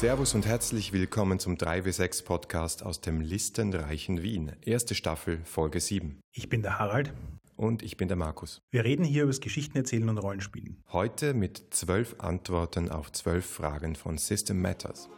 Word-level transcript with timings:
Servus 0.00 0.34
und 0.34 0.46
herzlich 0.46 0.94
willkommen 0.94 1.38
zum 1.38 1.56
3W6 1.56 2.24
Podcast 2.24 2.82
aus 2.82 3.02
dem 3.02 3.20
listenreichen 3.20 4.22
Wien. 4.22 4.52
Erste 4.62 4.94
Staffel, 4.94 5.40
Folge 5.44 5.78
7. 5.78 6.22
Ich 6.32 6.48
bin 6.48 6.62
der 6.62 6.78
Harald. 6.78 7.12
Und 7.54 7.82
ich 7.82 7.98
bin 7.98 8.08
der 8.08 8.16
Markus. 8.16 8.62
Wir 8.70 8.82
reden 8.84 9.04
hier 9.04 9.24
über 9.24 9.30
das 9.30 9.42
Geschichtenerzählen 9.42 10.08
und 10.08 10.16
Rollenspielen. 10.16 10.82
Heute 10.90 11.34
mit 11.34 11.64
zwölf 11.68 12.14
Antworten 12.16 12.88
auf 12.88 13.12
zwölf 13.12 13.44
Fragen 13.44 13.94
von 13.94 14.16
System 14.16 14.62
Matters. 14.62 15.10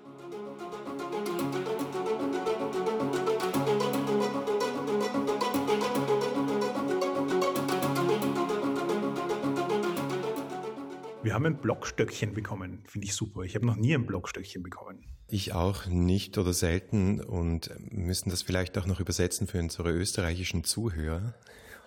Wir 11.23 11.35
haben 11.35 11.47
ein 11.47 11.61
Blockstöckchen 11.61 12.35
bekommen, 12.35 12.83
finde 12.89 13.07
ich 13.07 13.15
super. 13.15 13.43
Ich 13.43 13.55
habe 13.55 13.65
noch 13.65 13.77
nie 13.77 13.95
ein 13.95 14.07
Blockstöckchen 14.07 14.65
bekommen. 14.65 15.07
Ich 15.29 15.53
auch 15.53 15.87
nicht 15.87 16.37
oder 16.37 16.53
selten 16.53 17.21
und 17.21 17.71
müssen 17.93 18.31
das 18.31 18.43
vielleicht 18.43 18.77
auch 18.77 18.87
noch 18.87 18.99
übersetzen 18.99 19.47
für 19.47 19.61
unsere 19.61 19.93
österreichischen 19.93 20.65
Zuhörer. 20.65 21.35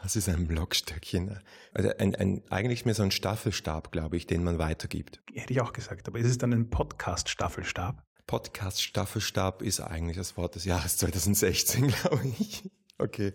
Was 0.01 0.15
ist 0.15 0.29
ein 0.29 0.47
Blockstöckchen? 0.47 1.37
Also 1.73 1.89
ein, 1.97 2.15
ein, 2.15 2.43
eigentlich 2.49 2.85
mehr 2.85 2.95
so 2.95 3.03
ein 3.03 3.11
Staffelstab, 3.11 3.91
glaube 3.91 4.15
ich, 4.15 4.25
den 4.25 4.41
man 4.41 4.57
weitergibt. 4.57 5.21
Hätte 5.33 5.51
ich 5.51 5.59
auch 5.59 5.73
gesagt, 5.73 6.07
aber 6.07 6.17
ist 6.17 6.27
es 6.27 6.37
dann 6.37 6.53
ein 6.53 6.69
Podcast-Staffelstab? 6.69 8.03
Podcast-Staffelstab 8.27 9.61
ist 9.63 9.81
eigentlich 9.81 10.15
das 10.15 10.37
Wort 10.37 10.55
des 10.55 10.63
Jahres 10.63 10.95
2016, 10.95 11.87
glaube 12.01 12.25
ich. 12.39 12.69
Okay. 12.97 13.33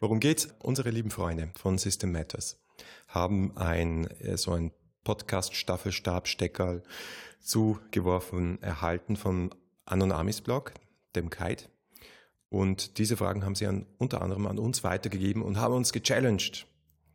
Worum 0.00 0.18
geht's? 0.20 0.48
Unsere 0.60 0.88
lieben 0.88 1.10
Freunde 1.10 1.50
von 1.58 1.76
System 1.76 2.12
Matters 2.12 2.58
haben 3.08 3.54
ein, 3.56 4.06
äh, 4.06 4.38
so 4.38 4.52
ein 4.52 4.72
Podcast-Staffelstab-Steckerl 5.06 6.82
zugeworfen 7.40 8.60
erhalten 8.60 9.16
von 9.16 9.54
Anonamis 9.84 10.40
Blog, 10.40 10.72
dem 11.14 11.30
Kite. 11.30 11.66
Und 12.48 12.98
diese 12.98 13.16
Fragen 13.16 13.44
haben 13.44 13.54
sie 13.54 13.66
an, 13.66 13.86
unter 13.98 14.20
anderem 14.20 14.46
an 14.46 14.58
uns 14.58 14.82
weitergegeben 14.82 15.42
und 15.42 15.58
haben 15.58 15.74
uns 15.74 15.92
gechallenged. 15.92 16.66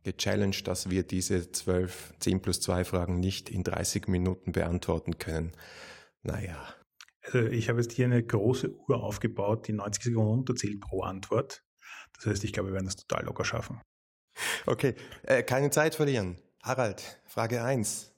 Gechallenged, 0.03 0.67
dass 0.67 0.89
wir 0.89 1.03
diese 1.03 1.51
12, 1.51 2.13
10 2.19 2.41
plus 2.41 2.61
2 2.61 2.85
Fragen 2.85 3.19
nicht 3.19 3.49
in 3.49 3.63
30 3.63 4.07
Minuten 4.07 4.53
beantworten 4.53 5.17
können. 5.19 5.51
Naja. 6.23 6.73
Also 7.23 7.39
ich 7.47 7.67
habe 7.69 7.81
jetzt 7.81 7.91
hier 7.91 8.05
eine 8.05 8.23
große 8.23 8.73
Uhr 8.87 9.03
aufgebaut, 9.03 9.67
die 9.67 9.73
90 9.73 10.05
Sekunden 10.05 10.29
runterzählt 10.29 10.79
pro 10.79 11.01
Antwort. 11.01 11.63
Das 12.15 12.25
heißt, 12.25 12.43
ich 12.45 12.53
glaube, 12.53 12.69
wir 12.69 12.75
werden 12.75 12.85
das 12.85 12.95
total 12.95 13.25
locker 13.25 13.43
schaffen. 13.43 13.81
Okay, 14.65 14.95
äh, 15.23 15.43
keine 15.43 15.71
Zeit 15.71 15.95
verlieren. 15.95 16.37
Harald, 16.63 17.19
Frage 17.25 17.63
1. 17.63 18.13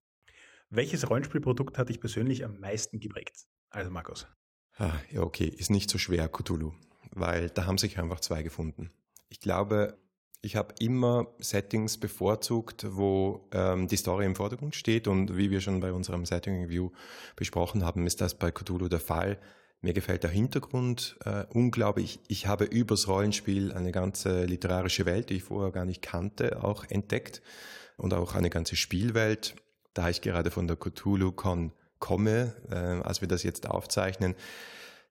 Welches 0.69 1.09
Rollenspielprodukt 1.09 1.77
hat 1.77 1.87
dich 1.87 2.01
persönlich 2.01 2.43
am 2.43 2.59
meisten 2.59 2.99
geprägt? 2.99 3.45
Also 3.69 3.89
Markus. 3.89 4.27
Ah, 4.75 4.91
ja, 5.11 5.21
okay, 5.21 5.45
ist 5.45 5.71
nicht 5.71 5.89
so 5.89 5.97
schwer, 5.97 6.27
Cthulhu, 6.27 6.73
weil 7.11 7.49
da 7.49 7.65
haben 7.65 7.77
sich 7.77 7.99
einfach 7.99 8.19
zwei 8.19 8.43
gefunden. 8.43 8.91
Ich 9.29 9.39
glaube, 9.39 9.97
ich 10.41 10.57
habe 10.57 10.75
immer 10.81 11.27
Settings 11.37 11.97
bevorzugt, 11.97 12.85
wo 12.89 13.47
ähm, 13.53 13.87
die 13.87 13.95
Story 13.95 14.25
im 14.25 14.35
Vordergrund 14.35 14.75
steht 14.75 15.07
und 15.07 15.37
wie 15.37 15.49
wir 15.49 15.61
schon 15.61 15.79
bei 15.79 15.93
unserem 15.93 16.25
Setting 16.25 16.61
Review 16.63 16.91
besprochen 17.37 17.85
haben, 17.85 18.05
ist 18.05 18.19
das 18.19 18.37
bei 18.37 18.51
Cthulhu 18.51 18.89
der 18.89 18.99
Fall. 18.99 19.39
Mir 19.79 19.93
gefällt 19.93 20.23
der 20.23 20.31
Hintergrund 20.31 21.15
äh, 21.23 21.45
unglaublich. 21.49 22.19
Ich 22.27 22.45
habe 22.45 22.65
übers 22.65 23.07
Rollenspiel 23.07 23.71
eine 23.71 23.93
ganze 23.93 24.43
literarische 24.43 25.05
Welt, 25.05 25.29
die 25.29 25.35
ich 25.35 25.43
vorher 25.43 25.71
gar 25.71 25.85
nicht 25.85 26.01
kannte, 26.01 26.61
auch 26.61 26.83
entdeckt 26.89 27.41
und 27.97 28.13
auch 28.13 28.35
eine 28.35 28.49
ganze 28.49 28.75
Spielwelt. 28.75 29.55
Da 29.93 30.09
ich 30.09 30.21
gerade 30.21 30.51
von 30.51 30.67
der 30.67 30.77
Cthulhu-Con 30.77 31.71
komme, 31.99 32.55
äh, 32.69 33.05
als 33.05 33.21
wir 33.21 33.27
das 33.27 33.43
jetzt 33.43 33.69
aufzeichnen, 33.69 34.35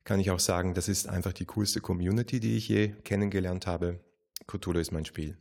kann 0.05 0.21
ich 0.21 0.31
auch 0.31 0.41
sagen, 0.41 0.75
das 0.75 0.89
ist 0.89 1.09
einfach 1.09 1.33
die 1.33 1.47
coolste 1.47 1.81
Community, 1.81 2.41
die 2.41 2.57
ich 2.57 2.69
je 2.69 2.89
kennengelernt 3.05 3.67
habe. 3.67 4.01
Cthulhu 4.47 4.81
ist 4.81 4.93
mein 4.93 5.05
Spiel. 5.05 5.39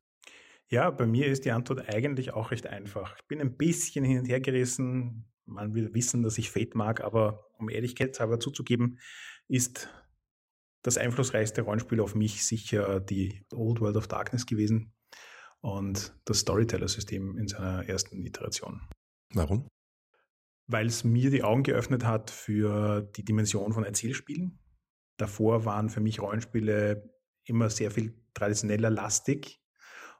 Ja, 0.67 0.89
bei 0.91 1.05
mir 1.05 1.27
ist 1.27 1.43
die 1.43 1.51
Antwort 1.51 1.89
eigentlich 1.89 2.31
auch 2.33 2.51
recht 2.51 2.67
einfach. 2.67 3.17
Ich 3.17 3.27
bin 3.27 3.41
ein 3.41 3.57
bisschen 3.57 4.05
hin 4.05 4.19
und 4.19 4.25
her 4.25 4.39
gerissen. 4.39 5.25
Man 5.45 5.73
will 5.73 5.93
wissen, 5.93 6.23
dass 6.23 6.37
ich 6.37 6.51
Fate 6.51 6.75
mag, 6.75 7.01
aber 7.01 7.49
um 7.57 7.69
Ehrlichkeitshalber 7.69 8.39
zuzugeben, 8.39 8.99
ist 9.47 9.89
das 10.83 10.97
einflussreichste 10.97 11.63
Rollenspiel 11.63 11.99
auf 11.99 12.15
mich 12.15 12.45
sicher 12.45 12.99
die 13.01 13.43
Old 13.51 13.81
World 13.81 13.97
of 13.97 14.07
Darkness 14.07 14.45
gewesen 14.45 14.93
und 15.61 16.13
das 16.25 16.39
Storyteller-System 16.39 17.37
in 17.37 17.47
seiner 17.47 17.87
ersten 17.87 18.25
Iteration. 18.25 18.81
Warum? 19.33 19.67
Weil 20.67 20.87
es 20.87 21.03
mir 21.03 21.29
die 21.29 21.43
Augen 21.43 21.63
geöffnet 21.63 22.05
hat 22.05 22.29
für 22.29 23.01
die 23.15 23.23
Dimension 23.23 23.73
von 23.73 23.83
Erzählspielen. 23.83 24.59
Davor 25.17 25.65
waren 25.65 25.89
für 25.89 26.01
mich 26.01 26.21
Rollenspiele 26.21 27.09
immer 27.45 27.69
sehr 27.69 27.91
viel 27.91 28.15
traditioneller 28.33 28.89
lastig. 28.89 29.61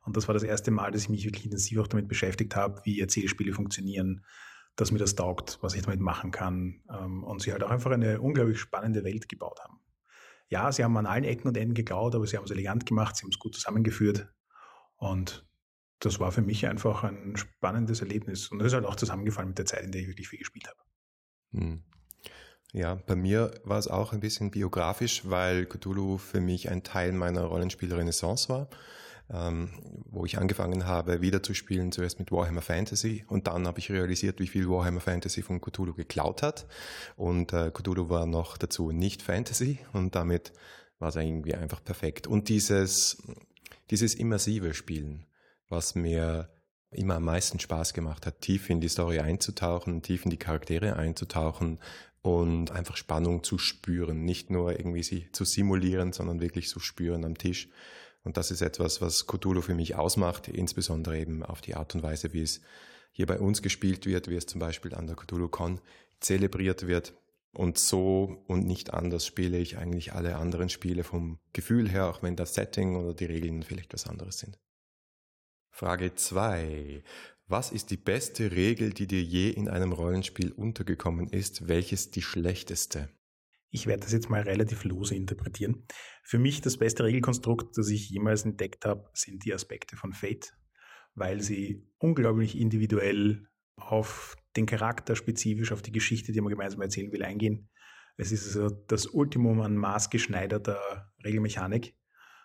Und 0.03 0.17
das 0.17 0.27
war 0.27 0.33
das 0.33 0.43
erste 0.43 0.71
Mal, 0.71 0.91
dass 0.91 1.03
ich 1.03 1.09
mich 1.09 1.25
wirklich 1.25 1.45
intensiv 1.45 1.79
auch 1.79 1.87
damit 1.87 2.07
beschäftigt 2.07 2.55
habe, 2.55 2.81
wie 2.85 2.99
Erzählspiele 2.99 3.53
funktionieren, 3.53 4.25
dass 4.75 4.91
mir 4.91 4.97
das 4.99 5.15
taugt, 5.15 5.59
was 5.61 5.75
ich 5.75 5.83
damit 5.83 5.99
machen 5.99 6.31
kann. 6.31 6.81
Ähm, 6.89 7.23
und 7.23 7.41
sie 7.41 7.51
halt 7.51 7.63
auch 7.63 7.69
einfach 7.69 7.91
eine 7.91 8.21
unglaublich 8.21 8.59
spannende 8.59 9.03
Welt 9.03 9.29
gebaut 9.29 9.59
haben. 9.63 9.79
Ja, 10.49 10.71
sie 10.71 10.83
haben 10.83 10.97
an 10.97 11.05
allen 11.05 11.23
Ecken 11.23 11.47
und 11.47 11.57
Enden 11.57 11.75
geklaut, 11.75 12.13
aber 12.13 12.27
sie 12.27 12.35
haben 12.35 12.43
es 12.43 12.51
elegant 12.51 12.85
gemacht, 12.85 13.15
sie 13.15 13.23
haben 13.23 13.31
es 13.31 13.39
gut 13.39 13.55
zusammengeführt. 13.55 14.27
Und 15.01 15.47
das 15.99 16.19
war 16.19 16.31
für 16.31 16.43
mich 16.43 16.67
einfach 16.67 17.03
ein 17.03 17.35
spannendes 17.35 18.01
Erlebnis. 18.01 18.49
Und 18.49 18.59
das 18.59 18.67
ist 18.67 18.73
halt 18.73 18.85
auch 18.85 18.95
zusammengefallen 18.95 19.49
mit 19.49 19.57
der 19.57 19.65
Zeit, 19.65 19.83
in 19.83 19.91
der 19.91 20.01
ich 20.01 20.07
wirklich 20.07 20.29
viel 20.29 20.39
gespielt 20.39 20.67
habe. 20.67 20.79
Hm. 21.53 21.83
Ja, 22.71 22.95
bei 22.95 23.15
mir 23.15 23.51
war 23.63 23.79
es 23.79 23.87
auch 23.87 24.13
ein 24.13 24.19
bisschen 24.19 24.51
biografisch, 24.51 25.23
weil 25.25 25.65
Cthulhu 25.65 26.19
für 26.19 26.39
mich 26.39 26.69
ein 26.69 26.83
Teil 26.83 27.13
meiner 27.13 27.41
Rollenspiel-Renaissance 27.41 28.47
war, 28.47 28.69
ähm, 29.31 29.71
wo 30.05 30.23
ich 30.23 30.37
angefangen 30.37 30.85
habe, 30.85 31.21
wieder 31.21 31.41
zu 31.41 31.55
spielen, 31.55 31.91
zuerst 31.91 32.19
mit 32.19 32.31
Warhammer 32.31 32.61
Fantasy 32.61 33.25
und 33.27 33.47
dann 33.47 33.67
habe 33.67 33.79
ich 33.79 33.91
realisiert, 33.91 34.39
wie 34.39 34.47
viel 34.47 34.69
Warhammer 34.69 35.01
Fantasy 35.01 35.41
von 35.41 35.59
Cthulhu 35.59 35.93
geklaut 35.95 36.43
hat 36.43 36.67
und 37.17 37.51
äh, 37.51 37.71
Cthulhu 37.71 38.09
war 38.09 38.25
noch 38.25 38.57
dazu 38.57 38.91
nicht 38.91 39.21
Fantasy 39.21 39.79
und 39.91 40.15
damit 40.15 40.53
war 40.99 41.09
es 41.09 41.15
irgendwie 41.17 41.55
einfach 41.55 41.83
perfekt. 41.83 42.27
Und 42.27 42.47
dieses 42.47 43.21
dieses 43.91 44.15
immersive 44.15 44.73
Spielen, 44.73 45.25
was 45.69 45.95
mir 45.95 46.49
immer 46.89 47.15
am 47.15 47.25
meisten 47.25 47.59
Spaß 47.59 47.93
gemacht 47.93 48.25
hat, 48.25 48.41
tief 48.41 48.69
in 48.69 48.81
die 48.81 48.89
Story 48.89 49.19
einzutauchen, 49.19 50.01
tief 50.01 50.25
in 50.25 50.31
die 50.31 50.37
Charaktere 50.37 50.95
einzutauchen 50.95 51.79
und 52.21 52.71
einfach 52.71 52.97
Spannung 52.97 53.43
zu 53.43 53.57
spüren, 53.57 54.23
nicht 54.23 54.49
nur 54.49 54.77
irgendwie 54.77 55.03
sie 55.03 55.31
zu 55.31 55.45
simulieren, 55.45 56.13
sondern 56.13 56.41
wirklich 56.41 56.67
zu 56.69 56.79
spüren 56.79 57.25
am 57.25 57.37
Tisch. 57.37 57.69
Und 58.23 58.37
das 58.37 58.51
ist 58.51 58.61
etwas, 58.61 59.01
was 59.01 59.25
Cthulhu 59.25 59.61
für 59.61 59.73
mich 59.73 59.95
ausmacht, 59.95 60.47
insbesondere 60.47 61.17
eben 61.17 61.43
auf 61.43 61.61
die 61.61 61.75
Art 61.75 61.95
und 61.95 62.03
Weise, 62.03 62.33
wie 62.33 62.41
es 62.41 62.61
hier 63.11 63.25
bei 63.25 63.39
uns 63.39 63.61
gespielt 63.61 64.05
wird, 64.05 64.29
wie 64.29 64.35
es 64.35 64.45
zum 64.45 64.59
Beispiel 64.59 64.93
an 64.93 65.07
der 65.07 65.15
Cthulhu 65.15 65.49
Con 65.49 65.81
zelebriert 66.19 66.87
wird. 66.87 67.13
Und 67.53 67.77
so 67.77 68.43
und 68.47 68.65
nicht 68.65 68.93
anders 68.93 69.25
spiele 69.25 69.57
ich 69.57 69.77
eigentlich 69.77 70.13
alle 70.13 70.37
anderen 70.37 70.69
Spiele 70.69 71.03
vom 71.03 71.39
Gefühl 71.51 71.89
her, 71.89 72.07
auch 72.07 72.23
wenn 72.23 72.37
das 72.37 72.53
Setting 72.53 72.95
oder 72.95 73.13
die 73.13 73.25
Regeln 73.25 73.63
vielleicht 73.63 73.93
was 73.93 74.07
anderes 74.07 74.39
sind. 74.39 74.57
Frage 75.69 76.15
zwei: 76.15 77.03
Was 77.47 77.71
ist 77.71 77.91
die 77.91 77.97
beste 77.97 78.51
Regel, 78.51 78.93
die 78.93 79.07
dir 79.07 79.21
je 79.21 79.49
in 79.49 79.67
einem 79.67 79.91
Rollenspiel 79.91 80.51
untergekommen 80.51 81.27
ist? 81.27 81.67
Welches 81.67 82.11
die 82.11 82.21
schlechteste? 82.21 83.09
Ich 83.69 83.87
werde 83.87 84.03
das 84.03 84.11
jetzt 84.11 84.29
mal 84.29 84.41
relativ 84.41 84.83
lose 84.83 85.15
interpretieren. 85.15 85.85
Für 86.23 86.39
mich 86.39 86.61
das 86.61 86.77
beste 86.77 87.05
Regelkonstrukt, 87.05 87.77
das 87.77 87.89
ich 87.89 88.09
jemals 88.09 88.43
entdeckt 88.43 88.85
habe, 88.85 89.09
sind 89.13 89.45
die 89.45 89.53
Aspekte 89.53 89.95
von 89.95 90.11
Fate, 90.11 90.53
weil 91.15 91.41
sie 91.41 91.89
unglaublich 91.97 92.57
individuell 92.57 93.47
auf 93.77 94.35
den 94.55 94.65
Charakter 94.65 95.15
spezifisch, 95.15 95.71
auf 95.71 95.81
die 95.81 95.91
Geschichte, 95.91 96.31
die 96.31 96.41
man 96.41 96.49
gemeinsam 96.51 96.81
erzählen 96.81 97.11
will, 97.11 97.23
eingehen. 97.23 97.69
Es 98.17 98.31
ist 98.31 98.45
also 98.55 98.69
das 98.69 99.07
Ultimum 99.07 99.61
an 99.61 99.75
maßgeschneiderter 99.75 101.11
Regelmechanik 101.23 101.95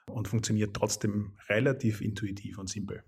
und 0.08 0.28
funktioniert 0.28 0.75
trotzdem 0.75 1.37
relativ 1.49 2.00
intuitiv 2.00 2.58
und 2.58 2.69
simpel. 2.69 3.05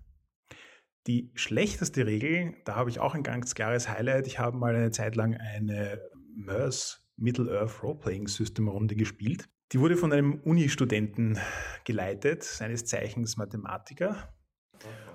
Die 1.07 1.31
schlechteste 1.33 2.05
Regel, 2.05 2.55
da 2.65 2.75
habe 2.75 2.89
ich 2.89 2.99
auch 2.99 3.15
ein 3.15 3.23
ganz 3.23 3.55
klares 3.55 3.89
Highlight. 3.89 4.27
Ich 4.27 4.37
habe 4.37 4.57
mal 4.57 4.75
eine 4.75 4.91
Zeit 4.91 5.15
lang 5.15 5.35
eine 5.35 5.99
MERS 6.35 7.09
Middle-earth 7.15 7.81
Role-Playing 7.81 8.27
System 8.27 8.67
Runde 8.67 8.95
gespielt. 8.95 9.49
Die 9.71 9.79
wurde 9.79 9.97
von 9.97 10.11
einem 10.11 10.39
Uni-Studenten 10.41 11.39
geleitet, 11.85 12.43
seines 12.43 12.85
Zeichens 12.85 13.37
Mathematiker. 13.37 14.33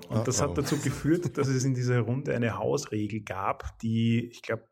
Und 0.08 0.28
das 0.28 0.42
hat 0.42 0.56
dazu 0.56 0.78
geführt, 0.78 1.36
dass 1.38 1.48
es 1.48 1.64
in 1.64 1.74
dieser 1.74 2.00
Runde 2.00 2.34
eine 2.34 2.58
Hausregel 2.58 3.20
gab, 3.20 3.78
die, 3.80 4.28
ich 4.28 4.42
glaube, 4.42 4.68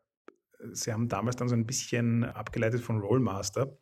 sie 0.71 0.93
haben 0.93 1.07
damals 1.07 1.35
dann 1.35 1.49
so 1.49 1.55
ein 1.55 1.65
bisschen 1.65 2.23
abgeleitet 2.23 2.81
von 2.81 2.99
Rollmaster 2.99 3.77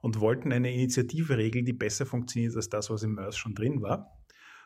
und 0.00 0.20
wollten 0.20 0.52
eine 0.52 0.72
Initiative-Regel, 0.72 1.64
die 1.64 1.72
besser 1.72 2.06
funktioniert 2.06 2.54
als 2.56 2.68
das, 2.68 2.90
was 2.90 3.02
im 3.02 3.14
MERS 3.14 3.36
schon 3.36 3.54
drin 3.54 3.82
war. 3.82 4.10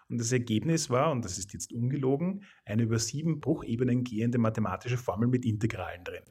Und 0.08 0.18
das 0.18 0.32
Ergebnis 0.32 0.88
war, 0.90 1.12
und 1.12 1.24
das 1.24 1.38
ist 1.38 1.52
jetzt 1.52 1.72
ungelogen, 1.72 2.44
eine 2.64 2.84
über 2.84 2.98
sieben 2.98 3.40
Bruchebenen 3.40 4.04
gehende 4.04 4.38
mathematische 4.38 4.96
Formel 4.96 5.28
mit 5.28 5.44
Integralen 5.44 6.02
drin. 6.04 6.24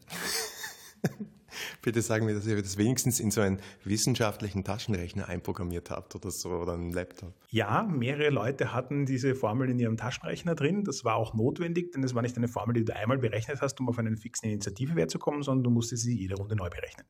Bitte 1.82 2.02
sagen 2.02 2.26
mir, 2.26 2.34
dass 2.34 2.46
ihr 2.48 2.62
das 2.62 2.78
wenigstens 2.78 3.20
in 3.20 3.32
so 3.32 3.42
einen 3.42 3.60
wissenschaftlichen 3.84 4.64
Taschenrechner 4.64 5.28
einprogrammiert 5.28 5.90
habt 5.90 6.16
oder 6.16 6.32
so 6.32 6.50
oder 6.50 6.74
einen 6.74 6.92
Laptop. 6.92 7.34
Ja, 7.50 7.84
mehrere 7.84 8.30
Leute 8.30 8.74
hatten 8.74 9.06
diese 9.06 9.36
Formel 9.36 9.70
in 9.70 9.80
ihrem 9.80 9.98
Taschenrechner 9.98 10.56
drin. 10.56 10.84
Das 10.84 11.04
war 11.04 11.16
auch 11.16 11.34
notwendig, 11.34 11.92
denn 11.92 12.04
es 12.04 12.16
war 12.16 12.22
nicht 12.22 12.38
eine 12.38 12.48
Formel, 12.48 12.76
die 12.76 12.86
du 12.86 12.96
einmal 12.96 13.18
berechnet 13.18 13.62
hast, 13.62 13.80
um 13.80 13.90
auf 13.90 13.98
einen 13.98 14.18
fixen 14.18 14.50
Initiativewert 14.50 15.12
zu 15.12 15.20
kommen, 15.20 15.44
sondern 15.44 15.64
du 15.64 15.70
musstest 15.70 16.04
sie 16.04 16.18
jede 16.18 16.36
Runde 16.36 16.56
neu 16.56 16.70
berechnen. 16.70 17.06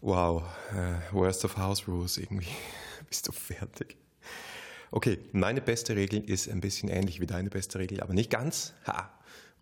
Wow, 0.00 0.42
uh, 0.72 1.14
worst 1.14 1.44
of 1.44 1.56
house 1.56 1.88
rules 1.88 2.18
irgendwie. 2.18 2.48
Bist 3.08 3.26
du 3.28 3.32
fertig? 3.32 3.96
Okay, 4.90 5.18
meine 5.32 5.60
beste 5.60 5.96
Regel 5.96 6.20
ist 6.20 6.48
ein 6.48 6.60
bisschen 6.60 6.88
ähnlich 6.88 7.20
wie 7.20 7.26
deine 7.26 7.50
beste 7.50 7.78
Regel, 7.78 8.00
aber 8.00 8.12
nicht 8.12 8.30
ganz. 8.30 8.74
Ha. 8.86 9.10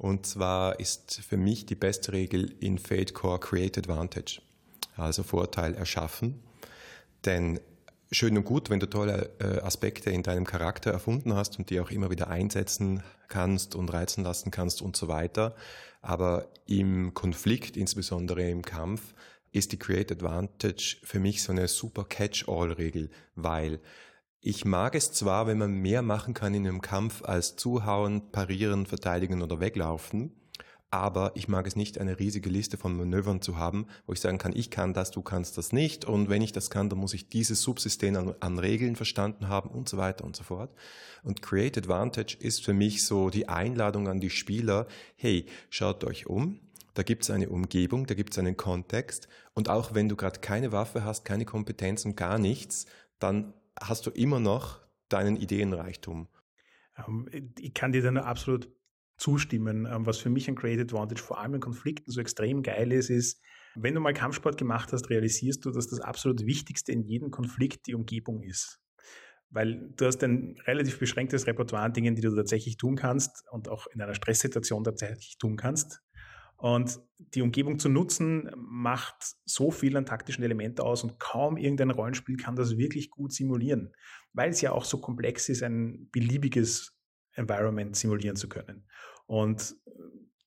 Und 0.02 0.26
zwar 0.26 0.80
ist 0.80 1.20
für 1.20 1.36
mich 1.36 1.64
die 1.64 1.76
beste 1.76 2.12
Regel 2.12 2.56
in 2.58 2.76
Fade 2.76 3.12
Core 3.12 3.38
Create 3.38 3.78
Advantage, 3.78 4.42
also 4.96 5.22
Vorteil 5.22 5.74
erschaffen. 5.74 6.42
Denn 7.24 7.60
schön 8.10 8.36
und 8.36 8.42
gut, 8.42 8.68
wenn 8.68 8.80
du 8.80 8.90
tolle 8.90 9.30
äh, 9.38 9.60
Aspekte 9.60 10.10
in 10.10 10.24
deinem 10.24 10.44
Charakter 10.44 10.90
erfunden 10.90 11.34
hast 11.34 11.56
und 11.60 11.70
die 11.70 11.78
auch 11.78 11.92
immer 11.92 12.10
wieder 12.10 12.26
einsetzen 12.26 13.04
kannst 13.28 13.76
und 13.76 13.92
reizen 13.92 14.24
lassen 14.24 14.50
kannst 14.50 14.82
und 14.82 14.96
so 14.96 15.06
weiter. 15.06 15.54
Aber 16.00 16.48
im 16.66 17.14
Konflikt, 17.14 17.76
insbesondere 17.76 18.50
im 18.50 18.62
Kampf, 18.62 19.14
ist 19.52 19.70
die 19.70 19.78
Create 19.78 20.10
Advantage 20.10 20.96
für 21.04 21.20
mich 21.20 21.44
so 21.44 21.52
eine 21.52 21.68
super 21.68 22.02
Catch-all-Regel, 22.02 23.08
weil 23.36 23.78
ich 24.44 24.64
mag 24.64 24.96
es 24.96 25.12
zwar, 25.12 25.46
wenn 25.46 25.58
man 25.58 25.72
mehr 25.72 26.02
machen 26.02 26.34
kann 26.34 26.52
in 26.52 26.66
einem 26.66 26.80
Kampf 26.80 27.22
als 27.22 27.54
zuhauen, 27.54 28.32
parieren, 28.32 28.86
verteidigen 28.86 29.40
oder 29.40 29.60
weglaufen, 29.60 30.32
aber 30.90 31.30
ich 31.36 31.46
mag 31.46 31.64
es 31.68 31.76
nicht, 31.76 31.98
eine 31.98 32.18
riesige 32.18 32.50
Liste 32.50 32.76
von 32.76 32.96
Manövern 32.96 33.40
zu 33.40 33.56
haben, 33.56 33.86
wo 34.04 34.12
ich 34.12 34.20
sagen 34.20 34.38
kann, 34.38 34.52
ich 34.54 34.68
kann 34.68 34.94
das, 34.94 35.12
du 35.12 35.22
kannst 35.22 35.58
das 35.58 35.72
nicht 35.72 36.04
und 36.04 36.28
wenn 36.28 36.42
ich 36.42 36.50
das 36.50 36.70
kann, 36.70 36.90
dann 36.90 36.98
muss 36.98 37.14
ich 37.14 37.28
dieses 37.28 37.62
Subsystem 37.62 38.16
an, 38.16 38.34
an 38.40 38.58
Regeln 38.58 38.96
verstanden 38.96 39.48
haben 39.48 39.70
und 39.70 39.88
so 39.88 39.96
weiter 39.96 40.24
und 40.24 40.34
so 40.34 40.42
fort. 40.42 40.74
Und 41.22 41.40
Create 41.40 41.78
Advantage 41.78 42.36
ist 42.36 42.64
für 42.64 42.74
mich 42.74 43.06
so 43.06 43.30
die 43.30 43.48
Einladung 43.48 44.08
an 44.08 44.18
die 44.18 44.28
Spieler, 44.28 44.88
hey, 45.14 45.46
schaut 45.70 46.02
euch 46.02 46.26
um, 46.26 46.58
da 46.94 47.04
gibt 47.04 47.22
es 47.22 47.30
eine 47.30 47.48
Umgebung, 47.48 48.06
da 48.06 48.14
gibt 48.14 48.32
es 48.32 48.40
einen 48.40 48.56
Kontext 48.56 49.28
und 49.54 49.68
auch 49.68 49.94
wenn 49.94 50.08
du 50.08 50.16
gerade 50.16 50.40
keine 50.40 50.72
Waffe 50.72 51.04
hast, 51.04 51.24
keine 51.24 51.44
Kompetenz 51.44 52.04
und 52.04 52.16
gar 52.16 52.38
nichts, 52.38 52.86
dann 53.20 53.54
hast 53.80 54.06
du 54.06 54.10
immer 54.10 54.40
noch 54.40 54.80
deinen 55.08 55.36
Ideenreichtum. 55.36 56.28
Ähm, 56.96 57.28
ich 57.58 57.74
kann 57.74 57.92
dir 57.92 58.02
da 58.02 58.10
nur 58.10 58.26
absolut 58.26 58.68
zustimmen. 59.16 59.86
Ähm, 59.86 60.06
was 60.06 60.18
für 60.18 60.30
mich 60.30 60.48
ein 60.48 60.54
Great 60.54 60.80
Advantage 60.80 61.22
vor 61.22 61.38
allem 61.38 61.54
in 61.54 61.60
Konflikten 61.60 62.10
so 62.10 62.20
extrem 62.20 62.62
geil 62.62 62.92
ist, 62.92 63.10
ist, 63.10 63.40
wenn 63.74 63.94
du 63.94 64.00
mal 64.00 64.12
Kampfsport 64.12 64.58
gemacht 64.58 64.92
hast, 64.92 65.08
realisierst 65.08 65.64
du, 65.64 65.70
dass 65.70 65.88
das 65.88 66.00
absolut 66.00 66.44
Wichtigste 66.44 66.92
in 66.92 67.02
jedem 67.02 67.30
Konflikt 67.30 67.86
die 67.86 67.94
Umgebung 67.94 68.42
ist. 68.42 68.80
Weil 69.48 69.92
du 69.96 70.06
hast 70.06 70.22
ein 70.24 70.56
relativ 70.66 70.98
beschränktes 70.98 71.46
Repertoire 71.46 71.84
an 71.84 71.92
Dingen, 71.92 72.14
die 72.14 72.22
du 72.22 72.34
tatsächlich 72.34 72.76
tun 72.76 72.96
kannst 72.96 73.44
und 73.50 73.68
auch 73.68 73.86
in 73.88 74.00
einer 74.00 74.14
Stresssituation 74.14 74.84
tatsächlich 74.84 75.38
tun 75.38 75.56
kannst. 75.56 76.02
Und 76.62 77.00
die 77.18 77.42
Umgebung 77.42 77.80
zu 77.80 77.88
nutzen 77.88 78.48
macht 78.54 79.34
so 79.44 79.72
viel 79.72 79.96
an 79.96 80.06
taktischen 80.06 80.44
Elementen 80.44 80.80
aus 80.80 81.02
und 81.02 81.18
kaum 81.18 81.56
irgendein 81.56 81.90
Rollenspiel 81.90 82.36
kann 82.36 82.54
das 82.54 82.78
wirklich 82.78 83.10
gut 83.10 83.32
simulieren, 83.32 83.92
weil 84.32 84.50
es 84.50 84.60
ja 84.60 84.70
auch 84.70 84.84
so 84.84 84.98
komplex 84.98 85.48
ist, 85.48 85.64
ein 85.64 86.08
beliebiges 86.12 86.96
Environment 87.32 87.96
simulieren 87.96 88.36
zu 88.36 88.48
können. 88.48 88.86
Und 89.26 89.74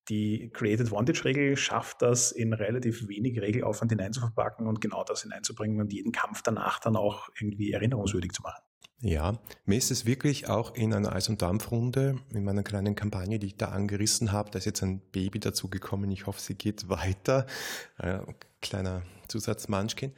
die 0.07 0.51
Create 0.53 0.79
Advantage-Regel 0.79 1.57
schafft 1.57 2.01
das, 2.01 2.31
in 2.31 2.53
relativ 2.53 3.09
wenig 3.09 3.41
Regelaufwand 3.41 3.91
hineinzuverpacken 3.91 4.67
und 4.67 4.79
genau 4.79 5.03
das 5.03 5.23
hineinzubringen 5.23 5.81
und 5.81 5.91
jeden 5.91 6.13
Kampf 6.13 6.41
danach 6.43 6.79
dann 6.79 6.95
auch 6.95 7.27
irgendwie 7.37 7.73
erinnerungswürdig 7.73 8.31
zu 8.31 8.41
machen. 8.41 8.63
Ja, 9.05 9.37
mir 9.65 9.77
ist 9.77 9.91
es 9.91 10.07
wirklich 10.07 10.49
auch 10.49 10.73
in 10.73 10.91
einer 10.91 11.13
Eis- 11.13 11.29
und 11.29 11.43
Dampfrunde, 11.43 12.15
in 12.33 12.43
meiner 12.43 12.63
kleinen 12.63 12.95
Kampagne, 12.95 13.37
die 13.37 13.45
ich 13.45 13.55
da 13.55 13.67
angerissen 13.67 14.31
habe, 14.31 14.49
da 14.49 14.57
ist 14.57 14.65
jetzt 14.65 14.81
ein 14.81 14.99
Baby 15.11 15.39
dazugekommen. 15.39 16.09
Ich 16.09 16.25
hoffe, 16.25 16.41
sie 16.41 16.55
geht 16.55 16.89
weiter. 16.89 17.45
Äh, 17.99 18.17
kleiner 18.61 19.03
Zusatz 19.27 19.67
Munchkin 19.67 20.11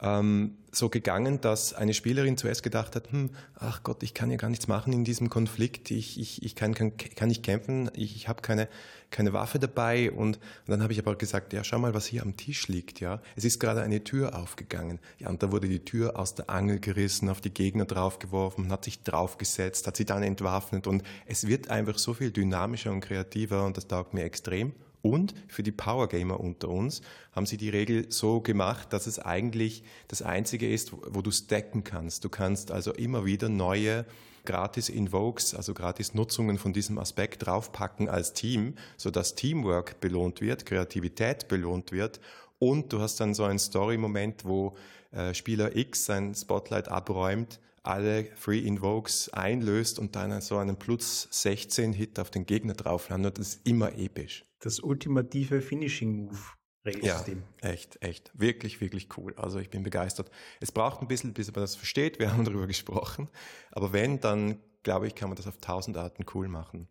ähm, 0.00 0.56
so 0.72 0.88
gegangen, 0.88 1.40
dass 1.40 1.72
eine 1.72 1.94
Spielerin 1.94 2.36
zuerst 2.36 2.62
gedacht 2.62 2.96
hat, 2.96 3.12
hm, 3.12 3.30
ach 3.54 3.82
Gott, 3.82 4.02
ich 4.02 4.14
kann 4.14 4.30
ja 4.30 4.36
gar 4.36 4.50
nichts 4.50 4.66
machen 4.66 4.92
in 4.92 5.04
diesem 5.04 5.30
Konflikt, 5.30 5.90
ich, 5.90 6.18
ich, 6.18 6.42
ich 6.42 6.54
kann, 6.54 6.74
kann, 6.74 6.96
kann 6.96 7.28
nicht 7.28 7.42
kämpfen, 7.42 7.90
ich, 7.94 8.16
ich 8.16 8.28
habe 8.28 8.42
keine, 8.42 8.68
keine 9.10 9.32
Waffe 9.32 9.58
dabei 9.58 10.10
und, 10.10 10.36
und 10.36 10.40
dann 10.68 10.82
habe 10.82 10.92
ich 10.92 10.98
aber 10.98 11.14
gesagt, 11.16 11.52
ja, 11.52 11.62
schau 11.62 11.78
mal, 11.78 11.94
was 11.94 12.06
hier 12.06 12.22
am 12.22 12.36
Tisch 12.36 12.68
liegt, 12.68 13.00
ja. 13.00 13.20
Es 13.36 13.44
ist 13.44 13.60
gerade 13.60 13.82
eine 13.82 14.02
Tür 14.02 14.36
aufgegangen. 14.36 14.98
Ja, 15.18 15.28
und 15.28 15.42
da 15.42 15.52
wurde 15.52 15.68
die 15.68 15.84
Tür 15.84 16.18
aus 16.18 16.34
der 16.34 16.50
Angel 16.50 16.80
gerissen, 16.80 17.28
auf 17.28 17.40
die 17.40 17.54
Gegner 17.54 17.84
draufgeworfen, 17.84 18.70
hat 18.70 18.84
sich 18.84 19.02
draufgesetzt, 19.02 19.86
hat 19.86 19.96
sie 19.96 20.04
dann 20.04 20.22
entwaffnet 20.22 20.86
und 20.86 21.02
es 21.26 21.46
wird 21.46 21.70
einfach 21.70 21.98
so 21.98 22.14
viel 22.14 22.32
dynamischer 22.32 22.90
und 22.90 23.00
kreativer 23.00 23.64
und 23.64 23.76
das 23.76 23.86
taugt 23.86 24.14
mir 24.14 24.24
extrem. 24.24 24.72
Und 25.04 25.34
für 25.48 25.62
die 25.62 25.70
Power 25.70 26.08
Gamer 26.08 26.40
unter 26.40 26.70
uns 26.70 27.02
haben 27.32 27.44
sie 27.44 27.58
die 27.58 27.68
Regel 27.68 28.06
so 28.10 28.40
gemacht, 28.40 28.90
dass 28.94 29.06
es 29.06 29.18
eigentlich 29.18 29.84
das 30.08 30.22
einzige 30.22 30.72
ist, 30.72 30.92
wo 30.94 31.20
du 31.20 31.30
stacken 31.30 31.84
kannst. 31.84 32.24
Du 32.24 32.30
kannst 32.30 32.70
also 32.70 32.90
immer 32.90 33.26
wieder 33.26 33.50
neue 33.50 34.06
gratis 34.46 34.88
Invokes, 34.88 35.54
also 35.54 35.74
gratis 35.74 36.14
Nutzungen 36.14 36.56
von 36.56 36.72
diesem 36.72 36.96
Aspekt 36.96 37.44
draufpacken 37.44 38.08
als 38.08 38.32
Team, 38.32 38.76
sodass 38.96 39.34
Teamwork 39.34 40.00
belohnt 40.00 40.40
wird, 40.40 40.64
Kreativität 40.64 41.48
belohnt 41.48 41.92
wird 41.92 42.18
und 42.58 42.90
du 42.90 43.00
hast 43.00 43.20
dann 43.20 43.34
so 43.34 43.44
einen 43.44 43.58
Story-Moment, 43.58 44.46
wo 44.46 44.74
äh, 45.10 45.34
Spieler 45.34 45.76
X 45.76 46.06
sein 46.06 46.34
Spotlight 46.34 46.88
abräumt, 46.88 47.60
alle 47.82 48.24
Free 48.36 48.60
Invokes 48.60 49.28
einlöst 49.34 49.98
und 49.98 50.16
dann 50.16 50.40
so 50.40 50.56
einen 50.56 50.76
Plus 50.76 51.28
16 51.30 51.92
Hit 51.92 52.18
auf 52.18 52.30
den 52.30 52.46
Gegner 52.46 52.72
drauf 52.72 53.10
landet. 53.10 53.38
Das 53.38 53.48
ist 53.48 53.66
immer 53.66 53.98
episch 53.98 54.44
das 54.64 54.80
ultimative 54.80 55.60
Finishing-Move. 55.60 56.38
Regelsystem. 56.86 57.42
Ja, 57.62 57.70
echt, 57.70 58.02
echt. 58.02 58.30
Wirklich, 58.34 58.80
wirklich 58.80 59.08
cool. 59.16 59.34
Also 59.36 59.58
ich 59.58 59.70
bin 59.70 59.82
begeistert. 59.82 60.30
Es 60.60 60.70
braucht 60.70 61.00
ein 61.00 61.08
bisschen, 61.08 61.32
bis 61.32 61.46
man 61.46 61.62
das 61.62 61.76
versteht. 61.76 62.18
Wir 62.18 62.32
haben 62.32 62.44
darüber 62.44 62.66
gesprochen. 62.66 63.30
Aber 63.70 63.92
wenn, 63.92 64.20
dann 64.20 64.58
glaube 64.82 65.06
ich, 65.06 65.14
kann 65.14 65.30
man 65.30 65.36
das 65.36 65.46
auf 65.46 65.58
tausend 65.58 65.96
Arten 65.96 66.24
cool 66.34 66.48
machen. 66.48 66.88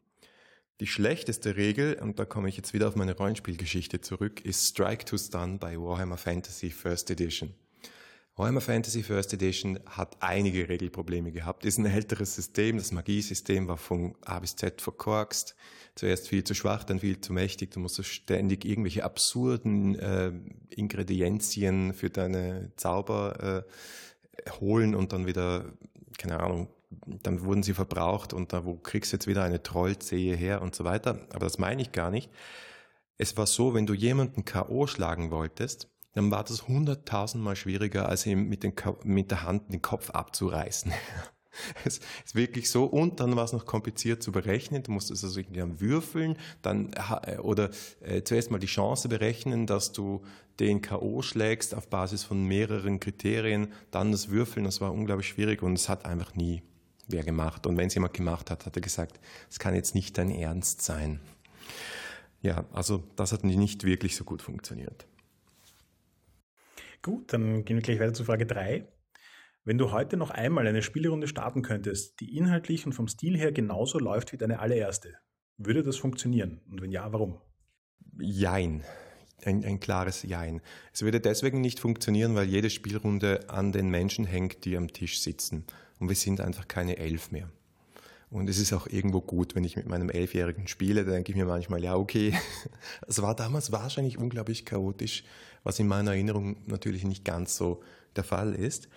Die 0.80 0.88
schlechteste 0.88 1.56
Regel, 1.56 2.00
und 2.02 2.18
da 2.18 2.26
komme 2.26 2.50
ich 2.50 2.58
jetzt 2.58 2.74
wieder 2.74 2.88
auf 2.88 2.96
meine 2.96 3.16
Rollenspielgeschichte 3.16 4.02
zurück, 4.02 4.42
ist 4.42 4.68
Strike 4.68 5.06
to 5.06 5.18
Stun 5.18 5.60
bei 5.60 5.78
Warhammer 5.78 6.18
Fantasy 6.18 6.72
First 6.72 7.12
Edition. 7.12 7.54
Warhammer 8.36 8.62
Fantasy 8.62 9.04
First 9.04 9.32
Edition 9.34 9.80
hat 9.86 10.18
einige 10.20 10.68
Regelprobleme 10.68 11.32
gehabt. 11.32 11.66
Ist 11.66 11.78
ein 11.78 11.86
älteres 11.86 12.34
System. 12.34 12.78
Das 12.78 12.92
Magiesystem 12.92 13.68
war 13.68 13.78
von 13.78 14.16
A 14.22 14.40
bis 14.40 14.56
Z 14.56 14.82
verkorkst. 14.82 15.56
Zuerst 15.96 16.28
viel 16.28 16.44
zu 16.44 16.56
schwach, 16.56 16.84
dann 16.84 17.00
viel 17.00 17.22
zu 17.22 17.34
mächtig. 17.34 17.72
Du 17.72 17.80
musst 17.80 18.04
ständig 18.04 18.66
irgendwelche 18.66 19.04
absurden 19.04 19.96
äh, 20.00 20.32
Ingredienzien 20.70 21.94
für 21.94 22.10
deine 22.10 22.72
Zauber 22.78 23.64
äh, 23.68 24.52
holen 24.60 24.96
und 24.96 25.14
dann 25.14 25.28
wieder, 25.28 25.66
keine 26.18 26.40
Ahnung, 26.40 26.68
dann 27.22 27.44
wurden 27.44 27.64
sie 27.64 27.74
verbraucht 27.74 28.34
und 28.34 28.54
da 28.54 28.66
wo 28.66 28.76
kriegst 28.76 29.12
du 29.12 29.18
jetzt 29.18 29.28
wieder 29.28 29.44
eine 29.44 29.62
Trollzehe 29.62 30.36
her 30.36 30.62
und 30.62 30.76
so 30.76 30.84
weiter. 30.84 31.20
Aber 31.32 31.46
das 31.46 31.58
meine 31.58 31.82
ich 31.82 31.92
gar 31.92 32.12
nicht. 32.12 32.32
Es 33.18 33.38
war 33.38 33.46
so, 33.46 33.74
wenn 33.74 33.86
du 33.86 33.94
jemanden 33.94 34.46
K.O. 34.46 34.88
schlagen 34.88 35.32
wolltest, 35.32 35.90
dann 36.14 36.30
war 36.32 36.44
das 36.44 36.68
hunderttausendmal 36.68 37.56
schwieriger, 37.56 38.10
als 38.10 38.26
ihm 38.26 38.48
mit, 38.48 38.64
den, 38.64 38.74
mit 39.04 39.32
der 39.32 39.44
Hand 39.44 39.72
den 39.72 39.82
Kopf 39.82 40.10
abzureißen. 40.10 40.92
Es 41.86 42.00
ist 42.26 42.36
wirklich 42.36 42.70
so. 42.70 42.86
Und 42.86 43.20
dann 43.20 43.36
war 43.36 43.46
es 43.46 43.54
noch 43.54 43.66
kompliziert 43.66 44.24
zu 44.24 44.32
berechnen. 44.32 44.84
Du 44.84 44.92
musst 44.92 45.12
es 45.12 45.24
also 45.24 45.40
irgendwie 45.40 45.62
am 45.62 45.80
Würfeln, 45.80 46.38
dann, 46.62 46.92
äh, 47.24 47.38
oder 47.38 47.70
äh, 48.02 48.24
zuerst 48.24 48.52
mal 48.52 48.60
die 48.60 48.68
Chance 48.68 49.10
berechnen, 49.10 49.68
dass 49.68 49.92
du 49.92 50.24
den 50.60 50.82
K.O. 50.82 51.22
schlägst 51.22 51.74
auf 51.74 51.88
Basis 51.88 52.24
von 52.24 52.44
mehreren 52.46 53.00
Kriterien, 53.00 53.72
dann 53.92 54.12
das 54.12 54.30
Würfeln, 54.30 54.66
das 54.66 54.82
war 54.82 54.94
unglaublich 54.94 55.28
schwierig 55.28 55.64
und 55.64 55.74
es 55.74 55.90
hat 55.90 56.06
einfach 56.06 56.36
nie 56.36 56.62
wer 57.08 57.24
gemacht. 57.24 57.66
Und 57.68 57.78
wenn 57.78 57.88
es 57.88 57.96
jemand 57.96 58.14
gemacht 58.14 58.52
hat, 58.52 58.66
hat 58.66 58.76
er 58.76 58.82
gesagt, 58.82 59.20
es 59.50 59.60
kann 59.60 59.76
jetzt 59.76 59.96
nicht 59.96 60.18
dein 60.18 60.30
Ernst 60.30 60.82
sein. 60.82 61.20
Ja, 62.42 62.66
also 62.72 63.04
das 63.16 63.32
hat 63.32 63.44
nicht 63.44 63.84
wirklich 63.84 64.16
so 64.16 64.24
gut 64.24 64.42
funktioniert. 64.42 65.06
Gut, 67.02 67.34
dann 67.34 67.66
gehen 67.66 67.78
wir 67.78 67.82
gleich 67.82 68.00
weiter 68.00 68.14
zu 68.14 68.24
Frage 68.24 68.46
3. 68.46 68.86
Wenn 69.66 69.78
du 69.78 69.92
heute 69.92 70.18
noch 70.18 70.30
einmal 70.30 70.68
eine 70.68 70.82
Spielrunde 70.82 71.28
starten 71.28 71.62
könntest, 71.62 72.20
die 72.20 72.36
inhaltlich 72.36 72.86
und 72.86 72.92
vom 72.92 73.08
Stil 73.08 73.38
her 73.38 73.54
genauso 73.54 73.98
läuft 73.98 74.34
wie 74.34 74.38
deine 74.38 74.60
allererste, 74.60 75.14
würde 75.58 75.84
das 75.84 75.96
funktionieren? 75.96 76.60
Und 76.70 76.82
wenn 76.82 76.92
ja, 76.92 77.14
warum? 77.14 77.40
Jein. 78.20 78.84
Ein, 79.46 79.64
ein, 79.64 79.80
klares 79.80 80.24
Jein. 80.24 80.62
Es 80.94 81.02
würde 81.02 81.22
deswegen 81.22 81.62
nicht 81.62 81.80
funktionieren, 81.80 82.36
weil 82.36 82.48
jede 82.48 82.70
Spielrunde 82.70 83.50
an 83.50 83.72
den 83.72 83.90
Menschen 83.90 84.26
hängt, 84.26 84.66
die 84.66 84.76
am 84.76 84.92
Tisch 84.92 85.22
sitzen. 85.22 85.66
Und 86.00 86.10
wir 86.10 86.16
sind 86.16 86.42
einfach 86.42 86.68
keine 86.68 86.98
elf 86.98 87.32
mehr. 87.32 87.50
Und 88.30 88.50
es 88.50 88.58
ist 88.58 88.74
auch 88.74 88.88
irgendwo 88.88 89.22
gut, 89.22 89.56
wenn 89.56 89.64
ich 89.64 89.78
mit 89.78 89.88
meinem 89.88 90.10
Elfjährigen 90.10 90.68
spiele, 90.68 91.06
da 91.06 91.12
denke 91.12 91.32
ich 91.32 91.38
mir 91.38 91.46
manchmal, 91.46 91.82
ja, 91.82 91.96
okay, 91.96 92.38
es 93.08 93.22
war 93.22 93.36
damals 93.36 93.72
wahrscheinlich 93.72 94.18
unglaublich 94.18 94.66
chaotisch, 94.66 95.24
was 95.64 95.80
in 95.80 95.88
meiner 95.88 96.12
Erinnerung 96.12 96.58
natürlich 96.66 97.06
nicht 97.06 97.24
ganz 97.24 97.56
so 97.56 97.82
der 98.16 98.26
Fall 98.26 98.56
ist. 98.56 98.90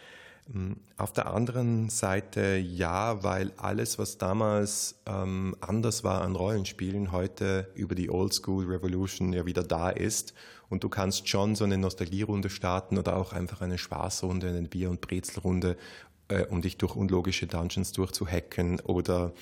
Ähm, 0.55 0.77
auf 0.97 1.13
der 1.13 1.33
anderen 1.33 1.89
Seite 1.89 2.57
ja, 2.57 3.23
weil 3.23 3.53
alles, 3.57 3.99
was 3.99 4.19
damals 4.19 4.97
ähm, 5.07 5.57
anders 5.61 6.05
war 6.05 6.23
an 6.23 6.37
Rollenspielen, 6.37 7.13
heute 7.13 7.69
über 7.75 7.95
die 7.95 8.11
Old 8.11 8.33
School 8.33 8.67
Revolution 8.67 9.33
ja 9.33 9.47
wieder 9.47 9.63
da 9.63 9.91
ist. 9.91 10.35
Und 10.69 10.83
du 10.83 10.89
kannst 10.89 11.29
schon 11.29 11.55
so 11.55 11.65
eine 11.65 11.79
Nostalgierunde 11.79 12.51
starten 12.51 12.99
oder 12.99 13.17
auch 13.17 13.33
einfach 13.33 13.61
eine 13.61 13.79
Spaßrunde, 13.79 14.49
eine 14.49 14.63
Bier- 14.63 14.91
und 14.91 15.01
Brezelrunde, 15.01 15.77
äh, 16.29 16.45
um 16.47 16.61
dich 16.61 16.77
durch 16.77 16.97
unlogische 16.97 17.47
Dungeons 17.47 17.93
durchzuhacken 17.93 18.81
oder 18.81 19.33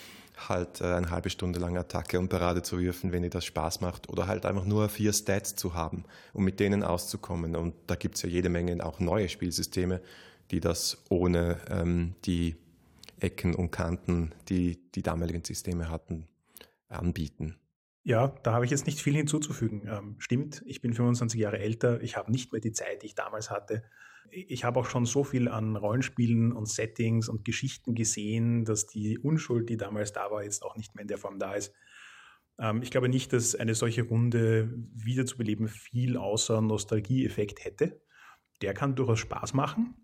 halt 0.49 0.81
äh, 0.81 0.95
eine 0.95 1.11
halbe 1.11 1.31
Stunde 1.31 1.59
lang 1.59 1.77
Attacke 1.77 2.19
und 2.19 2.29
Parade 2.29 2.63
zu 2.63 2.79
würfen, 2.79 3.13
wenn 3.13 3.23
dir 3.23 3.31
das 3.31 3.45
Spaß 3.45 3.81
macht, 3.81 4.09
oder 4.09 4.27
halt 4.27 4.45
einfach 4.47 4.65
nur 4.65 4.89
vier 4.89 5.13
Stats 5.13 5.55
zu 5.55 5.75
haben, 5.75 6.05
um 6.33 6.45
mit 6.45 6.61
denen 6.61 6.83
auszukommen. 6.83 7.57
Und 7.57 7.75
da 7.87 7.95
gibt's 7.95 8.23
ja 8.23 8.29
jede 8.29 8.49
Menge 8.49 8.85
auch 8.85 9.01
neue 9.01 9.29
Spielsysteme, 9.29 10.01
die 10.51 10.61
das 10.61 11.05
ohne 11.09 11.61
ähm, 11.69 12.15
die 12.25 12.57
Ecken 13.21 13.55
und 13.55 13.71
Kanten, 13.71 14.35
die 14.49 14.79
die 14.95 15.03
damaligen 15.03 15.45
Systeme 15.45 15.89
hatten, 15.89 16.27
anbieten. 16.89 17.57
Ja, 18.03 18.29
da 18.43 18.53
habe 18.53 18.67
ich 18.67 18.71
jetzt 18.71 18.87
nicht 18.87 19.01
viel 19.01 19.15
hinzuzufügen. 19.15 19.89
Ähm, 19.89 20.17
stimmt, 20.19 20.63
ich 20.67 20.83
bin 20.83 20.93
25 20.93 21.41
Jahre 21.41 21.59
älter, 21.59 22.03
ich 22.03 22.17
habe 22.17 22.31
nicht 22.31 22.53
mehr 22.53 22.61
die 22.61 22.73
Zeit, 22.73 23.03
die 23.03 23.07
ich 23.07 23.15
damals 23.15 23.51
hatte. 23.51 23.83
Ich 24.31 24.65
habe 24.65 24.81
auch 24.81 24.87
schon 24.87 25.07
so 25.07 25.25
viel 25.25 25.49
an 25.49 25.77
Rollenspielen 25.77 26.53
und 26.53 26.69
Settings 26.69 27.29
und 27.29 27.45
Geschichten 27.45 27.95
gesehen, 27.95 28.65
dass 28.65 28.87
die 28.87 29.19
Unschuld, 29.19 29.71
die 29.71 29.77
damals 29.77 30.13
da 30.13 30.31
war, 30.31 30.43
jetzt 30.43 30.63
auch 30.63 30.77
nicht 30.77 30.95
mehr 30.95 31.03
in 31.03 31.09
der 31.09 31.19
Form 31.19 31.39
da 31.39 31.55
ist. 31.55 31.73
Ähm, 32.59 32.83
ich 32.83 32.91
glaube 32.91 33.09
nicht, 33.09 33.33
dass 33.33 33.55
eine 33.55 33.75
solche 33.75 34.03
Runde 34.03 34.71
wiederzubeleben 34.93 35.69
viel 35.69 36.19
außer 36.19 36.61
Nostalgieeffekt 36.61 37.65
hätte. 37.65 38.03
Der 38.61 38.75
kann 38.75 38.97
durchaus 38.97 39.21
Spaß 39.21 39.55
machen, 39.55 39.95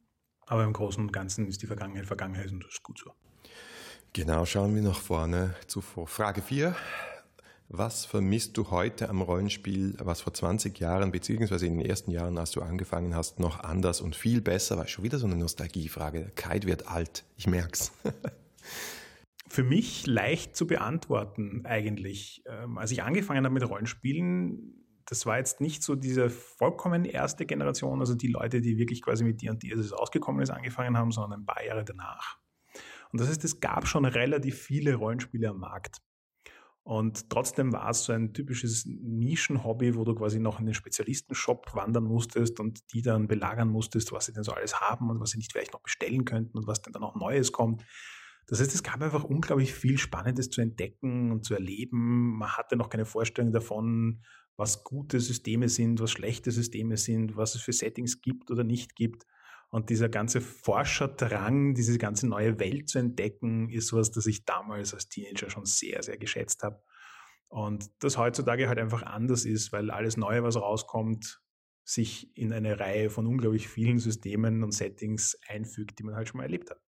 aber 0.51 0.65
im 0.65 0.73
Großen 0.73 1.03
und 1.03 1.13
Ganzen 1.13 1.47
ist 1.47 1.63
die 1.63 1.67
Vergangenheit 1.67 2.07
Vergangenheit 2.07 2.51
und 2.51 2.65
das 2.65 2.73
ist 2.73 2.83
gut 2.83 2.99
so. 2.99 3.13
Genau, 4.13 4.45
schauen 4.45 4.75
wir 4.75 4.83
nach 4.83 4.99
vorne 4.99 5.55
zuvor. 5.69 6.09
Frage 6.09 6.43
4. 6.43 6.75
Was 7.69 8.05
vermisst 8.05 8.57
du 8.57 8.73
heute 8.73 9.09
am 9.09 9.23
Rollenspiel, 9.23 9.95
was 10.01 10.23
vor 10.23 10.35
20 10.35 10.77
Jahren, 10.81 11.13
beziehungsweise 11.13 11.67
in 11.67 11.79
den 11.79 11.87
ersten 11.89 12.11
Jahren, 12.11 12.37
als 12.37 12.51
du 12.51 12.63
angefangen 12.63 13.15
hast, 13.15 13.39
noch 13.39 13.61
anders 13.61 14.01
und 14.01 14.17
viel 14.17 14.41
besser 14.41 14.77
war? 14.77 14.89
Schon 14.89 15.05
wieder 15.05 15.21
so 15.21 15.27
eine 15.27 15.37
Nostalgiefrage. 15.37 16.33
Kite 16.35 16.67
wird 16.67 16.89
alt, 16.89 17.23
ich 17.37 17.47
merk's. 17.47 17.93
Für 19.49 19.63
mich 19.63 20.09
leicht 20.09 20.57
zu 20.57 20.67
beantworten 20.67 21.65
eigentlich. 21.65 22.43
Ähm, 22.47 22.77
als 22.77 22.91
ich 22.91 23.05
angefangen 23.05 23.45
habe 23.45 23.55
mit 23.55 23.69
Rollenspielen, 23.69 24.80
das 25.11 25.27
war 25.27 25.39
jetzt 25.39 25.61
nicht 25.61 25.83
so 25.83 25.97
diese 25.97 26.31
vollkommen 26.31 27.05
erste 27.05 27.45
Generation, 27.45 27.99
also 27.99 28.15
die 28.15 28.29
Leute, 28.29 28.61
die 28.61 28.79
wirklich 28.79 29.03
quasi 29.03 29.25
mit 29.25 29.43
D&D, 29.43 29.73
als 29.73 29.81
es 29.81 29.93
ausgekommen 29.93 30.41
ist, 30.41 30.51
angefangen 30.51 30.97
haben, 30.97 31.11
sondern 31.11 31.41
ein 31.41 31.47
paar 31.47 31.65
Jahre 31.65 31.85
danach. 31.85 32.39
Und 33.11 33.21
das 33.21 33.29
heißt, 33.29 33.43
es 33.43 33.59
gab 33.59 33.89
schon 33.89 34.05
relativ 34.05 34.57
viele 34.57 34.95
Rollenspiele 34.95 35.49
am 35.49 35.59
Markt. 35.59 35.97
Und 36.85 37.29
trotzdem 37.29 37.73
war 37.73 37.91
es 37.91 38.05
so 38.05 38.13
ein 38.13 38.33
typisches 38.33 38.87
Nischenhobby, 38.87 39.97
wo 39.97 40.05
du 40.05 40.15
quasi 40.15 40.39
noch 40.39 40.61
in 40.61 40.67
den 40.67 40.75
Spezialistenshop 40.75 41.75
wandern 41.75 42.05
musstest 42.05 42.61
und 42.61 42.93
die 42.93 43.03
dann 43.03 43.27
belagern 43.27 43.69
musstest, 43.69 44.13
was 44.13 44.27
sie 44.27 44.33
denn 44.33 44.45
so 44.45 44.53
alles 44.53 44.81
haben 44.81 45.11
und 45.11 45.19
was 45.19 45.31
sie 45.31 45.39
nicht 45.39 45.51
vielleicht 45.51 45.73
noch 45.73 45.83
bestellen 45.83 46.25
könnten 46.25 46.57
und 46.57 46.69
was 46.69 46.83
denn 46.83 46.93
dann 46.93 47.03
auch 47.03 47.17
Neues 47.17 47.51
kommt. 47.51 47.85
Das 48.47 48.61
heißt, 48.61 48.75
es 48.75 48.83
gab 48.83 49.03
einfach 49.03 49.25
unglaublich 49.25 49.75
viel 49.75 49.99
Spannendes 49.99 50.51
zu 50.51 50.61
entdecken 50.61 51.33
und 51.33 51.45
zu 51.45 51.55
erleben. 51.55 52.39
Man 52.39 52.51
hatte 52.51 52.77
noch 52.77 52.89
keine 52.89 53.05
Vorstellung 53.05 53.53
davon, 53.53 54.23
was 54.61 54.85
gute 54.85 55.21
Systeme 55.21 55.71
sind, 55.71 56.01
was 56.01 56.11
schlechte 56.11 56.51
Systeme 56.51 56.99
sind, 56.99 57.35
was 57.35 57.55
es 57.55 57.63
für 57.63 57.73
Settings 57.73 58.21
gibt 58.21 58.51
oder 58.51 58.63
nicht 58.63 58.95
gibt. 58.95 59.25
Und 59.71 59.89
dieser 59.89 60.11
ganze 60.11 60.43
Forscherdrang, 60.43 61.73
diese 61.73 61.97
ganze 61.97 62.29
neue 62.29 62.61
Welt 62.61 62.91
zu 62.91 62.99
entdecken, 62.99 63.71
ist 63.71 63.95
was, 63.95 64.11
das 64.11 64.27
ich 64.27 64.45
damals 64.45 64.93
als 64.93 65.09
Teenager 65.09 65.49
schon 65.49 65.65
sehr, 65.65 66.03
sehr 66.03 66.19
geschätzt 66.19 66.63
habe. 66.63 66.83
Und 67.49 67.91
das 68.01 68.19
heutzutage 68.19 68.69
halt 68.69 68.79
einfach 68.79 69.03
anders 69.03 69.47
ist, 69.47 69.73
weil 69.73 69.91
alles 69.91 70.19
Neue, 70.19 70.43
was 70.43 70.57
rauskommt, 70.57 71.41
sich 71.83 72.37
in 72.37 72.53
eine 72.53 72.79
Reihe 72.79 73.09
von 73.09 73.27
unglaublich 73.27 73.67
vielen 73.67 73.99
Systemen 73.99 74.63
und 74.63 74.73
Settings 74.73 75.39
einfügt, 75.49 75.99
die 75.99 76.03
man 76.03 76.17
halt 76.17 76.29
schon 76.29 76.37
mal 76.37 76.45
erlebt 76.45 76.71
hat. 76.71 76.81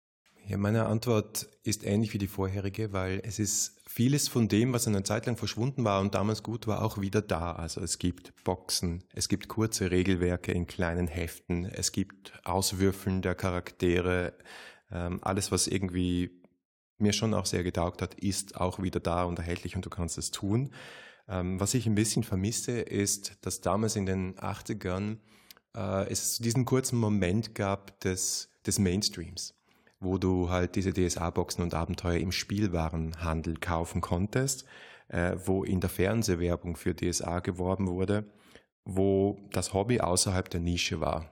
Ja, 0.48 0.56
meine 0.56 0.86
Antwort 0.86 1.48
ist 1.62 1.84
ähnlich 1.84 2.12
wie 2.14 2.18
die 2.18 2.26
vorherige, 2.26 2.92
weil 2.92 3.20
es 3.24 3.38
ist 3.38 3.80
vieles 3.86 4.26
von 4.26 4.48
dem, 4.48 4.72
was 4.72 4.88
eine 4.88 5.04
Zeit 5.04 5.26
lang 5.26 5.36
verschwunden 5.36 5.84
war 5.84 6.00
und 6.00 6.14
damals 6.14 6.42
gut 6.42 6.66
war, 6.66 6.82
auch 6.82 7.00
wieder 7.00 7.22
da. 7.22 7.52
Also 7.52 7.80
es 7.80 7.98
gibt 7.98 8.34
Boxen, 8.42 9.04
es 9.14 9.28
gibt 9.28 9.46
kurze 9.46 9.92
Regelwerke 9.92 10.50
in 10.50 10.66
kleinen 10.66 11.06
Heften, 11.06 11.64
es 11.64 11.92
gibt 11.92 12.32
Auswürfeln 12.44 13.22
der 13.22 13.36
Charaktere, 13.36 14.34
ähm, 14.90 15.20
alles, 15.22 15.52
was 15.52 15.68
irgendwie 15.68 16.42
mir 16.98 17.12
schon 17.12 17.34
auch 17.34 17.46
sehr 17.46 17.62
getaugt 17.62 18.02
hat, 18.02 18.14
ist 18.14 18.56
auch 18.60 18.82
wieder 18.82 19.00
da 19.00 19.24
und 19.24 19.38
erhältlich 19.38 19.76
und 19.76 19.86
du 19.86 19.90
kannst 19.90 20.18
es 20.18 20.32
tun. 20.32 20.74
Ähm, 21.28 21.60
was 21.60 21.74
ich 21.74 21.86
ein 21.86 21.94
bisschen 21.94 22.24
vermisse, 22.24 22.80
ist, 22.80 23.38
dass 23.42 23.60
damals 23.60 23.94
in 23.94 24.06
den 24.06 24.34
80ern 24.36 25.18
äh, 25.76 26.10
es 26.10 26.38
diesen 26.38 26.64
kurzen 26.64 26.98
Moment 26.98 27.54
gab 27.54 28.00
des, 28.00 28.50
des 28.66 28.80
Mainstreams 28.80 29.54
wo 30.02 30.18
du 30.18 30.50
halt 30.50 30.74
diese 30.74 30.92
DSA-Boxen 30.92 31.62
und 31.62 31.74
Abenteuer 31.74 32.18
im 32.18 32.32
Spielwarenhandel 32.32 33.58
kaufen 33.58 34.00
konntest, 34.00 34.64
äh, 35.08 35.36
wo 35.44 35.62
in 35.64 35.80
der 35.80 35.90
Fernsehwerbung 35.90 36.76
für 36.76 36.94
DSA 36.94 37.40
geworben 37.40 37.86
wurde, 37.86 38.24
wo 38.84 39.38
das 39.52 39.72
Hobby 39.72 40.00
außerhalb 40.00 40.50
der 40.50 40.60
Nische 40.60 41.00
war. 41.00 41.30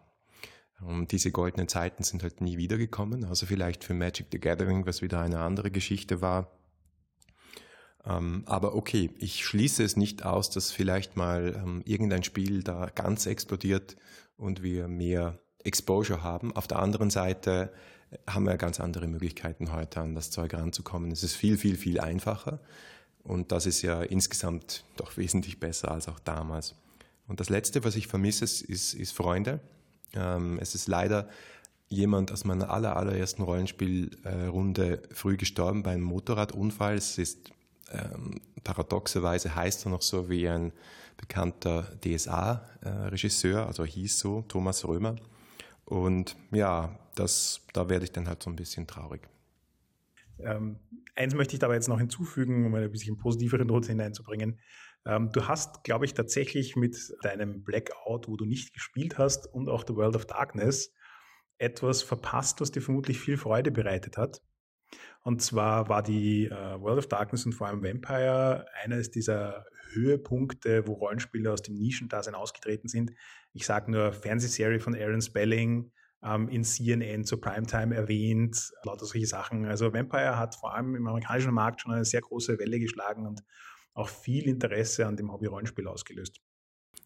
Und 0.80 1.12
diese 1.12 1.30
goldenen 1.30 1.68
Zeiten 1.68 2.04
sind 2.04 2.22
halt 2.22 2.40
nie 2.40 2.56
wiedergekommen, 2.56 3.24
also 3.24 3.44
vielleicht 3.44 3.84
für 3.84 3.92
Magic 3.92 4.28
the 4.32 4.38
Gathering, 4.38 4.86
was 4.86 5.02
wieder 5.02 5.20
eine 5.20 5.40
andere 5.40 5.70
Geschichte 5.70 6.22
war. 6.22 6.50
Ähm, 8.06 8.44
aber 8.46 8.74
okay, 8.74 9.10
ich 9.18 9.44
schließe 9.44 9.82
es 9.82 9.96
nicht 9.96 10.24
aus, 10.24 10.48
dass 10.48 10.70
vielleicht 10.70 11.16
mal 11.16 11.54
ähm, 11.56 11.82
irgendein 11.84 12.22
Spiel 12.22 12.62
da 12.62 12.86
ganz 12.94 13.26
explodiert 13.26 13.96
und 14.36 14.62
wir 14.62 14.88
mehr 14.88 15.38
Exposure 15.64 16.22
haben. 16.22 16.56
Auf 16.56 16.66
der 16.66 16.78
anderen 16.78 17.10
Seite 17.10 17.72
haben 18.26 18.44
wir 18.44 18.56
ganz 18.56 18.80
andere 18.80 19.06
Möglichkeiten 19.06 19.72
heute 19.72 20.00
an 20.00 20.14
das 20.14 20.30
Zeug 20.30 20.54
ranzukommen. 20.54 21.10
Es 21.12 21.22
ist 21.22 21.34
viel, 21.34 21.56
viel, 21.56 21.76
viel 21.76 22.00
einfacher 22.00 22.60
und 23.22 23.52
das 23.52 23.66
ist 23.66 23.82
ja 23.82 24.02
insgesamt 24.02 24.84
doch 24.96 25.16
wesentlich 25.16 25.60
besser 25.60 25.90
als 25.90 26.08
auch 26.08 26.18
damals. 26.20 26.74
Und 27.28 27.40
das 27.40 27.48
Letzte, 27.48 27.84
was 27.84 27.94
ich 27.94 28.08
vermisse, 28.08 28.44
ist, 28.44 28.94
ist 28.94 29.12
Freunde. 29.12 29.60
Ähm, 30.14 30.58
es 30.60 30.74
ist 30.74 30.88
leider 30.88 31.28
jemand 31.88 32.32
aus 32.32 32.44
meiner 32.44 32.70
aller, 32.70 32.96
allerersten 32.96 33.42
Rollenspielrunde 33.42 35.02
früh 35.12 35.36
gestorben 35.36 35.82
bei 35.82 35.92
einem 35.92 36.02
Motorradunfall. 36.02 36.96
Es 36.96 37.18
ist 37.18 37.50
ähm, 37.92 38.40
paradoxerweise 38.62 39.54
heißt 39.54 39.86
er 39.86 39.90
noch 39.90 40.02
so 40.02 40.28
wie 40.28 40.48
ein 40.48 40.72
bekannter 41.16 41.86
DSA-Regisseur, 42.02 43.66
also 43.66 43.84
hieß 43.84 44.18
so, 44.18 44.42
Thomas 44.48 44.86
Römer. 44.86 45.16
Und 45.90 46.36
ja, 46.52 46.96
das, 47.16 47.66
da 47.72 47.88
werde 47.88 48.04
ich 48.04 48.12
dann 48.12 48.28
halt 48.28 48.40
so 48.44 48.48
ein 48.48 48.54
bisschen 48.54 48.86
traurig. 48.86 49.28
Ähm, 50.38 50.78
eins 51.16 51.34
möchte 51.34 51.54
ich 51.54 51.58
dabei 51.58 51.74
jetzt 51.74 51.88
noch 51.88 51.98
hinzufügen, 51.98 52.64
um 52.64 52.74
ein 52.76 52.92
bisschen 52.92 53.18
positivere 53.18 53.64
Note 53.64 53.88
hineinzubringen. 53.88 54.60
Ähm, 55.04 55.32
du 55.32 55.48
hast, 55.48 55.82
glaube 55.82 56.04
ich, 56.04 56.14
tatsächlich 56.14 56.76
mit 56.76 56.96
deinem 57.22 57.64
Blackout, 57.64 58.28
wo 58.28 58.36
du 58.36 58.44
nicht 58.44 58.72
gespielt 58.72 59.18
hast, 59.18 59.52
und 59.52 59.68
auch 59.68 59.84
The 59.84 59.96
World 59.96 60.14
of 60.14 60.26
Darkness 60.26 60.94
etwas 61.58 62.02
verpasst, 62.02 62.60
was 62.60 62.70
dir 62.70 62.82
vermutlich 62.82 63.18
viel 63.18 63.36
Freude 63.36 63.72
bereitet 63.72 64.16
hat. 64.16 64.42
Und 65.22 65.42
zwar 65.42 65.88
war 65.88 66.04
die 66.04 66.46
äh, 66.46 66.80
World 66.80 66.98
of 66.98 67.08
Darkness 67.08 67.44
und 67.46 67.52
vor 67.52 67.66
allem 67.66 67.82
Vampire 67.82 68.66
eines 68.80 69.10
dieser 69.10 69.66
Höhepunkte, 69.92 70.86
wo 70.86 70.92
Rollenspieler 70.92 71.52
aus 71.52 71.62
dem 71.62 71.74
Nischendasein 71.74 72.36
ausgetreten 72.36 72.86
sind. 72.86 73.10
Ich 73.52 73.66
sage 73.66 73.90
nur 73.90 74.12
Fernsehserie 74.12 74.80
von 74.80 74.94
Aaron 74.94 75.20
Spelling, 75.20 75.90
ähm, 76.22 76.48
in 76.48 76.64
CNN 76.64 77.24
zur 77.24 77.40
Primetime 77.40 77.94
erwähnt, 77.94 78.72
lauter 78.84 79.06
solche 79.06 79.26
Sachen. 79.26 79.64
Also 79.64 79.92
Vampire 79.92 80.36
hat 80.36 80.54
vor 80.54 80.74
allem 80.74 80.94
im 80.94 81.06
amerikanischen 81.06 81.54
Markt 81.54 81.80
schon 81.80 81.92
eine 81.92 82.04
sehr 82.04 82.20
große 82.20 82.58
Welle 82.58 82.78
geschlagen 82.78 83.26
und 83.26 83.42
auch 83.94 84.08
viel 84.08 84.48
Interesse 84.48 85.06
an 85.06 85.16
dem 85.16 85.32
Hobby 85.32 85.46
Rollenspiel 85.46 85.88
ausgelöst. 85.88 86.40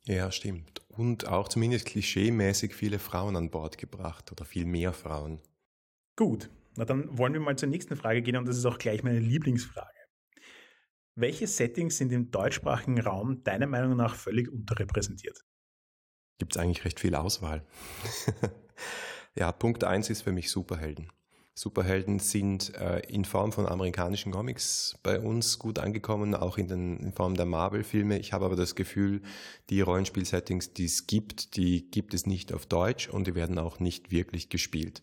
Ja, 0.05 0.31
stimmt. 0.31 0.83
Und 0.89 1.29
auch 1.29 1.49
zumindest 1.49 1.87
klischeemäßig 1.87 2.75
viele 2.75 2.99
Frauen 2.99 3.37
an 3.37 3.51
Bord 3.51 3.79
gebracht 3.79 4.31
oder 4.33 4.45
viel 4.45 4.67
mehr 4.67 4.93
Frauen. 4.93 5.41
Gut, 6.17 6.51
na 6.77 6.85
dann 6.85 7.17
wollen 7.17 7.33
wir 7.33 7.41
mal 7.41 7.57
zur 7.57 7.69
nächsten 7.69 7.97
Frage 7.97 8.23
gehen 8.23 8.37
und 8.37 8.47
das 8.47 8.59
ist 8.59 8.67
auch 8.67 8.79
gleich 8.79 9.03
meine 9.03 9.19
Lieblingsfrage. 9.19 9.89
Welche 11.17 11.47
Settings 11.47 11.97
sind 11.97 12.13
im 12.13 12.31
deutschsprachigen 12.31 13.01
Raum 13.01 13.45
deiner 13.45 13.67
Meinung 13.67 13.97
nach 13.97 14.15
völlig 14.15 14.51
unterrepräsentiert? 14.51 15.45
Gibt 16.39 16.57
es 16.57 16.61
eigentlich 16.61 16.85
recht 16.85 17.01
viel 17.01 17.15
Auswahl. 17.15 17.63
ja, 19.35 19.53
Punkt 19.53 19.85
1 19.85 20.11
ist 20.11 20.23
für 20.23 20.33
mich 20.33 20.51
Superhelden. 20.51 21.11
Superhelden 21.57 22.19
sind 22.19 22.75
äh, 22.75 22.99
in 23.09 23.25
Form 23.25 23.53
von 23.53 23.67
amerikanischen 23.67 24.33
Comics 24.33 24.99
bei 25.05 25.21
uns 25.21 25.61
gut 25.61 25.79
angekommen, 25.79 26.35
auch 26.35 26.59
in, 26.59 26.67
den, 26.67 26.99
in 26.99 27.13
Form 27.13 27.37
der 27.37 27.47
Marvel-Filme. 27.47 28.19
Ich 28.19 28.33
habe 28.33 28.45
aber 28.45 28.57
das 28.57 28.75
Gefühl, 28.75 29.23
die 29.71 29.81
Rollenspiel-Settings, 29.81 30.73
die 30.73 30.87
es 30.87 31.07
gibt, 31.07 31.57
die 31.57 31.89
gibt 31.89 32.13
es 32.13 32.27
nicht 32.27 32.53
auf 32.53 32.67
Deutsch 32.67 33.09
und 33.09 33.29
die 33.29 33.37
werden 33.37 33.61
auch 33.61 33.79
nicht 33.79 34.11
wirklich 34.11 34.49
gespielt. 34.49 35.03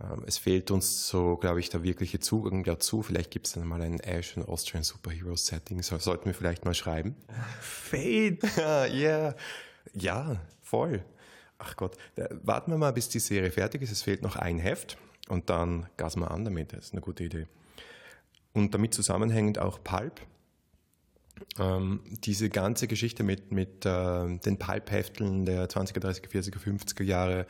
Ähm, 0.00 0.24
es 0.26 0.36
fehlt 0.36 0.72
uns 0.72 1.06
so, 1.06 1.36
glaube 1.36 1.60
ich, 1.60 1.70
der 1.70 1.84
wirkliche 1.84 2.18
Zugang 2.18 2.64
dazu. 2.64 3.02
Vielleicht 3.02 3.30
gibt 3.30 3.46
es 3.46 3.52
dann 3.52 3.68
mal 3.68 3.80
ein 3.80 4.00
Ash 4.00 4.36
und 4.36 4.48
Austrian 4.48 4.82
Superhero 4.82 5.36
Setting. 5.36 5.80
So, 5.82 5.96
sollten 5.98 6.26
wir 6.26 6.34
vielleicht 6.34 6.64
mal 6.64 6.74
schreiben. 6.74 7.14
Fate! 7.60 8.42
yeah. 8.58 9.36
Ja, 9.92 10.40
voll. 10.74 11.04
Ach 11.58 11.76
Gott, 11.76 11.96
warten 12.42 12.72
wir 12.72 12.78
mal, 12.78 12.92
bis 12.92 13.08
die 13.08 13.20
Serie 13.20 13.52
fertig 13.52 13.82
ist. 13.82 13.92
Es 13.92 14.02
fehlt 14.02 14.22
noch 14.22 14.34
ein 14.34 14.58
Heft. 14.58 14.98
Und 15.28 15.48
dann 15.50 15.86
gasen 15.96 16.20
wir 16.20 16.30
an 16.30 16.44
damit, 16.44 16.72
das 16.72 16.86
ist 16.86 16.92
eine 16.92 17.00
gute 17.00 17.24
Idee. 17.24 17.46
Und 18.52 18.74
damit 18.74 18.92
zusammenhängend 18.92 19.58
auch 19.58 19.82
Pulp. 19.82 20.20
Ähm, 21.58 22.00
diese 22.24 22.50
ganze 22.50 22.86
Geschichte 22.86 23.22
mit, 23.22 23.52
mit 23.52 23.86
äh, 23.86 24.38
den 24.38 24.58
Pulp-Hefteln 24.58 25.46
der 25.46 25.68
20er, 25.68 26.00
30er, 26.00 26.28
40er, 26.28 26.58
50er 26.58 27.02
Jahre 27.02 27.46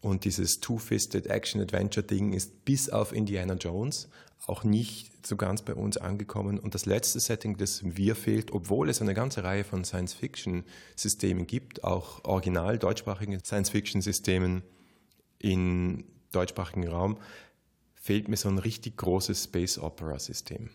und 0.00 0.24
dieses 0.24 0.60
Two-Fisted 0.60 1.26
Action-Adventure-Ding 1.26 2.32
ist 2.32 2.64
bis 2.64 2.88
auf 2.88 3.12
Indiana 3.12 3.54
Jones 3.54 4.08
auch 4.46 4.64
nicht 4.64 5.26
so 5.26 5.36
ganz 5.36 5.62
bei 5.62 5.74
uns 5.74 5.96
angekommen. 5.96 6.58
Und 6.58 6.74
das 6.74 6.86
letzte 6.86 7.20
Setting, 7.20 7.56
das 7.56 7.82
mir 7.82 8.16
fehlt, 8.16 8.52
obwohl 8.52 8.88
es 8.88 9.02
eine 9.02 9.14
ganze 9.14 9.44
Reihe 9.44 9.64
von 9.64 9.84
Science-Fiction-Systemen 9.84 11.46
gibt, 11.46 11.84
auch 11.84 12.24
original 12.24 12.78
deutschsprachigen 12.78 13.38
Science-Fiction-Systemen 13.44 14.62
in 15.38 16.04
deutschsprachigen 16.32 16.88
Raum 16.88 17.18
fehlt 17.94 18.28
mir 18.28 18.36
so 18.36 18.48
ein 18.48 18.58
richtig 18.58 18.96
großes 18.96 19.44
Space 19.44 19.78
Opera 19.78 20.18
System. 20.18 20.70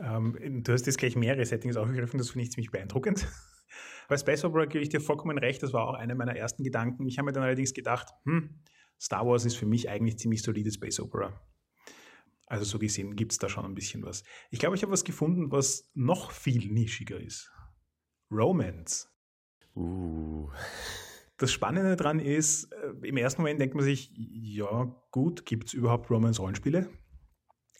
Ähm, 0.00 0.64
du 0.64 0.72
hast 0.72 0.86
jetzt 0.86 0.98
gleich 0.98 1.14
mehrere 1.14 1.44
Settings 1.44 1.76
aufgegriffen, 1.76 2.18
das 2.18 2.30
finde 2.30 2.44
ich 2.44 2.50
ziemlich 2.50 2.72
beeindruckend. 2.72 3.28
Bei 4.08 4.16
Space 4.16 4.44
Opera 4.44 4.64
gebe 4.64 4.82
ich 4.82 4.88
dir 4.88 5.00
vollkommen 5.00 5.38
recht, 5.38 5.62
das 5.62 5.72
war 5.72 5.88
auch 5.88 5.94
einer 5.94 6.14
meiner 6.14 6.36
ersten 6.36 6.64
Gedanken. 6.64 7.06
Ich 7.06 7.18
habe 7.18 7.26
mir 7.26 7.32
dann 7.32 7.44
allerdings 7.44 7.72
gedacht, 7.72 8.08
hm, 8.24 8.50
Star 9.00 9.26
Wars 9.26 9.44
ist 9.44 9.56
für 9.56 9.66
mich 9.66 9.88
eigentlich 9.88 10.18
ziemlich 10.18 10.42
solide 10.42 10.72
Space 10.72 10.98
Opera. 10.98 11.40
Also 12.54 12.66
so 12.66 12.78
gesehen 12.78 13.16
gibt 13.16 13.32
es 13.32 13.38
da 13.38 13.48
schon 13.48 13.64
ein 13.64 13.74
bisschen 13.74 14.04
was. 14.04 14.22
Ich 14.50 14.60
glaube, 14.60 14.76
ich 14.76 14.82
habe 14.82 14.92
was 14.92 15.02
gefunden, 15.02 15.50
was 15.50 15.90
noch 15.94 16.30
viel 16.30 16.70
nischiger 16.70 17.20
ist. 17.20 17.50
Romance. 18.30 19.08
Uh 19.74 20.50
das 21.36 21.52
Spannende 21.52 21.96
daran 21.96 22.20
ist, 22.20 22.72
äh, 22.72 23.08
im 23.08 23.16
ersten 23.16 23.42
Moment 23.42 23.60
denkt 23.60 23.74
man 23.74 23.84
sich, 23.84 24.12
ja 24.14 24.94
gut, 25.10 25.44
gibt 25.44 25.68
es 25.68 25.74
überhaupt 25.74 26.10
Romance-Rollenspiele? 26.10 26.88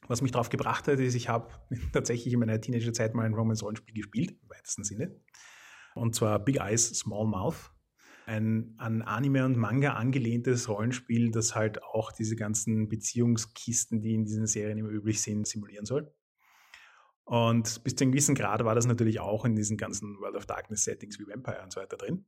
Was 0.09 0.23
mich 0.23 0.33
darauf 0.33 0.51
gebracht 0.51 0.89
hat, 0.89 0.99
ist, 0.99 1.15
ich 1.15 1.29
habe 1.29 1.53
tatsächlich 1.93 2.35
in 2.35 2.41
meiner 2.41 2.61
Teenagerzeit 2.61 3.15
mal 3.15 3.27
ein 3.27 3.35
Romance-Rollenspiel 3.35 3.95
gespielt, 3.95 4.33
im 4.43 4.51
weitesten 4.51 4.83
Sinne. 4.83 5.21
Und 5.95 6.17
zwar 6.17 6.41
Big 6.41 6.57
Eyes, 6.57 6.89
Small 6.91 7.27
Mouth. 7.27 7.71
Ein 8.27 8.75
an 8.79 9.03
Anime 9.03 9.45
und 9.45 9.57
Manga 9.57 9.95
angelehntes 9.95 10.69
Rollenspiel, 10.69 11.31
das 11.31 11.55
halt 11.55 11.83
auch 11.83 12.11
diese 12.13 12.37
ganzen 12.37 12.89
Beziehungskisten, 12.89 14.01
die 14.01 14.15
in 14.15 14.25
diesen 14.25 14.47
Serien 14.47 14.79
immer 14.79 14.89
üblich 14.89 15.21
sind, 15.21 15.47
simulieren 15.47 15.85
soll. 15.85 16.13
Und 17.25 17.83
bis 17.85 17.95
zu 17.95 18.05
einem 18.05 18.13
gewissen 18.13 18.35
Grad 18.35 18.65
war 18.65 18.75
das 18.75 18.87
natürlich 18.87 19.21
auch 19.21 19.45
in 19.45 19.57
diesen 19.57 19.77
ganzen 19.77 20.19
World 20.21 20.37
of 20.37 20.47
Darkness 20.47 20.85
Settings 20.85 21.19
wie 21.19 21.27
Vampire 21.27 21.63
und 21.63 21.73
so 21.73 21.81
weiter 21.81 21.97
drin. 21.97 22.27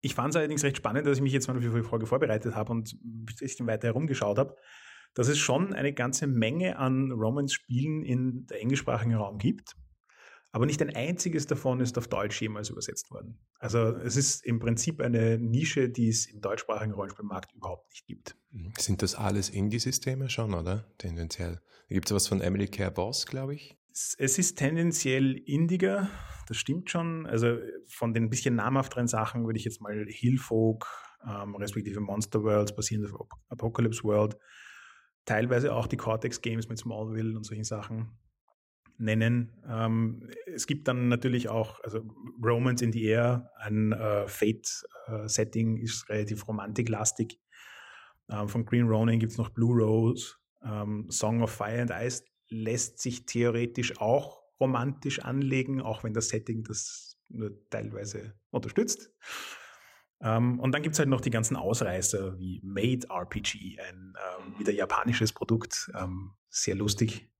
Ich 0.00 0.14
fand 0.14 0.30
es 0.30 0.36
allerdings 0.36 0.64
recht 0.64 0.76
spannend, 0.76 1.06
dass 1.06 1.18
ich 1.18 1.22
mich 1.22 1.32
jetzt 1.32 1.48
mal 1.48 1.60
für 1.60 1.70
die 1.70 1.82
Folge 1.82 2.06
vorbereitet 2.06 2.54
habe 2.54 2.72
und 2.72 2.92
ein 2.92 3.24
bisschen 3.24 3.66
weiter 3.66 3.88
herumgeschaut 3.88 4.38
habe, 4.38 4.56
dass 5.14 5.28
es 5.28 5.38
schon 5.38 5.72
eine 5.72 5.92
ganze 5.92 6.26
Menge 6.26 6.78
an 6.78 7.10
Romance-Spielen 7.10 8.02
in 8.02 8.46
der 8.46 8.60
englischsprachigen 8.60 9.14
Raum 9.14 9.38
gibt. 9.38 9.74
Aber 10.56 10.64
nicht 10.64 10.80
ein 10.80 10.96
einziges 10.96 11.46
davon 11.46 11.80
ist 11.80 11.98
auf 11.98 12.08
Deutsch 12.08 12.40
jemals 12.40 12.70
übersetzt 12.70 13.10
worden. 13.10 13.38
Also 13.58 13.78
es 13.78 14.16
ist 14.16 14.42
im 14.42 14.58
Prinzip 14.58 15.02
eine 15.02 15.36
Nische, 15.36 15.90
die 15.90 16.08
es 16.08 16.24
im 16.24 16.40
deutschsprachigen 16.40 16.94
Rollenspielmarkt 16.94 17.52
überhaupt 17.52 17.90
nicht 17.90 18.06
gibt. 18.06 18.38
Mhm. 18.52 18.72
Sind 18.78 19.02
das 19.02 19.16
alles 19.16 19.50
Indie-Systeme 19.50 20.30
schon, 20.30 20.54
oder? 20.54 20.90
Tendenziell. 20.96 21.60
Gibt 21.90 22.08
es 22.08 22.14
was 22.14 22.26
von 22.26 22.40
Emily 22.40 22.68
Care 22.68 22.90
Boss, 22.90 23.26
glaube 23.26 23.54
ich. 23.54 23.76
Es 23.92 24.38
ist 24.38 24.56
tendenziell 24.56 25.34
indiger, 25.34 26.08
das 26.48 26.56
stimmt 26.56 26.90
schon. 26.90 27.26
Also 27.26 27.58
von 27.86 28.14
den 28.14 28.30
bisschen 28.30 28.54
namhafteren 28.54 29.08
Sachen 29.08 29.44
würde 29.44 29.58
ich 29.58 29.66
jetzt 29.66 29.82
mal 29.82 30.06
Hillfolk, 30.08 30.86
ähm, 31.28 31.54
respektive 31.56 32.00
Monster 32.00 32.42
Worlds 32.42 32.74
basierend 32.74 33.12
auf 33.12 33.28
Apocalypse 33.50 34.04
World, 34.04 34.38
teilweise 35.26 35.74
auch 35.74 35.86
die 35.86 35.98
Cortex 35.98 36.40
Games 36.40 36.66
mit 36.66 36.78
Smallville 36.78 37.36
und 37.36 37.44
solchen 37.44 37.64
Sachen 37.64 38.18
nennen. 38.98 39.52
Ähm, 39.68 40.28
es 40.46 40.66
gibt 40.66 40.88
dann 40.88 41.08
natürlich 41.08 41.48
auch, 41.48 41.82
also 41.84 42.02
Romance 42.42 42.82
in 42.82 42.92
the 42.92 43.04
Air, 43.04 43.50
ein 43.58 43.92
äh, 43.92 44.26
Fate-Setting, 44.26 45.76
äh, 45.76 45.82
ist 45.82 46.08
relativ 46.08 46.46
romantiklastig. 46.48 47.40
Ähm, 48.30 48.48
von 48.48 48.64
Green 48.64 48.88
Ronin 48.88 49.20
gibt 49.20 49.32
es 49.32 49.38
noch 49.38 49.50
Blue 49.50 49.76
Rose, 49.82 50.34
ähm, 50.64 51.10
Song 51.10 51.42
of 51.42 51.50
Fire 51.50 51.80
and 51.80 51.90
Ice 51.90 52.24
lässt 52.48 53.00
sich 53.00 53.26
theoretisch 53.26 54.00
auch 54.00 54.42
romantisch 54.60 55.20
anlegen, 55.20 55.80
auch 55.80 56.04
wenn 56.04 56.14
das 56.14 56.28
Setting 56.28 56.64
das 56.64 57.18
nur 57.28 57.50
teilweise 57.70 58.34
unterstützt. 58.50 59.12
Ähm, 60.20 60.58
und 60.60 60.72
dann 60.72 60.82
gibt 60.82 60.94
es 60.94 60.98
halt 60.98 61.08
noch 61.08 61.20
die 61.20 61.30
ganzen 61.30 61.56
Ausreißer 61.56 62.38
wie 62.38 62.60
Made 62.64 63.06
RPG, 63.08 63.78
ein 63.80 64.14
ähm, 64.16 64.58
wieder 64.58 64.72
japanisches 64.72 65.32
Produkt, 65.32 65.90
ähm, 65.94 66.32
sehr 66.48 66.74
lustig. 66.74 67.30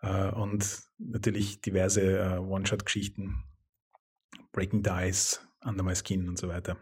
Äh, 0.00 0.30
und 0.30 0.82
natürlich 0.98 1.60
diverse 1.60 2.18
äh, 2.18 2.38
One-Shot-Geschichten, 2.38 3.44
Breaking 4.52 4.82
Dice, 4.82 5.40
Under 5.64 5.82
My 5.82 5.94
Skin 5.94 6.28
und 6.28 6.38
so 6.38 6.48
weiter. 6.48 6.76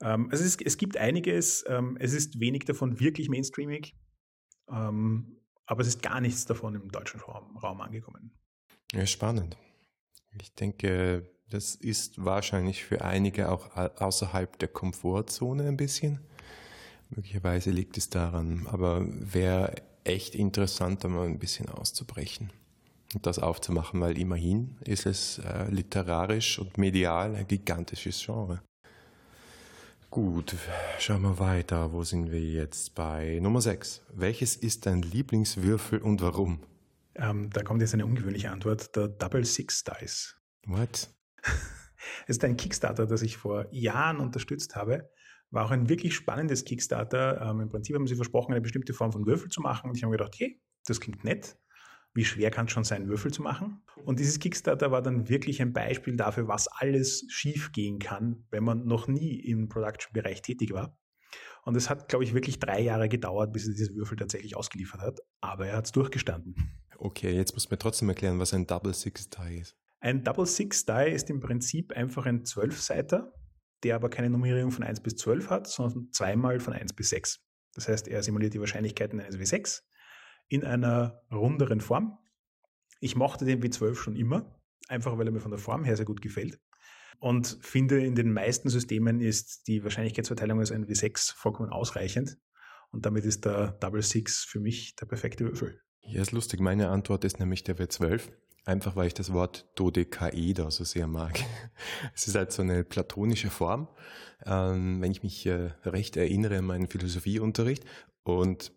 Ähm, 0.00 0.28
also 0.30 0.44
es, 0.44 0.56
es, 0.56 0.76
gibt 0.76 0.96
einiges, 0.96 1.64
ähm, 1.68 1.96
es 2.00 2.12
ist 2.12 2.40
wenig 2.40 2.64
davon 2.64 3.00
wirklich 3.00 3.28
mainstreamig. 3.28 3.96
Ähm, 4.68 5.40
aber 5.66 5.80
es 5.80 5.88
ist 5.88 6.02
gar 6.02 6.20
nichts 6.20 6.46
davon 6.46 6.74
im 6.74 6.90
deutschen 6.90 7.20
Raum, 7.20 7.56
Raum 7.56 7.80
angekommen. 7.80 8.32
Ja, 8.92 9.06
spannend. 9.06 9.56
Ich 10.40 10.54
denke, 10.54 11.28
das 11.50 11.74
ist 11.74 12.24
wahrscheinlich 12.24 12.84
für 12.84 13.02
einige 13.02 13.50
auch 13.50 13.76
außerhalb 13.76 14.58
der 14.58 14.68
Komfortzone 14.68 15.66
ein 15.66 15.76
bisschen. 15.76 16.20
Möglicherweise 17.10 17.70
liegt 17.70 17.96
es 17.96 18.10
daran, 18.10 18.66
aber 18.66 19.06
wäre 19.08 19.74
echt 20.06 20.34
interessant, 20.34 21.04
da 21.04 21.08
mal 21.08 21.26
ein 21.26 21.38
bisschen 21.38 21.68
auszubrechen 21.68 22.50
und 23.14 23.26
das 23.26 23.38
aufzumachen, 23.38 24.00
weil 24.00 24.18
immerhin 24.18 24.76
ist 24.84 25.06
es 25.06 25.38
äh, 25.38 25.70
literarisch 25.70 26.58
und 26.58 26.78
medial 26.78 27.34
ein 27.34 27.46
gigantisches 27.46 28.22
Genre. 28.24 28.62
Gut, 30.10 30.54
schauen 30.98 31.22
wir 31.22 31.38
weiter. 31.38 31.92
Wo 31.92 32.04
sind 32.04 32.30
wir 32.30 32.40
jetzt? 32.40 32.94
Bei 32.94 33.38
Nummer 33.42 33.60
6. 33.60 34.02
Welches 34.14 34.56
ist 34.56 34.86
dein 34.86 35.02
Lieblingswürfel 35.02 35.98
und 35.98 36.22
warum? 36.22 36.60
Ähm, 37.16 37.50
da 37.50 37.62
kommt 37.62 37.80
jetzt 37.82 37.94
eine 37.94 38.06
ungewöhnliche 38.06 38.50
Antwort. 38.50 38.94
Der 38.96 39.08
Double 39.08 39.44
Six 39.44 39.84
Dice. 39.84 40.36
What? 40.66 41.10
Es 42.28 42.36
ist 42.36 42.44
ein 42.44 42.56
Kickstarter, 42.56 43.06
das 43.06 43.22
ich 43.22 43.36
vor 43.36 43.66
Jahren 43.72 44.20
unterstützt 44.20 44.76
habe. 44.76 45.10
War 45.56 45.64
auch 45.64 45.70
ein 45.72 45.88
wirklich 45.88 46.14
spannendes 46.14 46.64
Kickstarter. 46.64 47.40
Ähm, 47.40 47.60
Im 47.60 47.68
Prinzip 47.68 47.96
haben 47.96 48.06
sie 48.06 48.14
versprochen, 48.14 48.52
eine 48.52 48.60
bestimmte 48.60 48.92
Form 48.92 49.10
von 49.10 49.26
Würfel 49.26 49.48
zu 49.48 49.60
machen. 49.60 49.90
Und 49.90 49.96
ich 49.96 50.02
habe 50.02 50.10
mir 50.10 50.18
gedacht, 50.18 50.36
hey, 50.38 50.60
das 50.86 51.00
klingt 51.00 51.24
nett 51.24 51.56
wie 52.16 52.24
schwer 52.24 52.50
kann 52.50 52.66
es 52.66 52.72
schon 52.72 52.82
sein, 52.82 53.08
Würfel 53.08 53.30
zu 53.30 53.42
machen. 53.42 53.82
Und 54.04 54.18
dieses 54.18 54.38
Kickstarter 54.38 54.90
war 54.90 55.02
dann 55.02 55.28
wirklich 55.28 55.60
ein 55.60 55.74
Beispiel 55.74 56.16
dafür, 56.16 56.48
was 56.48 56.66
alles 56.66 57.26
schief 57.28 57.72
gehen 57.72 57.98
kann, 57.98 58.46
wenn 58.50 58.64
man 58.64 58.86
noch 58.86 59.06
nie 59.06 59.38
im 59.38 59.68
Production-Bereich 59.68 60.40
tätig 60.40 60.72
war. 60.72 60.98
Und 61.64 61.76
es 61.76 61.90
hat, 61.90 62.08
glaube 62.08 62.24
ich, 62.24 62.32
wirklich 62.32 62.58
drei 62.58 62.80
Jahre 62.80 63.08
gedauert, 63.08 63.52
bis 63.52 63.68
er 63.68 63.74
diese 63.74 63.94
Würfel 63.94 64.16
tatsächlich 64.16 64.56
ausgeliefert 64.56 65.02
hat. 65.02 65.20
Aber 65.42 65.66
er 65.66 65.76
hat 65.76 65.86
es 65.86 65.92
durchgestanden. 65.92 66.54
Okay, 66.96 67.32
jetzt 67.32 67.52
muss 67.52 67.70
mir 67.70 67.78
trotzdem 67.78 68.08
erklären, 68.08 68.38
was 68.38 68.54
ein 68.54 68.66
Double 68.66 68.94
Six 68.94 69.28
Die 69.28 69.58
ist. 69.58 69.76
Ein 70.00 70.24
Double 70.24 70.46
Six 70.46 70.86
Die 70.86 71.10
ist 71.10 71.28
im 71.28 71.40
Prinzip 71.40 71.92
einfach 71.92 72.24
ein 72.24 72.46
Zwölfseiter, 72.46 73.34
der 73.82 73.96
aber 73.96 74.08
keine 74.08 74.30
Nummerierung 74.30 74.70
von 74.70 74.84
1 74.84 75.00
bis 75.00 75.16
12 75.16 75.50
hat, 75.50 75.66
sondern 75.66 76.10
zweimal 76.12 76.60
von 76.60 76.72
1 76.72 76.94
bis 76.94 77.10
6. 77.10 77.40
Das 77.74 77.88
heißt, 77.88 78.08
er 78.08 78.22
simuliert 78.22 78.54
die 78.54 78.60
Wahrscheinlichkeiten 78.60 79.20
eines 79.20 79.38
W6 79.38 79.82
in 80.48 80.64
einer 80.64 81.22
runderen 81.30 81.80
Form. 81.80 82.18
Ich 83.00 83.16
mochte 83.16 83.44
den 83.44 83.62
W12 83.62 83.94
schon 83.96 84.16
immer, 84.16 84.58
einfach 84.88 85.18
weil 85.18 85.26
er 85.26 85.32
mir 85.32 85.40
von 85.40 85.50
der 85.50 85.60
Form 85.60 85.84
her 85.84 85.96
sehr 85.96 86.06
gut 86.06 86.22
gefällt. 86.22 86.58
Und 87.18 87.58
finde, 87.60 88.04
in 88.04 88.14
den 88.14 88.32
meisten 88.32 88.68
Systemen 88.68 89.20
ist 89.20 89.66
die 89.68 89.82
Wahrscheinlichkeitsverteilung 89.82 90.60
als 90.60 90.72
ein 90.72 90.86
W6 90.86 91.34
vollkommen 91.34 91.70
ausreichend. 91.70 92.38
Und 92.90 93.06
damit 93.06 93.24
ist 93.24 93.44
der 93.44 93.72
Double 93.72 94.02
Six 94.02 94.44
für 94.44 94.60
mich 94.60 94.96
der 94.96 95.06
perfekte 95.06 95.44
Würfel. 95.44 95.80
Ja, 96.02 96.22
ist 96.22 96.32
lustig. 96.32 96.60
Meine 96.60 96.88
Antwort 96.88 97.24
ist 97.24 97.40
nämlich 97.40 97.64
der 97.64 97.76
W12. 97.76 98.30
Einfach 98.66 98.96
weil 98.96 99.06
ich 99.06 99.14
das 99.14 99.32
Wort 99.32 99.64
Dodekaeder 99.76 100.72
so 100.72 100.82
sehr 100.82 101.06
mag. 101.06 101.38
Es 102.14 102.26
ist 102.26 102.34
halt 102.34 102.50
so 102.50 102.62
eine 102.62 102.82
platonische 102.82 103.48
Form, 103.48 103.86
ähm, 104.44 105.00
wenn 105.00 105.12
ich 105.12 105.22
mich 105.22 105.46
äh, 105.46 105.70
recht 105.84 106.16
erinnere 106.16 106.58
an 106.58 106.64
meinen 106.64 106.88
Philosophieunterricht. 106.88 107.84
Und 108.24 108.72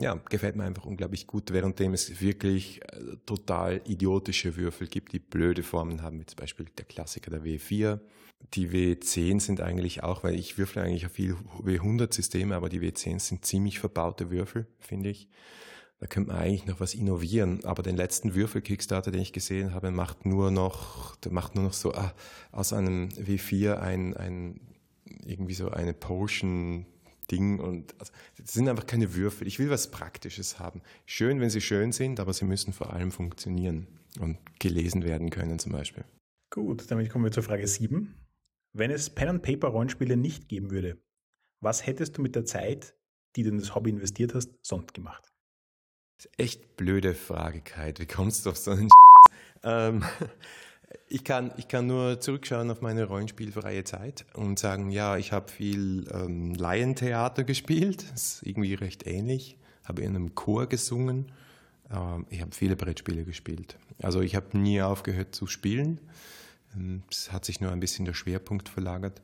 ja, 0.00 0.14
gefällt 0.14 0.56
mir 0.56 0.64
einfach 0.64 0.86
unglaublich 0.86 1.26
gut, 1.26 1.52
währenddem 1.52 1.92
es 1.92 2.22
wirklich 2.22 2.80
äh, 2.84 3.16
total 3.26 3.82
idiotische 3.84 4.56
Würfel 4.56 4.86
gibt, 4.86 5.12
die 5.12 5.18
blöde 5.18 5.62
Formen 5.62 6.00
haben, 6.00 6.18
wie 6.20 6.26
zum 6.26 6.36
Beispiel 6.36 6.66
der 6.78 6.86
Klassiker 6.86 7.30
der 7.30 7.42
W4. 7.42 8.00
Die 8.54 8.70
W10 8.70 9.40
sind 9.40 9.60
eigentlich 9.60 10.02
auch, 10.02 10.24
weil 10.24 10.36
ich 10.36 10.56
würfle 10.56 10.82
eigentlich 10.82 11.04
auf 11.04 11.12
viel 11.12 11.36
W100-Systeme, 11.62 12.54
aber 12.54 12.70
die 12.70 12.80
W10 12.80 13.18
sind 13.18 13.44
ziemlich 13.44 13.78
verbaute 13.78 14.30
Würfel, 14.30 14.66
finde 14.78 15.10
ich. 15.10 15.28
Da 16.00 16.06
könnte 16.06 16.30
man 16.30 16.40
eigentlich 16.40 16.66
noch 16.66 16.80
was 16.80 16.94
innovieren. 16.94 17.64
Aber 17.64 17.82
den 17.82 17.96
letzten 17.96 18.34
Würfel-Kickstarter, 18.34 19.10
den 19.10 19.22
ich 19.22 19.32
gesehen 19.32 19.72
habe, 19.72 19.90
macht 19.90 20.26
nur 20.26 20.50
noch, 20.50 21.16
der 21.16 21.32
macht 21.32 21.54
nur 21.54 21.64
noch 21.64 21.72
so 21.72 21.94
ah, 21.94 22.12
aus 22.52 22.72
einem 22.72 23.08
W4 23.10 23.76
ein, 23.76 24.14
ein 24.16 24.60
irgendwie 25.24 25.54
so 25.54 25.70
eine 25.70 25.94
Potion 25.94 26.86
Ding 27.30 27.58
und 27.58 27.98
also, 27.98 28.12
das 28.36 28.52
sind 28.52 28.68
einfach 28.68 28.86
keine 28.86 29.14
Würfel. 29.14 29.46
Ich 29.46 29.58
will 29.58 29.70
was 29.70 29.90
Praktisches 29.90 30.58
haben. 30.58 30.82
Schön, 31.06 31.40
wenn 31.40 31.50
sie 31.50 31.60
schön 31.60 31.92
sind, 31.92 32.20
aber 32.20 32.32
sie 32.32 32.44
müssen 32.44 32.72
vor 32.72 32.92
allem 32.92 33.10
funktionieren 33.10 33.86
und 34.20 34.38
gelesen 34.58 35.04
werden 35.04 35.30
können 35.30 35.58
zum 35.58 35.72
Beispiel. 35.72 36.04
Gut, 36.50 36.90
damit 36.90 37.10
kommen 37.10 37.24
wir 37.24 37.32
zur 37.32 37.42
Frage 37.42 37.66
7. 37.66 38.14
Wenn 38.72 38.90
es 38.90 39.10
Pen-and-Paper-Rollenspiele 39.10 40.16
nicht 40.16 40.48
geben 40.48 40.70
würde, 40.70 40.98
was 41.60 41.86
hättest 41.86 42.18
du 42.18 42.22
mit 42.22 42.34
der 42.34 42.44
Zeit, 42.44 42.94
die 43.36 43.42
du 43.42 43.50
in 43.50 43.58
das 43.58 43.74
Hobby 43.74 43.90
investiert 43.90 44.34
hast, 44.34 44.50
sonst 44.62 44.92
gemacht? 44.94 45.33
Echt 46.36 46.76
blöde 46.76 47.14
Frage, 47.14 47.60
Kai. 47.60 47.92
Wie 47.98 48.06
kommst 48.06 48.46
du 48.46 48.50
auf 48.50 48.56
so 48.56 48.72
einen 48.72 48.88
ähm, 49.62 50.04
ich 51.08 51.24
kann, 51.24 51.52
ich 51.56 51.68
kann 51.68 51.86
nur 51.86 52.20
zurückschauen 52.20 52.70
auf 52.70 52.80
meine 52.80 53.04
rollenspielfreie 53.04 53.84
Zeit 53.84 54.24
und 54.34 54.58
sagen, 54.58 54.90
ja, 54.90 55.16
ich 55.16 55.32
habe 55.32 55.50
viel 55.50 56.06
ähm, 56.12 56.54
Laientheater 56.54 57.44
gespielt, 57.44 58.04
das 58.12 58.22
ist 58.22 58.46
irgendwie 58.46 58.74
recht 58.74 59.06
ähnlich, 59.06 59.56
habe 59.84 60.02
in 60.02 60.14
einem 60.14 60.34
Chor 60.34 60.66
gesungen, 60.66 61.32
ähm, 61.90 62.26
ich 62.30 62.40
habe 62.40 62.52
viele 62.52 62.76
Brettspiele 62.76 63.24
gespielt. 63.24 63.76
Also 64.02 64.20
ich 64.20 64.34
habe 64.34 64.56
nie 64.58 64.82
aufgehört 64.82 65.34
zu 65.34 65.46
spielen, 65.46 66.00
ähm, 66.74 67.02
es 67.10 67.32
hat 67.32 67.44
sich 67.44 67.60
nur 67.60 67.72
ein 67.72 67.80
bisschen 67.80 68.04
der 68.04 68.14
Schwerpunkt 68.14 68.68
verlagert. 68.68 69.20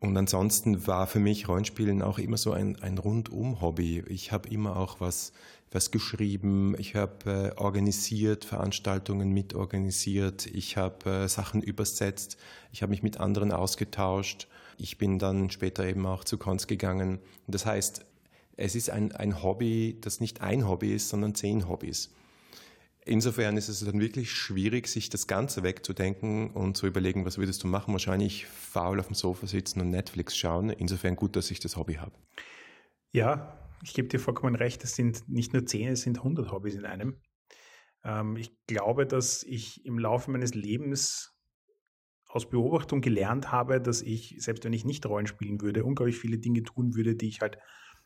Und 0.00 0.16
ansonsten 0.16 0.86
war 0.86 1.06
für 1.06 1.20
mich 1.20 1.46
Rollenspielen 1.46 2.02
auch 2.02 2.18
immer 2.18 2.38
so 2.38 2.52
ein, 2.52 2.80
ein 2.80 2.98
Rundum-Hobby. 2.98 4.04
Ich 4.08 4.32
habe 4.32 4.48
immer 4.48 4.76
auch 4.76 5.00
was 5.00 5.32
was 5.72 5.90
geschrieben, 5.90 6.74
ich 6.78 6.96
habe 6.96 7.52
äh, 7.56 7.60
organisiert, 7.60 8.44
Veranstaltungen 8.44 9.30
mitorganisiert, 9.30 10.46
ich 10.46 10.76
habe 10.76 11.10
äh, 11.10 11.28
Sachen 11.28 11.62
übersetzt, 11.62 12.36
ich 12.72 12.82
habe 12.82 12.90
mich 12.90 13.02
mit 13.02 13.20
anderen 13.20 13.52
ausgetauscht. 13.52 14.48
Ich 14.78 14.98
bin 14.98 15.18
dann 15.18 15.50
später 15.50 15.84
eben 15.84 16.06
auch 16.06 16.24
zu 16.24 16.38
Cons 16.38 16.66
gegangen. 16.66 17.18
Das 17.46 17.66
heißt, 17.66 18.04
es 18.56 18.74
ist 18.74 18.90
ein, 18.90 19.12
ein 19.12 19.42
Hobby, 19.42 19.98
das 20.00 20.20
nicht 20.20 20.40
ein 20.40 20.66
Hobby 20.66 20.92
ist, 20.92 21.08
sondern 21.10 21.34
zehn 21.34 21.68
Hobbys. 21.68 22.10
Insofern 23.10 23.56
ist 23.56 23.68
es 23.68 23.84
dann 23.84 23.98
wirklich 23.98 24.30
schwierig, 24.30 24.86
sich 24.86 25.10
das 25.10 25.26
Ganze 25.26 25.64
wegzudenken 25.64 26.50
und 26.52 26.76
zu 26.76 26.86
überlegen, 26.86 27.24
was 27.24 27.38
würdest 27.38 27.60
du 27.64 27.66
machen? 27.66 27.90
Wahrscheinlich 27.90 28.46
faul 28.46 29.00
auf 29.00 29.08
dem 29.08 29.16
Sofa 29.16 29.48
sitzen 29.48 29.80
und 29.80 29.90
Netflix 29.90 30.36
schauen. 30.36 30.70
Insofern 30.70 31.16
gut, 31.16 31.34
dass 31.34 31.50
ich 31.50 31.58
das 31.58 31.76
Hobby 31.76 31.94
habe. 31.94 32.12
Ja, 33.10 33.68
ich 33.82 33.94
gebe 33.94 34.06
dir 34.06 34.20
vollkommen 34.20 34.54
recht, 34.54 34.84
es 34.84 34.94
sind 34.94 35.28
nicht 35.28 35.52
nur 35.52 35.66
zehn, 35.66 35.88
es 35.88 36.02
sind 36.02 36.22
hundert 36.22 36.52
Hobbys 36.52 36.76
in 36.76 36.84
einem. 36.84 37.20
Ähm, 38.04 38.36
ich 38.36 38.52
glaube, 38.68 39.08
dass 39.08 39.42
ich 39.42 39.84
im 39.84 39.98
Laufe 39.98 40.30
meines 40.30 40.54
Lebens 40.54 41.36
aus 42.28 42.48
Beobachtung 42.48 43.00
gelernt 43.00 43.50
habe, 43.50 43.80
dass 43.80 44.02
ich, 44.02 44.36
selbst 44.38 44.64
wenn 44.64 44.72
ich 44.72 44.84
nicht 44.84 45.04
Rollen 45.04 45.26
spielen 45.26 45.60
würde, 45.62 45.84
unglaublich 45.84 46.16
viele 46.16 46.38
Dinge 46.38 46.62
tun 46.62 46.94
würde, 46.94 47.16
die 47.16 47.26
ich 47.26 47.40
halt 47.40 47.58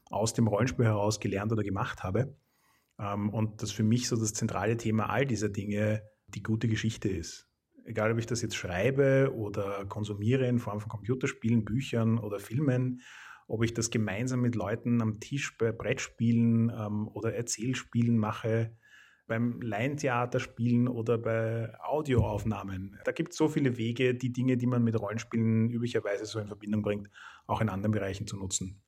aus 0.06 0.32
dem 0.32 0.46
Rollenspiel 0.46 0.86
heraus 0.86 1.20
gelernt 1.20 1.52
oder 1.52 1.62
gemacht 1.62 2.02
habe. 2.02 2.34
Ähm, 2.98 3.30
und 3.30 3.62
dass 3.62 3.70
für 3.70 3.83
mich 3.83 4.09
so 4.09 4.16
das 4.16 4.33
zentrale 4.33 4.76
Thema 4.76 5.11
all 5.11 5.26
dieser 5.26 5.48
Dinge 5.48 6.02
die 6.28 6.42
gute 6.42 6.68
Geschichte 6.68 7.09
ist. 7.09 7.48
Egal, 7.85 8.12
ob 8.12 8.18
ich 8.18 8.26
das 8.26 8.40
jetzt 8.40 8.57
schreibe 8.57 9.33
oder 9.35 9.85
konsumiere 9.85 10.46
in 10.46 10.59
Form 10.59 10.80
von 10.80 10.88
Computerspielen, 10.88 11.64
Büchern 11.64 12.18
oder 12.18 12.38
Filmen 12.38 13.02
ob 13.46 13.62
ich 13.62 13.74
das 13.74 13.90
gemeinsam 13.90 14.40
mit 14.40 14.54
Leuten 14.54 15.02
am 15.02 15.20
Tisch 15.20 15.57
bei 15.59 15.72
Brettspielen 15.72 16.70
ähm, 16.70 17.09
oder 17.09 17.35
Erzählspielen 17.35 18.16
mache, 18.16 18.76
beim 19.26 19.61
Laientheater 19.61 20.40
spielen 20.40 20.87
oder 20.87 21.16
bei 21.18 21.72
Audioaufnahmen. 21.80 22.98
Da 23.04 23.12
gibt 23.12 23.33
es 23.33 23.38
so 23.38 23.48
viele 23.48 23.76
Wege, 23.78 24.14
die 24.14 24.33
Dinge, 24.33 24.57
die 24.57 24.66
man 24.66 24.85
mit 24.85 24.98
Rollenspielen 24.98 25.70
üblicherweise 25.70 26.26
so 26.26 26.38
in 26.38 26.48
Verbindung 26.48 26.83
bringt, 26.83 27.09
auch 27.46 27.61
in 27.61 27.68
anderen 27.68 27.92
Bereichen 27.92 28.26
zu 28.26 28.37
nutzen. 28.37 28.83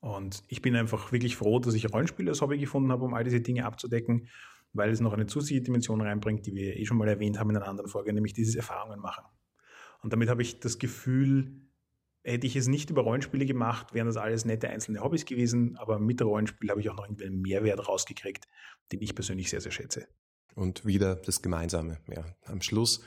Und 0.00 0.42
ich 0.48 0.62
bin 0.62 0.76
einfach 0.76 1.12
wirklich 1.12 1.36
froh, 1.36 1.58
dass 1.58 1.74
ich 1.74 1.92
Rollenspiele 1.92 2.30
als 2.30 2.40
Hobby 2.40 2.58
gefunden 2.58 2.90
habe, 2.90 3.04
um 3.04 3.14
all 3.14 3.24
diese 3.24 3.40
Dinge 3.40 3.66
abzudecken, 3.66 4.28
weil 4.72 4.90
es 4.90 5.00
noch 5.00 5.12
eine 5.12 5.26
zusätzliche 5.26 5.62
Dimension 5.62 6.00
reinbringt, 6.00 6.46
die 6.46 6.54
wir 6.54 6.76
eh 6.76 6.86
schon 6.86 6.96
mal 6.96 7.08
erwähnt 7.08 7.38
haben 7.38 7.50
in 7.50 7.56
einer 7.56 7.68
anderen 7.68 7.90
Folge, 7.90 8.12
nämlich 8.12 8.32
dieses 8.32 8.54
Erfahrungen 8.54 9.00
machen. 9.00 9.24
Und 10.02 10.12
damit 10.12 10.30
habe 10.30 10.42
ich 10.42 10.60
das 10.60 10.78
Gefühl, 10.78 11.70
Hätte 12.22 12.46
ich 12.46 12.54
es 12.54 12.68
nicht 12.68 12.90
über 12.90 13.02
Rollenspiele 13.02 13.46
gemacht, 13.46 13.94
wären 13.94 14.06
das 14.06 14.18
alles 14.18 14.44
nette 14.44 14.68
einzelne 14.68 15.00
Hobbys 15.00 15.24
gewesen, 15.24 15.78
aber 15.78 15.98
mit 15.98 16.20
Rollenspiel 16.20 16.68
habe 16.68 16.80
ich 16.80 16.90
auch 16.90 16.96
noch 16.96 17.06
irgendwie 17.06 17.24
einen 17.24 17.40
Mehrwert 17.40 17.88
rausgekriegt, 17.88 18.46
den 18.92 19.00
ich 19.00 19.14
persönlich 19.14 19.48
sehr, 19.48 19.62
sehr 19.62 19.72
schätze. 19.72 20.06
Und 20.54 20.84
wieder 20.84 21.16
das 21.16 21.40
Gemeinsame. 21.40 21.98
Ja. 22.08 22.24
Am 22.44 22.60
Schluss 22.60 23.02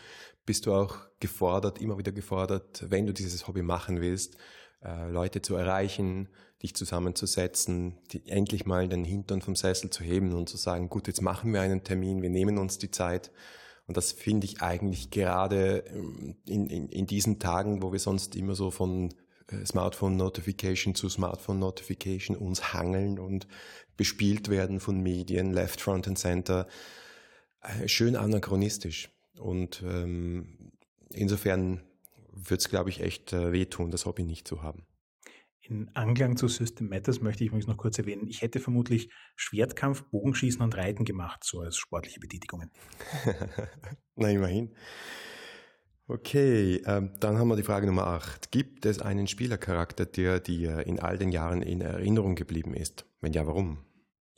bist 0.48 0.66
du 0.66 0.74
auch 0.74 0.98
gefordert, 1.20 1.80
immer 1.80 2.00
wieder 2.00 2.12
gefordert, 2.12 2.86
wenn 2.90 3.06
du 3.06 3.14
dieses 3.14 3.48
Hobby 3.48 3.62
machen 3.62 4.02
willst, 4.02 4.38
äh, 4.82 5.12
Leute 5.12 5.44
zu 5.44 5.56
erreichen, 5.56 6.30
dich 6.64 6.76
zusammenzusetzen, 6.76 7.98
die, 8.12 8.28
endlich 8.28 8.66
mal 8.66 8.88
den 8.88 9.04
Hintern 9.04 9.42
vom 9.42 9.56
Sessel 9.56 9.90
zu 9.90 10.04
heben 10.04 10.34
und 10.34 10.50
zu 10.50 10.58
sagen, 10.58 10.90
gut, 10.90 11.08
jetzt 11.08 11.22
machen 11.22 11.54
wir 11.54 11.62
einen 11.62 11.84
Termin, 11.84 12.22
wir 12.22 12.30
nehmen 12.30 12.58
uns 12.58 12.78
die 12.78 12.90
Zeit 12.90 13.32
und 13.86 13.98
das 13.98 14.14
finde 14.14 14.46
ich 14.46 14.62
eigentlich 14.62 15.12
gerade 15.12 15.84
ähm, 15.88 16.36
in, 16.46 16.68
in, 16.68 16.88
in 16.88 17.06
diesen 17.06 17.40
Tagen, 17.40 17.82
wo 17.82 17.92
wir 17.92 18.00
sonst 18.00 18.36
immer 18.36 18.56
so 18.56 18.72
von 18.72 19.14
äh, 19.48 19.66
Smartphone 19.66 20.16
Notification 20.16 20.96
zu 20.96 21.10
Smartphone 21.10 21.60
Notification 21.60 22.38
uns 22.38 22.74
hangeln 22.74 23.20
und 23.20 23.48
bespielt 23.98 24.50
werden 24.50 24.80
von 24.80 25.02
Medien, 25.02 25.52
Left, 25.52 25.82
Front 25.82 26.08
and 26.08 26.18
Center, 26.18 26.68
äh, 27.62 27.88
schön 27.88 28.16
anachronistisch. 28.16 29.10
Und 29.38 29.84
ähm, 29.86 30.72
insofern 31.10 31.82
wird 32.32 32.62
es, 32.62 32.70
glaube 32.70 32.90
ich, 32.90 33.02
echt 33.02 33.34
äh, 33.34 33.52
wehtun, 33.52 33.92
das 33.92 34.06
Hobby 34.06 34.24
nicht 34.24 34.48
zu 34.48 34.64
haben. 34.64 34.86
In 35.66 35.90
Anklang 35.94 36.36
zu 36.36 36.50
System 36.50 36.90
Matters 36.90 37.22
möchte 37.22 37.46
ich 37.46 37.48
übrigens 37.48 37.68
noch 37.68 37.78
kurz 37.78 37.98
erwähnen, 37.98 38.28
ich 38.28 38.42
hätte 38.42 38.60
vermutlich 38.60 39.10
Schwertkampf, 39.38 40.04
Bogenschießen 40.10 40.62
und 40.62 40.76
Reiten 40.76 41.06
gemacht, 41.06 41.42
so 41.46 41.62
als 41.62 41.78
sportliche 41.78 42.20
Betätigungen. 42.20 42.70
Na, 44.16 44.30
immerhin. 44.30 44.76
Okay, 46.06 46.82
ähm, 46.86 47.14
dann 47.22 47.38
haben 47.38 47.48
wir 47.48 47.56
die 47.56 47.64
Frage 47.64 47.88
Nummer 47.88 48.08
8. 48.08 48.52
Gibt 48.52 48.86
es 48.86 49.00
einen 49.00 49.26
Spielercharakter, 49.26 50.06
der 50.06 50.42
dir 50.42 50.86
in 50.86 51.00
all 51.00 51.18
den 51.18 51.32
Jahren 51.32 51.62
in 51.62 51.80
Erinnerung 51.80 52.36
geblieben 52.36 52.74
ist? 52.74 53.06
Wenn 53.22 53.32
ja, 53.32 53.48
warum? 53.48 53.78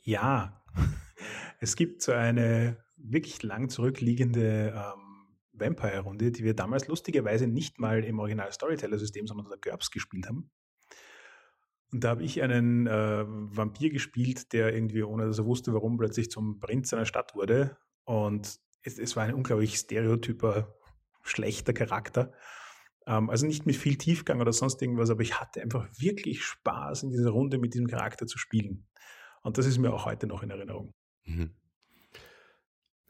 Ja, 0.02 0.62
es 1.58 1.74
gibt 1.74 2.02
so 2.02 2.12
eine 2.12 2.76
wirklich 2.96 3.42
lang 3.42 3.68
zurückliegende 3.68 4.74
ähm, 4.76 5.06
Vampire-Runde, 5.54 6.30
die 6.30 6.44
wir 6.44 6.54
damals 6.54 6.86
lustigerweise 6.86 7.48
nicht 7.48 7.80
mal 7.80 8.04
im 8.04 8.20
Original 8.20 8.52
Storyteller-System, 8.52 9.26
sondern 9.26 9.46
unter 9.46 9.58
GURPS 9.58 9.90
gespielt 9.90 10.28
haben. 10.28 10.52
Und 11.96 12.04
da 12.04 12.10
habe 12.10 12.24
ich 12.24 12.42
einen 12.42 12.86
äh, 12.86 13.24
Vampir 13.26 13.88
gespielt, 13.88 14.52
der 14.52 14.74
irgendwie, 14.74 15.02
ohne 15.02 15.24
dass 15.24 15.38
er 15.38 15.46
wusste, 15.46 15.72
warum, 15.72 15.96
plötzlich 15.96 16.30
zum 16.30 16.60
Prinz 16.60 16.92
einer 16.92 17.06
Stadt 17.06 17.34
wurde. 17.34 17.78
Und 18.04 18.60
es, 18.82 18.98
es 18.98 19.16
war 19.16 19.24
ein 19.24 19.32
unglaublich 19.32 19.76
stereotyper, 19.76 20.76
schlechter 21.22 21.72
Charakter. 21.72 22.32
Ähm, 23.06 23.30
also 23.30 23.46
nicht 23.46 23.64
mit 23.64 23.76
viel 23.76 23.96
Tiefgang 23.96 24.42
oder 24.42 24.52
sonst 24.52 24.82
irgendwas, 24.82 25.08
aber 25.08 25.22
ich 25.22 25.40
hatte 25.40 25.62
einfach 25.62 25.88
wirklich 25.96 26.44
Spaß, 26.44 27.04
in 27.04 27.12
dieser 27.12 27.30
Runde 27.30 27.56
mit 27.56 27.72
diesem 27.72 27.86
Charakter 27.86 28.26
zu 28.26 28.36
spielen. 28.36 28.86
Und 29.40 29.56
das 29.56 29.64
ist 29.64 29.78
mir 29.78 29.94
auch 29.94 30.04
heute 30.04 30.26
noch 30.26 30.42
in 30.42 30.50
Erinnerung. 30.50 30.92
Mhm 31.24 31.54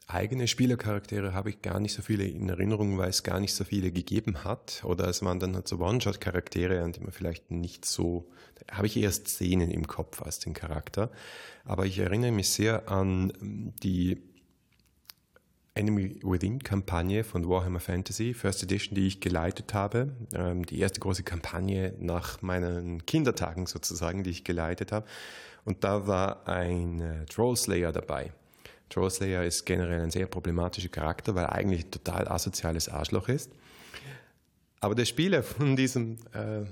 eigene 0.07 0.47
Spielercharaktere 0.47 1.33
habe 1.33 1.49
ich 1.49 1.61
gar 1.61 1.79
nicht 1.79 1.93
so 1.93 2.01
viele 2.01 2.25
in 2.25 2.47
Erinnerung, 2.47 2.97
weil 2.97 3.09
es 3.09 3.23
gar 3.23 3.39
nicht 3.39 3.53
so 3.53 3.65
viele 3.65 3.91
gegeben 3.91 4.43
hat. 4.45 4.81
Oder 4.85 5.07
es 5.09 5.21
waren 5.21 5.39
dann 5.39 5.55
halt 5.55 5.67
so 5.67 5.79
One-Shot-Charaktere, 5.79 6.81
an 6.81 6.93
die 6.93 7.01
man 7.01 7.11
vielleicht 7.11 7.51
nicht 7.51 7.85
so, 7.85 8.29
da 8.55 8.77
habe 8.77 8.87
ich 8.87 8.95
eher 8.95 9.11
Szenen 9.11 9.69
im 9.69 9.85
Kopf 9.85 10.21
als 10.21 10.39
den 10.39 10.53
Charakter. 10.53 11.11
Aber 11.65 11.85
ich 11.85 11.99
erinnere 11.99 12.31
mich 12.31 12.49
sehr 12.49 12.89
an 12.89 13.33
ähm, 13.41 13.73
die 13.83 14.21
Enemy 15.75 16.21
Within-Kampagne 16.23 17.23
von 17.23 17.47
Warhammer 17.47 17.81
Fantasy, 17.81 18.33
First 18.33 18.63
Edition, 18.63 18.95
die 18.95 19.07
ich 19.07 19.19
geleitet 19.19 19.73
habe. 19.73 20.15
Ähm, 20.33 20.65
die 20.65 20.79
erste 20.79 21.01
große 21.01 21.23
Kampagne 21.23 21.93
nach 21.99 22.41
meinen 22.41 23.05
Kindertagen 23.05 23.67
sozusagen, 23.67 24.23
die 24.23 24.31
ich 24.31 24.45
geleitet 24.45 24.93
habe. 24.93 25.05
Und 25.65 25.83
da 25.83 26.07
war 26.07 26.47
ein 26.47 27.01
äh, 27.01 27.25
Trollslayer 27.25 27.91
dabei. 27.91 28.31
Trollslayer 28.89 29.43
ist 29.43 29.65
generell 29.65 30.01
ein 30.01 30.11
sehr 30.11 30.27
problematischer 30.27 30.89
Charakter, 30.89 31.35
weil 31.35 31.45
er 31.45 31.53
eigentlich 31.53 31.85
ein 31.85 31.91
total 31.91 32.27
asoziales 32.27 32.89
Arschloch 32.89 33.29
ist. 33.29 33.51
Aber 34.79 34.95
der 34.95 35.05
Spieler 35.05 35.43
von 35.43 35.75
diesem, 35.75 36.17
äh, 36.33 36.65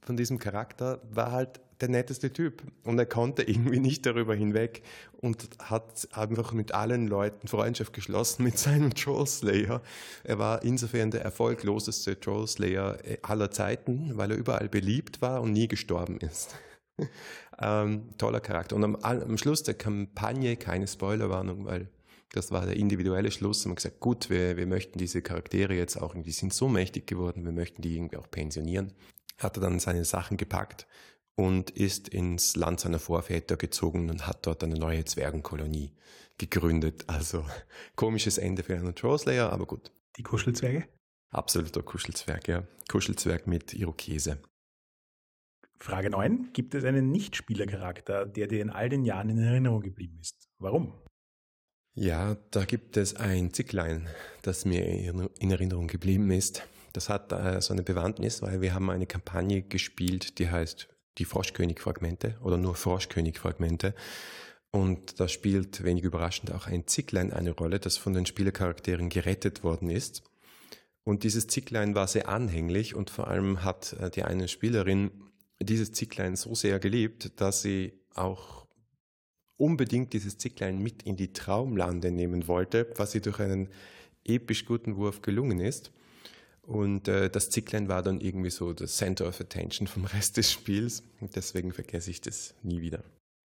von 0.00 0.16
diesem 0.16 0.38
Charakter 0.38 1.00
war 1.10 1.32
halt 1.32 1.60
der 1.80 1.88
netteste 1.88 2.32
Typ. 2.32 2.62
Und 2.84 2.98
er 2.98 3.06
konnte 3.06 3.42
irgendwie 3.48 3.80
nicht 3.80 4.06
darüber 4.06 4.34
hinweg 4.34 4.82
und 5.20 5.48
hat 5.58 6.08
einfach 6.12 6.52
mit 6.52 6.72
allen 6.72 7.06
Leuten 7.06 7.48
Freundschaft 7.48 7.92
geschlossen 7.92 8.44
mit 8.44 8.58
seinem 8.58 8.94
Troll 8.94 9.26
Slayer. 9.26 9.82
Er 10.24 10.38
war 10.38 10.62
insofern 10.62 11.10
der 11.10 11.22
erfolgloseste 11.22 12.18
Troll 12.18 12.46
Slayer 12.46 12.98
aller 13.22 13.50
Zeiten, 13.50 14.16
weil 14.16 14.30
er 14.32 14.36
überall 14.36 14.68
beliebt 14.68 15.20
war 15.20 15.42
und 15.42 15.52
nie 15.52 15.68
gestorben 15.68 16.18
ist. 16.18 16.56
Ähm, 17.60 18.16
toller 18.18 18.40
Charakter. 18.40 18.76
Und 18.76 18.84
am, 18.84 18.96
am 18.96 19.38
Schluss 19.38 19.62
der 19.62 19.74
Kampagne, 19.74 20.56
keine 20.56 20.86
Spoilerwarnung, 20.86 21.64
weil 21.66 21.88
das 22.32 22.52
war 22.52 22.64
der 22.64 22.76
individuelle 22.76 23.30
Schluss. 23.30 23.64
Und 23.64 23.70
man 23.70 23.76
gesagt, 23.76 24.00
gut, 24.00 24.30
wir, 24.30 24.56
wir 24.56 24.66
möchten 24.66 24.98
diese 24.98 25.22
Charaktere 25.22 25.74
jetzt 25.74 25.96
auch 25.96 26.14
irgendwie, 26.14 26.32
sind 26.32 26.52
so 26.52 26.68
mächtig 26.68 27.06
geworden, 27.06 27.44
wir 27.44 27.52
möchten 27.52 27.82
die 27.82 27.96
irgendwie 27.96 28.16
auch 28.16 28.30
pensionieren. 28.30 28.92
Hat 29.38 29.56
er 29.56 29.62
dann 29.62 29.80
seine 29.80 30.04
Sachen 30.04 30.36
gepackt 30.36 30.86
und 31.34 31.70
ist 31.70 32.08
ins 32.08 32.56
Land 32.56 32.80
seiner 32.80 32.98
Vorväter 32.98 33.56
gezogen 33.56 34.10
und 34.10 34.26
hat 34.26 34.46
dort 34.46 34.62
eine 34.62 34.76
neue 34.76 35.04
Zwergenkolonie 35.04 35.92
gegründet. 36.38 37.04
Also 37.06 37.44
komisches 37.96 38.38
Ende 38.38 38.62
für 38.62 38.76
einen 38.76 38.94
Trollslayer, 38.94 39.52
aber 39.52 39.66
gut. 39.66 39.90
Die 40.16 40.22
Kuschelzwerge? 40.22 40.86
Absoluter 41.30 41.82
Kuschelzwerg, 41.82 42.48
ja. 42.48 42.64
Kuschelzwerg 42.88 43.46
mit 43.46 43.72
Irokese. 43.72 44.38
Frage 45.82 46.10
9. 46.10 46.52
Gibt 46.52 46.74
es 46.74 46.84
einen 46.84 47.10
Nichtspielercharakter, 47.10 48.26
der 48.26 48.46
dir 48.46 48.60
in 48.60 48.70
all 48.70 48.90
den 48.90 49.04
Jahren 49.04 49.30
in 49.30 49.38
Erinnerung 49.38 49.80
geblieben 49.80 50.18
ist? 50.20 50.50
Warum? 50.58 50.92
Ja, 51.94 52.36
da 52.50 52.64
gibt 52.66 52.98
es 52.98 53.16
ein 53.16 53.52
Zicklein, 53.52 54.08
das 54.42 54.64
mir 54.64 54.86
in 54.86 55.50
Erinnerung 55.50 55.86
geblieben 55.86 56.30
ist. 56.30 56.62
Das 56.92 57.08
hat 57.08 57.32
äh, 57.32 57.60
so 57.60 57.72
eine 57.72 57.82
Bewandtnis, 57.82 58.42
weil 58.42 58.60
wir 58.60 58.74
haben 58.74 58.90
eine 58.90 59.06
Kampagne 59.06 59.62
gespielt, 59.62 60.38
die 60.38 60.50
heißt 60.50 60.88
die 61.18 61.24
Froschkönig-Fragmente 61.24 62.36
oder 62.42 62.58
nur 62.58 62.74
Froschkönig-Fragmente. 62.74 63.94
Und 64.70 65.18
da 65.18 65.28
spielt 65.28 65.82
wenig 65.82 66.04
überraschend 66.04 66.52
auch 66.52 66.66
ein 66.66 66.86
Zicklein 66.86 67.32
eine 67.32 67.52
Rolle, 67.52 67.80
das 67.80 67.96
von 67.96 68.12
den 68.12 68.26
Spielercharakteren 68.26 69.08
gerettet 69.08 69.64
worden 69.64 69.90
ist. 69.90 70.22
Und 71.04 71.24
dieses 71.24 71.46
Zicklein 71.46 71.94
war 71.94 72.06
sehr 72.06 72.28
anhänglich 72.28 72.94
und 72.94 73.10
vor 73.10 73.28
allem 73.28 73.64
hat 73.64 73.94
äh, 73.94 74.10
die 74.10 74.24
eine 74.24 74.46
Spielerin 74.46 75.10
dieses 75.62 75.92
Zicklein 75.92 76.36
so 76.36 76.54
sehr 76.54 76.78
geliebt, 76.78 77.32
dass 77.40 77.62
sie 77.62 77.92
auch 78.14 78.66
unbedingt 79.56 80.12
dieses 80.12 80.38
Zicklein 80.38 80.78
mit 80.78 81.02
in 81.02 81.16
die 81.16 81.32
Traumlande 81.32 82.10
nehmen 82.10 82.48
wollte, 82.48 82.90
was 82.96 83.14
ihr 83.14 83.20
durch 83.20 83.40
einen 83.40 83.68
episch 84.24 84.64
guten 84.64 84.96
Wurf 84.96 85.22
gelungen 85.22 85.60
ist. 85.60 85.92
Und 86.62 87.08
äh, 87.08 87.28
das 87.28 87.50
Zicklein 87.50 87.88
war 87.88 88.02
dann 88.02 88.20
irgendwie 88.20 88.50
so 88.50 88.72
das 88.72 88.96
Center 88.96 89.28
of 89.28 89.40
Attention 89.40 89.86
vom 89.86 90.04
Rest 90.04 90.36
des 90.36 90.52
Spiels. 90.52 91.02
Und 91.20 91.36
deswegen 91.36 91.72
vergesse 91.72 92.10
ich 92.10 92.20
das 92.20 92.54
nie 92.62 92.80
wieder. 92.80 93.02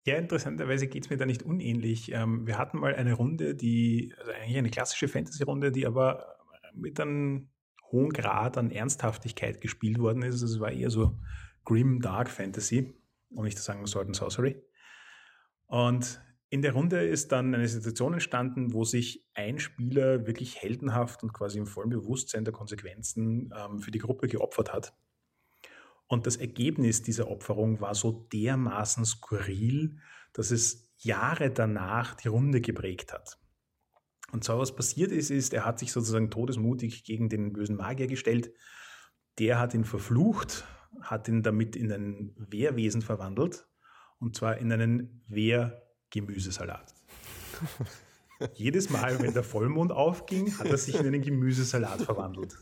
Ja, 0.06 0.16
interessanterweise 0.16 0.88
geht 0.88 1.04
es 1.04 1.10
mir 1.10 1.18
da 1.18 1.26
nicht 1.26 1.44
unähnlich. 1.44 2.12
Ähm, 2.12 2.48
wir 2.48 2.58
hatten 2.58 2.80
mal 2.80 2.96
eine 2.96 3.14
Runde, 3.14 3.56
die, 3.56 4.14
also 4.18 4.32
eigentlich 4.32 4.58
eine 4.58 4.70
klassische 4.70 5.08
Fantasy-Runde, 5.08 5.72
die 5.72 5.86
aber 5.86 6.38
mit 6.74 7.00
einem 7.00 7.50
hohen 7.92 8.10
Grad 8.12 8.58
an 8.58 8.72
Ernsthaftigkeit 8.72 9.62
gespielt 9.62 10.00
worden 10.00 10.24
ist. 10.24 10.42
Also 10.42 10.46
es 10.46 10.60
war 10.60 10.72
eher 10.72 10.90
so 10.90 11.20
Grim 11.66 12.02
Dark 12.02 12.30
Fantasy, 12.30 12.94
um 13.30 13.44
nicht 13.44 13.58
zu 13.58 13.64
sagen 13.64 13.86
Sword 13.86 14.08
and 14.08 14.16
Sorcery. 14.16 14.62
Und 15.68 16.22
in 16.50 16.64
der 16.64 16.74
Runde 16.74 17.06
ist 17.06 17.32
dann 17.32 17.54
eine 17.54 17.68
Situation 17.68 18.14
entstanden, 18.14 18.74
wo 18.74 18.84
sich 18.84 19.28
ein 19.36 19.60
Spieler 19.60 20.26
wirklich 20.26 20.62
heldenhaft 20.62 21.22
und 21.22 21.32
quasi 21.32 21.60
im 21.60 21.68
vollen 21.68 21.92
Bewusstsein 21.92 22.44
der 22.44 22.54
Konsequenzen 22.54 23.54
ähm, 23.56 23.80
für 23.80 23.92
die 23.92 24.00
Gruppe 24.00 24.28
geopfert 24.28 24.74
hat. 24.74 24.94
Und 26.08 26.26
das 26.26 26.38
Ergebnis 26.38 27.04
dieser 27.04 27.30
Opferung 27.30 27.82
war 27.82 27.94
so 27.94 28.28
dermaßen 28.34 29.06
skurril, 29.06 30.00
dass 30.34 30.50
es 30.50 30.90
Jahre 30.98 31.52
danach 31.52 32.16
die 32.16 32.30
Runde 32.30 32.62
geprägt 32.62 33.14
hat. 33.14 33.38
Und 34.32 34.44
zwar 34.44 34.58
was 34.58 34.76
passiert 34.76 35.12
ist, 35.12 35.30
ist, 35.30 35.54
er 35.54 35.66
hat 35.66 35.78
sich 35.78 35.92
sozusagen 35.92 36.32
todesmutig 36.32 37.04
gegen 37.04 37.30
den 37.30 37.54
bösen 37.54 37.76
Magier 37.76 38.08
gestellt. 38.08 38.52
Der 39.38 39.60
hat 39.60 39.76
ihn 39.76 39.86
verflucht, 39.86 40.66
hat 41.02 41.28
ihn 41.28 41.44
damit 41.44 41.76
in 41.76 41.92
ein 41.92 42.36
Wehrwesen 42.38 43.02
verwandelt 43.02 43.68
und 44.20 44.36
zwar 44.36 44.58
in 44.58 44.72
einen 44.72 45.24
Wehr-Gemüsesalat. 45.28 46.94
Jedes 48.54 48.90
Mal, 48.90 49.22
wenn 49.22 49.34
der 49.34 49.44
Vollmond 49.44 49.92
aufging, 49.92 50.58
hat 50.58 50.68
er 50.68 50.78
sich 50.78 50.96
in 50.96 51.06
einen 51.06 51.22
Gemüsesalat 51.22 52.02
verwandelt. 52.02 52.58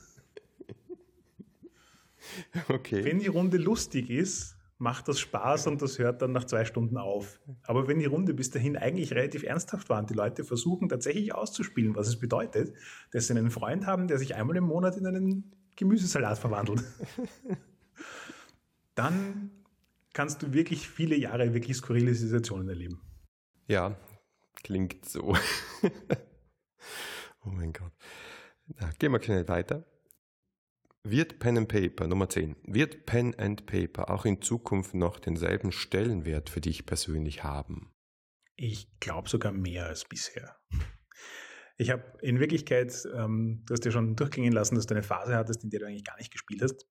Okay. 2.70 3.04
Wenn 3.04 3.20
die 3.20 3.28
Runde 3.28 3.58
lustig 3.58 4.10
ist, 4.10 4.58
macht 4.80 5.08
das 5.08 5.20
Spaß 5.20 5.68
und 5.68 5.82
das 5.82 5.98
hört 5.98 6.22
dann 6.22 6.32
nach 6.32 6.46
zwei 6.46 6.66
Stunden 6.66 6.98
auf. 6.98 7.40
Aber 7.64 7.88
wenn 7.88 8.00
die 8.00 8.06
Runde 8.06 8.34
bis 8.34 8.52
dahin 8.52 8.78
eigentlich 8.78 9.12
relativ 9.12 9.44
ernsthaft 9.44 9.90
war 9.90 10.00
und 10.00 10.10
die 10.10 10.14
Leute 10.14 10.44
versuchen 10.44 10.90
tatsächlich 10.90 11.34
auszuspielen, 11.34 11.96
was 11.96 12.08
es 12.08 12.20
bedeutet, 12.20 12.76
dass 13.12 13.28
sie 13.28 13.34
einen 13.34 13.50
Freund 13.50 13.86
haben, 13.86 14.08
der 14.08 14.20
sich 14.20 14.36
einmal 14.36 14.56
im 14.58 14.66
Monat 14.66 14.98
in 14.98 15.08
einen 15.08 15.56
Gemüsesalat 15.76 16.38
verwandelt, 16.38 16.84
dann 18.98 19.52
kannst 20.14 20.42
du 20.42 20.54
wirklich 20.54 20.90
viele 20.90 21.16
Jahre 21.16 21.54
wirklich 21.54 21.78
skurrile 21.78 22.14
Situationen 22.14 22.68
erleben. 22.68 23.02
Ja, 23.68 24.00
klingt 24.56 25.06
so. 25.06 25.36
oh 27.46 27.50
mein 27.50 27.74
Gott. 27.74 27.94
Na, 28.68 28.90
gehen 28.98 29.12
wir 29.12 29.22
schnell 29.22 29.48
weiter. 29.48 29.86
Wird 31.04 31.40
Pen 31.40 31.58
and 31.58 31.70
Paper, 31.70 32.08
Nummer 32.08 32.28
10, 32.28 32.58
wird 32.64 33.06
Pen 33.06 33.34
and 33.40 33.66
Paper 33.66 34.10
auch 34.10 34.26
in 34.26 34.42
Zukunft 34.42 34.94
noch 34.94 35.20
denselben 35.20 35.72
Stellenwert 35.72 36.50
für 36.50 36.60
dich 36.60 36.86
persönlich 36.86 37.44
haben? 37.44 37.94
Ich 38.56 39.00
glaube 39.00 39.30
sogar 39.30 39.54
mehr 39.54 39.86
als 39.86 40.04
bisher. 40.04 40.58
Ich 41.78 41.92
habe 41.92 42.04
in 42.22 42.40
Wirklichkeit, 42.40 42.92
ähm, 43.16 43.64
du 43.68 43.74
hast 43.74 43.86
ja 43.86 43.92
schon 43.92 44.16
durchgehen 44.16 44.52
lassen, 44.52 44.76
dass 44.76 44.88
du 44.88 44.96
eine 44.96 45.04
Phase 45.04 45.36
hattest, 45.36 45.64
in 45.64 45.70
der 45.70 45.82
du 45.82 45.86
eigentlich 45.86 46.04
gar 46.04 46.18
nicht 46.18 46.32
gespielt 46.32 46.62
hast 46.62 46.88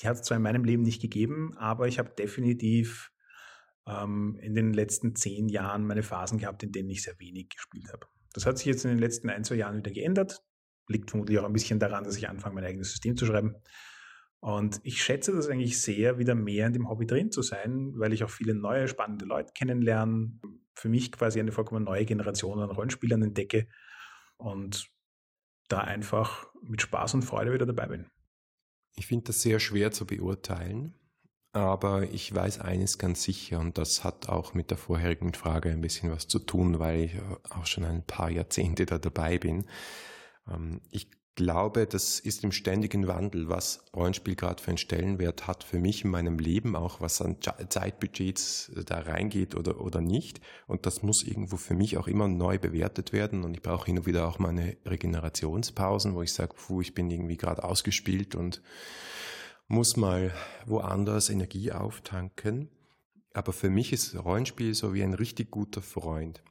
die 0.00 0.08
hat 0.08 0.16
es 0.16 0.22
zwar 0.22 0.36
in 0.36 0.42
meinem 0.42 0.64
Leben 0.64 0.82
nicht 0.82 1.00
gegeben, 1.00 1.56
aber 1.56 1.88
ich 1.88 1.98
habe 1.98 2.10
definitiv 2.10 3.10
ähm, 3.86 4.38
in 4.40 4.54
den 4.54 4.72
letzten 4.72 5.14
zehn 5.14 5.48
Jahren 5.48 5.86
meine 5.86 6.02
Phasen 6.02 6.38
gehabt, 6.38 6.62
in 6.62 6.72
denen 6.72 6.90
ich 6.90 7.02
sehr 7.02 7.18
wenig 7.18 7.50
gespielt 7.50 7.92
habe. 7.92 8.06
Das 8.32 8.46
hat 8.46 8.58
sich 8.58 8.66
jetzt 8.66 8.84
in 8.84 8.90
den 8.90 8.98
letzten 8.98 9.30
ein, 9.30 9.44
zwei 9.44 9.54
Jahren 9.56 9.78
wieder 9.78 9.90
geändert. 9.90 10.42
Liegt 10.88 11.10
vermutlich 11.10 11.38
auch 11.38 11.44
ein 11.44 11.52
bisschen 11.52 11.78
daran, 11.78 12.04
dass 12.04 12.16
ich 12.16 12.28
anfange, 12.28 12.54
mein 12.56 12.64
eigenes 12.64 12.90
System 12.90 13.16
zu 13.16 13.26
schreiben. 13.26 13.56
Und 14.40 14.80
ich 14.82 15.02
schätze 15.02 15.32
das 15.32 15.48
eigentlich 15.48 15.80
sehr, 15.80 16.18
wieder 16.18 16.34
mehr 16.34 16.66
in 16.66 16.72
dem 16.72 16.88
Hobby 16.88 17.06
drin 17.06 17.32
zu 17.32 17.42
sein, 17.42 17.92
weil 17.96 18.12
ich 18.12 18.22
auch 18.22 18.30
viele 18.30 18.54
neue, 18.54 18.86
spannende 18.86 19.24
Leute 19.24 19.52
kennenlerne, 19.54 20.38
für 20.74 20.88
mich 20.88 21.10
quasi 21.10 21.40
eine 21.40 21.52
vollkommen 21.52 21.84
neue 21.84 22.04
Generation 22.04 22.60
an 22.60 22.70
Rollenspielern 22.70 23.22
entdecke 23.22 23.66
und 24.36 24.88
da 25.68 25.80
einfach 25.80 26.46
mit 26.62 26.82
Spaß 26.82 27.14
und 27.14 27.22
Freude 27.22 27.52
wieder 27.52 27.66
dabei 27.66 27.86
bin. 27.86 28.06
Ich 28.98 29.06
finde 29.06 29.26
das 29.26 29.42
sehr 29.42 29.60
schwer 29.60 29.92
zu 29.92 30.06
beurteilen, 30.06 30.94
aber 31.52 32.10
ich 32.12 32.34
weiß 32.34 32.60
eines 32.60 32.98
ganz 32.98 33.22
sicher 33.22 33.60
und 33.60 33.78
das 33.78 34.04
hat 34.04 34.28
auch 34.28 34.54
mit 34.54 34.70
der 34.70 34.78
vorherigen 34.78 35.34
Frage 35.34 35.70
ein 35.70 35.80
bisschen 35.80 36.10
was 36.10 36.28
zu 36.28 36.38
tun, 36.38 36.78
weil 36.78 37.00
ich 37.00 37.16
auch 37.50 37.66
schon 37.66 37.84
ein 37.84 38.04
paar 38.04 38.30
Jahrzehnte 38.30 38.86
da 38.86 38.98
dabei 38.98 39.38
bin. 39.38 39.66
Ähm, 40.50 40.80
ich 40.90 41.10
glaube, 41.36 41.86
das 41.86 42.18
ist 42.18 42.42
im 42.42 42.50
ständigen 42.50 43.06
Wandel, 43.06 43.48
was 43.48 43.84
Rollenspiel 43.94 44.34
gerade 44.34 44.60
für 44.60 44.68
einen 44.68 44.78
Stellenwert 44.78 45.46
hat 45.46 45.62
für 45.62 45.78
mich 45.78 46.02
in 46.02 46.10
meinem 46.10 46.38
Leben, 46.38 46.74
auch 46.74 47.00
was 47.00 47.20
an 47.20 47.36
Zeitbudgets 47.40 48.70
äh, 48.70 48.84
da 48.84 49.00
reingeht 49.00 49.54
oder, 49.54 49.80
oder 49.80 50.00
nicht. 50.00 50.40
Und 50.66 50.86
das 50.86 51.02
muss 51.02 51.22
irgendwo 51.22 51.56
für 51.56 51.74
mich 51.74 51.98
auch 51.98 52.08
immer 52.08 52.26
neu 52.26 52.58
bewertet 52.58 53.12
werden. 53.12 53.44
Und 53.44 53.54
ich 53.54 53.62
brauche 53.62 53.86
hin 53.86 53.98
und 53.98 54.06
wieder 54.06 54.26
auch 54.26 54.38
meine 54.38 54.76
Regenerationspausen, 54.86 56.14
wo 56.14 56.22
ich 56.22 56.32
sage, 56.32 56.54
puh, 56.56 56.80
ich 56.80 56.94
bin 56.94 57.10
irgendwie 57.10 57.36
gerade 57.36 57.62
ausgespielt 57.62 58.34
und 58.34 58.62
muss 59.68 59.96
mal 59.96 60.32
woanders 60.64 61.28
Energie 61.28 61.70
auftanken. 61.70 62.70
Aber 63.34 63.52
für 63.52 63.68
mich 63.68 63.92
ist 63.92 64.16
Rollenspiel 64.16 64.74
so 64.74 64.94
wie 64.94 65.02
ein 65.02 65.12
richtig 65.12 65.50
guter 65.50 65.82
Freund. 65.82 66.42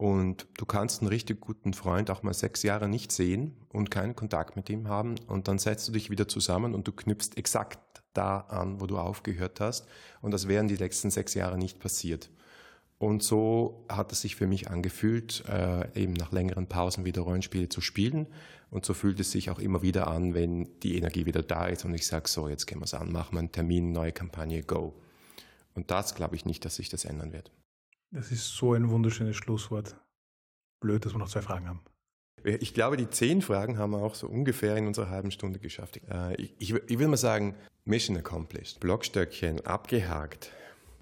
Und 0.00 0.46
du 0.56 0.64
kannst 0.64 1.02
einen 1.02 1.08
richtig 1.08 1.42
guten 1.42 1.74
Freund 1.74 2.10
auch 2.10 2.22
mal 2.22 2.32
sechs 2.32 2.62
Jahre 2.62 2.88
nicht 2.88 3.12
sehen 3.12 3.54
und 3.68 3.90
keinen 3.90 4.16
Kontakt 4.16 4.56
mit 4.56 4.70
ihm 4.70 4.88
haben. 4.88 5.16
Und 5.26 5.46
dann 5.46 5.58
setzt 5.58 5.86
du 5.88 5.92
dich 5.92 6.08
wieder 6.08 6.26
zusammen 6.26 6.74
und 6.74 6.88
du 6.88 6.92
knüpfst 6.92 7.36
exakt 7.36 7.78
da 8.14 8.38
an, 8.40 8.80
wo 8.80 8.86
du 8.86 8.96
aufgehört 8.96 9.60
hast. 9.60 9.86
Und 10.22 10.30
das 10.30 10.48
wären 10.48 10.68
die 10.68 10.76
letzten 10.76 11.10
sechs 11.10 11.34
Jahre 11.34 11.58
nicht 11.58 11.80
passiert. 11.80 12.30
Und 12.96 13.22
so 13.22 13.84
hat 13.90 14.10
es 14.10 14.22
sich 14.22 14.36
für 14.36 14.46
mich 14.46 14.70
angefühlt, 14.70 15.44
äh, 15.46 15.92
eben 15.94 16.14
nach 16.14 16.32
längeren 16.32 16.66
Pausen 16.66 17.04
wieder 17.04 17.20
Rollenspiele 17.20 17.68
zu 17.68 17.82
spielen. 17.82 18.26
Und 18.70 18.86
so 18.86 18.94
fühlt 18.94 19.20
es 19.20 19.30
sich 19.30 19.50
auch 19.50 19.58
immer 19.58 19.82
wieder 19.82 20.06
an, 20.06 20.32
wenn 20.32 20.80
die 20.80 20.96
Energie 20.96 21.26
wieder 21.26 21.42
da 21.42 21.66
ist 21.66 21.84
und 21.84 21.92
ich 21.92 22.06
sage, 22.06 22.26
so, 22.26 22.48
jetzt 22.48 22.66
gehen 22.66 22.78
wir 22.78 22.84
es 22.86 22.94
an, 22.94 23.12
machen 23.12 23.34
wir 23.34 23.40
einen 23.40 23.52
Termin, 23.52 23.92
neue 23.92 24.12
Kampagne, 24.12 24.62
go. 24.62 24.94
Und 25.74 25.90
das 25.90 26.14
glaube 26.14 26.36
ich 26.36 26.46
nicht, 26.46 26.64
dass 26.64 26.76
sich 26.76 26.88
das 26.88 27.04
ändern 27.04 27.34
wird. 27.34 27.50
Das 28.12 28.32
ist 28.32 28.56
so 28.56 28.74
ein 28.74 28.90
wunderschönes 28.90 29.36
Schlusswort. 29.36 29.96
Blöd, 30.80 31.04
dass 31.04 31.14
wir 31.14 31.18
noch 31.18 31.28
zwei 31.28 31.42
Fragen 31.42 31.68
haben. 31.68 31.80
Ich 32.42 32.74
glaube, 32.74 32.96
die 32.96 33.08
zehn 33.08 33.42
Fragen 33.42 33.78
haben 33.78 33.92
wir 33.92 33.98
auch 33.98 34.14
so 34.14 34.26
ungefähr 34.26 34.76
in 34.76 34.86
unserer 34.86 35.10
halben 35.10 35.30
Stunde 35.30 35.58
geschafft. 35.58 36.00
Äh, 36.10 36.34
ich, 36.36 36.54
ich, 36.58 36.74
ich 36.74 36.98
will 36.98 37.06
mal 37.06 37.16
sagen, 37.16 37.54
Mission 37.84 38.16
accomplished. 38.16 38.80
Blockstöckchen 38.80 39.64
abgehakt. 39.66 40.50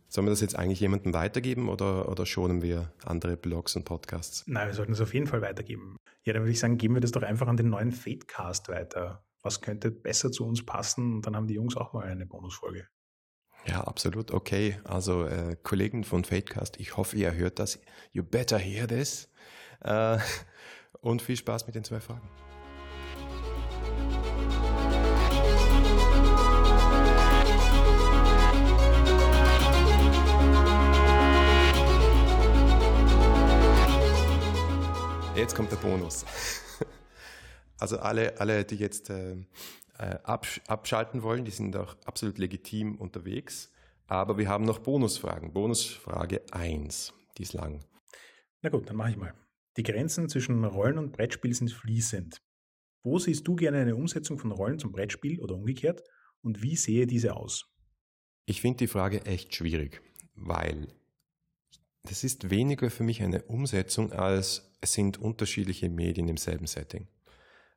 Sollen 0.08 0.26
wir 0.26 0.30
das 0.30 0.40
jetzt 0.40 0.56
eigentlich 0.56 0.80
jemandem 0.80 1.14
weitergeben 1.14 1.68
oder, 1.68 2.08
oder 2.08 2.26
schonen 2.26 2.60
wir 2.60 2.92
andere 3.04 3.36
Blogs 3.36 3.76
und 3.76 3.84
Podcasts? 3.84 4.44
Nein, 4.46 4.66
wir 4.66 4.74
sollten 4.74 4.92
es 4.92 5.00
auf 5.00 5.14
jeden 5.14 5.26
Fall 5.26 5.42
weitergeben. 5.42 5.96
Ja, 6.24 6.32
dann 6.32 6.42
würde 6.42 6.52
ich 6.52 6.58
sagen, 6.58 6.76
geben 6.76 6.94
wir 6.94 7.00
das 7.00 7.12
doch 7.12 7.22
einfach 7.22 7.46
an 7.46 7.56
den 7.56 7.68
neuen 7.68 7.92
Fadecast 7.92 8.68
weiter. 8.68 9.24
Was 9.42 9.60
könnte 9.60 9.90
besser 9.90 10.32
zu 10.32 10.44
uns 10.44 10.64
passen? 10.64 11.16
Und 11.16 11.26
dann 11.26 11.36
haben 11.36 11.46
die 11.46 11.54
Jungs 11.54 11.76
auch 11.76 11.92
mal 11.92 12.04
eine 12.04 12.26
Bonusfolge. 12.26 12.88
Ja, 13.68 13.82
absolut. 13.82 14.32
Okay. 14.32 14.78
Also, 14.84 15.26
äh, 15.26 15.56
Kollegen 15.62 16.02
von 16.02 16.24
Fadecast, 16.24 16.80
ich 16.80 16.96
hoffe, 16.96 17.16
ihr 17.16 17.34
hört 17.34 17.58
das. 17.58 17.78
You 18.12 18.22
better 18.22 18.58
hear 18.58 18.88
this. 18.88 19.28
Äh, 19.80 20.18
und 21.00 21.20
viel 21.20 21.36
Spaß 21.36 21.66
mit 21.66 21.74
den 21.74 21.84
zwei 21.84 22.00
Fragen. 22.00 22.28
Jetzt 35.36 35.54
kommt 35.54 35.70
der 35.70 35.76
Bonus. 35.76 36.24
Also 37.80 38.00
alle, 38.00 38.40
alle, 38.40 38.64
die 38.64 38.74
jetzt 38.74 39.08
äh, 39.08 39.36
äh, 39.98 40.18
absch 40.22 40.60
abschalten 40.66 41.22
wollen, 41.22 41.44
die 41.44 41.50
sind 41.50 41.76
auch 41.76 41.96
absolut 42.04 42.38
legitim 42.38 42.96
unterwegs. 42.96 43.72
Aber 44.06 44.38
wir 44.38 44.48
haben 44.48 44.64
noch 44.64 44.78
Bonusfragen. 44.78 45.52
Bonusfrage 45.52 46.42
1, 46.50 47.12
die 47.36 47.42
ist 47.42 47.52
lang. 47.52 47.84
Na 48.62 48.70
gut, 48.70 48.88
dann 48.88 48.96
mache 48.96 49.10
ich 49.10 49.16
mal. 49.16 49.34
Die 49.76 49.82
Grenzen 49.82 50.28
zwischen 50.28 50.64
Rollen 50.64 50.98
und 50.98 51.12
Brettspiel 51.12 51.54
sind 51.54 51.70
fließend. 51.70 52.40
Wo 53.04 53.18
siehst 53.18 53.46
du 53.46 53.54
gerne 53.54 53.78
eine 53.78 53.94
Umsetzung 53.94 54.38
von 54.38 54.50
Rollen 54.50 54.78
zum 54.78 54.92
Brettspiel 54.92 55.40
oder 55.40 55.54
umgekehrt? 55.54 56.02
Und 56.42 56.62
wie 56.62 56.76
sehe 56.76 57.06
diese 57.06 57.36
aus? 57.36 57.66
Ich 58.46 58.60
finde 58.60 58.78
die 58.78 58.86
Frage 58.86 59.26
echt 59.26 59.54
schwierig, 59.54 60.00
weil 60.34 60.88
das 62.02 62.24
ist 62.24 62.50
weniger 62.50 62.90
für 62.90 63.02
mich 63.02 63.22
eine 63.22 63.42
Umsetzung, 63.42 64.12
als 64.12 64.72
es 64.80 64.94
sind 64.94 65.18
unterschiedliche 65.18 65.90
Medien 65.90 66.28
im 66.28 66.38
selben 66.38 66.66
Setting. 66.66 67.08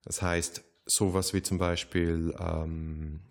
Das 0.04 0.22
heißt, 0.22 0.64
sowas 0.92 1.34
wie 1.34 1.42
zum 1.42 1.58
Beispiel 1.58 2.36
ähm, 2.38 3.22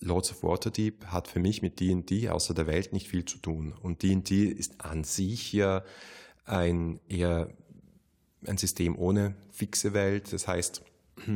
Lords 0.00 0.30
of 0.30 0.42
Waterdeep 0.42 1.06
hat 1.06 1.26
für 1.26 1.40
mich 1.40 1.62
mit 1.62 1.80
D&D 1.80 2.28
außer 2.28 2.54
der 2.54 2.66
Welt 2.66 2.92
nicht 2.92 3.08
viel 3.08 3.24
zu 3.24 3.38
tun. 3.38 3.72
Und 3.72 4.02
D&D 4.02 4.44
ist 4.44 4.84
an 4.84 5.04
sich 5.04 5.52
ja 5.52 5.84
ein 6.44 7.00
eher 7.08 7.48
ein 8.44 8.58
System 8.58 8.98
ohne 8.98 9.36
fixe 9.50 9.94
Welt. 9.94 10.32
Das 10.32 10.46
heißt, 10.48 10.82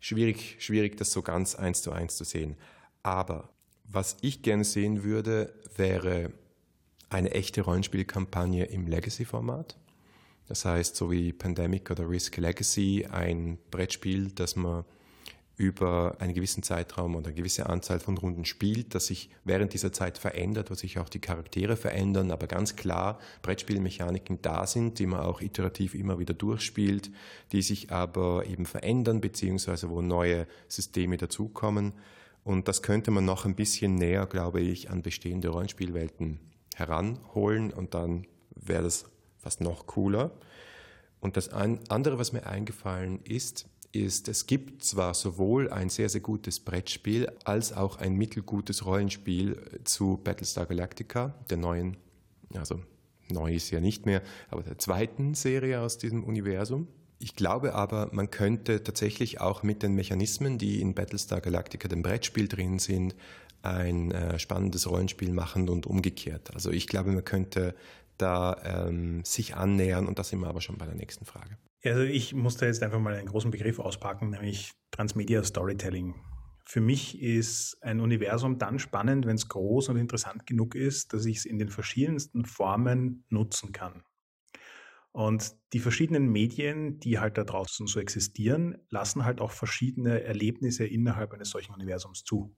schwierig, 0.00 0.56
schwierig, 0.58 0.96
das 0.96 1.12
so 1.12 1.22
ganz 1.22 1.54
eins 1.54 1.82
zu 1.82 1.92
eins 1.92 2.16
zu 2.16 2.24
sehen. 2.24 2.56
Aber 3.02 3.50
was 3.84 4.16
ich 4.22 4.42
gerne 4.42 4.64
sehen 4.64 5.04
würde, 5.04 5.54
wäre 5.76 6.32
eine 7.10 7.30
echte 7.32 7.60
Rollenspielkampagne 7.60 8.64
im 8.64 8.86
Legacy-Format. 8.86 9.76
Das 10.48 10.64
heißt, 10.64 10.96
so 10.96 11.10
wie 11.10 11.32
Pandemic 11.32 11.90
oder 11.90 12.08
Risk 12.08 12.36
Legacy, 12.36 13.06
ein 13.10 13.58
Brettspiel, 13.70 14.30
das 14.32 14.56
man 14.56 14.84
über 15.56 16.16
einen 16.18 16.34
gewissen 16.34 16.62
Zeitraum 16.62 17.14
oder 17.14 17.26
eine 17.26 17.34
gewisse 17.36 17.68
Anzahl 17.68 18.00
von 18.00 18.16
Runden 18.16 18.44
spielt, 18.44 18.94
das 18.94 19.06
sich 19.06 19.30
während 19.44 19.74
dieser 19.74 19.92
Zeit 19.92 20.18
verändert, 20.18 20.70
wo 20.70 20.74
sich 20.74 20.98
auch 20.98 21.08
die 21.08 21.20
Charaktere 21.20 21.76
verändern, 21.76 22.30
aber 22.30 22.46
ganz 22.46 22.74
klar 22.74 23.18
Brettspielmechaniken 23.42 24.40
da 24.42 24.66
sind, 24.66 24.98
die 24.98 25.06
man 25.06 25.20
auch 25.20 25.40
iterativ 25.40 25.94
immer 25.94 26.18
wieder 26.18 26.34
durchspielt, 26.34 27.10
die 27.52 27.62
sich 27.62 27.92
aber 27.92 28.46
eben 28.46 28.66
verändern, 28.66 29.20
beziehungsweise 29.20 29.90
wo 29.90 30.00
neue 30.00 30.46
Systeme 30.68 31.16
dazukommen. 31.16 31.92
Und 32.44 32.66
das 32.66 32.82
könnte 32.82 33.10
man 33.10 33.24
noch 33.24 33.44
ein 33.44 33.54
bisschen 33.54 33.94
näher, 33.94 34.26
glaube 34.26 34.60
ich, 34.60 34.90
an 34.90 35.02
bestehende 35.02 35.48
Rollenspielwelten 35.48 36.40
heranholen 36.74 37.72
und 37.72 37.94
dann 37.94 38.26
wäre 38.56 38.82
das 38.82 39.11
fast 39.42 39.60
noch 39.60 39.86
cooler. 39.86 40.30
Und 41.20 41.36
das 41.36 41.50
andere, 41.50 42.18
was 42.18 42.32
mir 42.32 42.46
eingefallen 42.46 43.20
ist, 43.24 43.66
ist, 43.92 44.28
es 44.28 44.46
gibt 44.46 44.82
zwar 44.82 45.14
sowohl 45.14 45.70
ein 45.70 45.90
sehr, 45.90 46.08
sehr 46.08 46.20
gutes 46.20 46.60
Brettspiel 46.60 47.30
als 47.44 47.72
auch 47.72 47.96
ein 47.96 48.14
mittelgutes 48.14 48.86
Rollenspiel 48.86 49.80
zu 49.84 50.18
Battlestar 50.24 50.66
Galactica, 50.66 51.34
der 51.50 51.58
neuen, 51.58 51.96
also 52.54 52.80
neu 53.30 53.54
ist 53.54 53.70
ja 53.70 53.80
nicht 53.80 54.06
mehr, 54.06 54.22
aber 54.50 54.62
der 54.62 54.78
zweiten 54.78 55.34
Serie 55.34 55.80
aus 55.80 55.98
diesem 55.98 56.24
Universum. 56.24 56.88
Ich 57.18 57.36
glaube 57.36 57.74
aber, 57.74 58.08
man 58.12 58.30
könnte 58.30 58.82
tatsächlich 58.82 59.40
auch 59.40 59.62
mit 59.62 59.82
den 59.82 59.94
Mechanismen, 59.94 60.58
die 60.58 60.80
in 60.80 60.94
Battlestar 60.94 61.40
Galactica, 61.40 61.86
dem 61.86 62.02
Brettspiel 62.02 62.48
drin 62.48 62.78
sind, 62.80 63.14
ein 63.62 64.10
äh, 64.10 64.40
spannendes 64.40 64.90
Rollenspiel 64.90 65.32
machen 65.32 65.68
und 65.68 65.86
umgekehrt. 65.86 66.52
Also 66.54 66.70
ich 66.72 66.88
glaube, 66.88 67.12
man 67.12 67.24
könnte 67.24 67.76
da 68.22 68.56
ähm, 68.64 69.24
sich 69.24 69.56
annähern 69.56 70.06
und 70.06 70.18
da 70.18 70.24
sind 70.24 70.40
wir 70.40 70.48
aber 70.48 70.60
schon 70.60 70.78
bei 70.78 70.86
der 70.86 70.94
nächsten 70.94 71.24
Frage. 71.24 71.58
Also 71.84 72.02
ich 72.02 72.32
musste 72.32 72.66
jetzt 72.66 72.82
einfach 72.82 73.00
mal 73.00 73.14
einen 73.14 73.28
großen 73.28 73.50
Begriff 73.50 73.78
auspacken, 73.78 74.30
nämlich 74.30 74.72
Transmedia 74.92 75.42
Storytelling. 75.42 76.14
Für 76.64 76.80
mich 76.80 77.20
ist 77.20 77.76
ein 77.82 78.00
Universum 78.00 78.58
dann 78.58 78.78
spannend, 78.78 79.26
wenn 79.26 79.34
es 79.34 79.48
groß 79.48 79.88
und 79.88 79.96
interessant 79.96 80.46
genug 80.46 80.76
ist, 80.76 81.12
dass 81.12 81.26
ich 81.26 81.38
es 81.38 81.44
in 81.44 81.58
den 81.58 81.68
verschiedensten 81.68 82.44
Formen 82.44 83.24
nutzen 83.28 83.72
kann. 83.72 84.04
Und 85.10 85.54
die 85.74 85.80
verschiedenen 85.80 86.30
Medien, 86.30 86.98
die 87.00 87.18
halt 87.18 87.36
da 87.36 87.44
draußen 87.44 87.86
so 87.86 88.00
existieren, 88.00 88.78
lassen 88.88 89.24
halt 89.24 89.40
auch 89.40 89.50
verschiedene 89.50 90.22
Erlebnisse 90.22 90.86
innerhalb 90.86 91.32
eines 91.32 91.50
solchen 91.50 91.74
Universums 91.74 92.24
zu. 92.24 92.56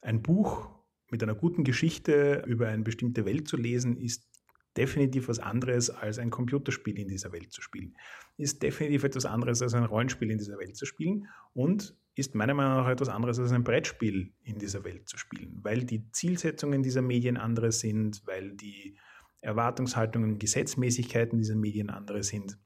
Ein 0.00 0.22
Buch 0.22 0.70
mit 1.10 1.22
einer 1.22 1.34
guten 1.34 1.64
Geschichte 1.64 2.44
über 2.46 2.68
eine 2.68 2.82
bestimmte 2.82 3.24
Welt 3.24 3.48
zu 3.48 3.56
lesen, 3.56 3.96
ist 3.96 4.33
definitiv 4.76 5.28
was 5.28 5.38
anderes 5.38 5.90
als 5.90 6.18
ein 6.18 6.30
Computerspiel 6.30 6.98
in 6.98 7.08
dieser 7.08 7.32
Welt 7.32 7.52
zu 7.52 7.62
spielen. 7.62 7.96
Ist 8.36 8.62
definitiv 8.62 9.04
etwas 9.04 9.24
anderes 9.24 9.62
als 9.62 9.74
ein 9.74 9.84
Rollenspiel 9.84 10.30
in 10.30 10.38
dieser 10.38 10.58
Welt 10.58 10.76
zu 10.76 10.86
spielen 10.86 11.28
und 11.52 11.96
ist 12.16 12.34
meiner 12.34 12.54
Meinung 12.54 12.76
nach 12.76 12.88
etwas 12.88 13.08
anderes 13.08 13.38
als 13.38 13.52
ein 13.52 13.64
Brettspiel 13.64 14.32
in 14.42 14.58
dieser 14.58 14.84
Welt 14.84 15.08
zu 15.08 15.18
spielen, 15.18 15.58
weil 15.62 15.84
die 15.84 16.10
Zielsetzungen 16.12 16.82
dieser 16.82 17.02
Medien 17.02 17.36
andere 17.36 17.72
sind, 17.72 18.22
weil 18.26 18.52
die 18.52 18.96
Erwartungshaltungen, 19.40 20.38
Gesetzmäßigkeiten 20.38 21.38
dieser 21.38 21.56
Medien 21.56 21.90
andere 21.90 22.22
sind. 22.22 22.56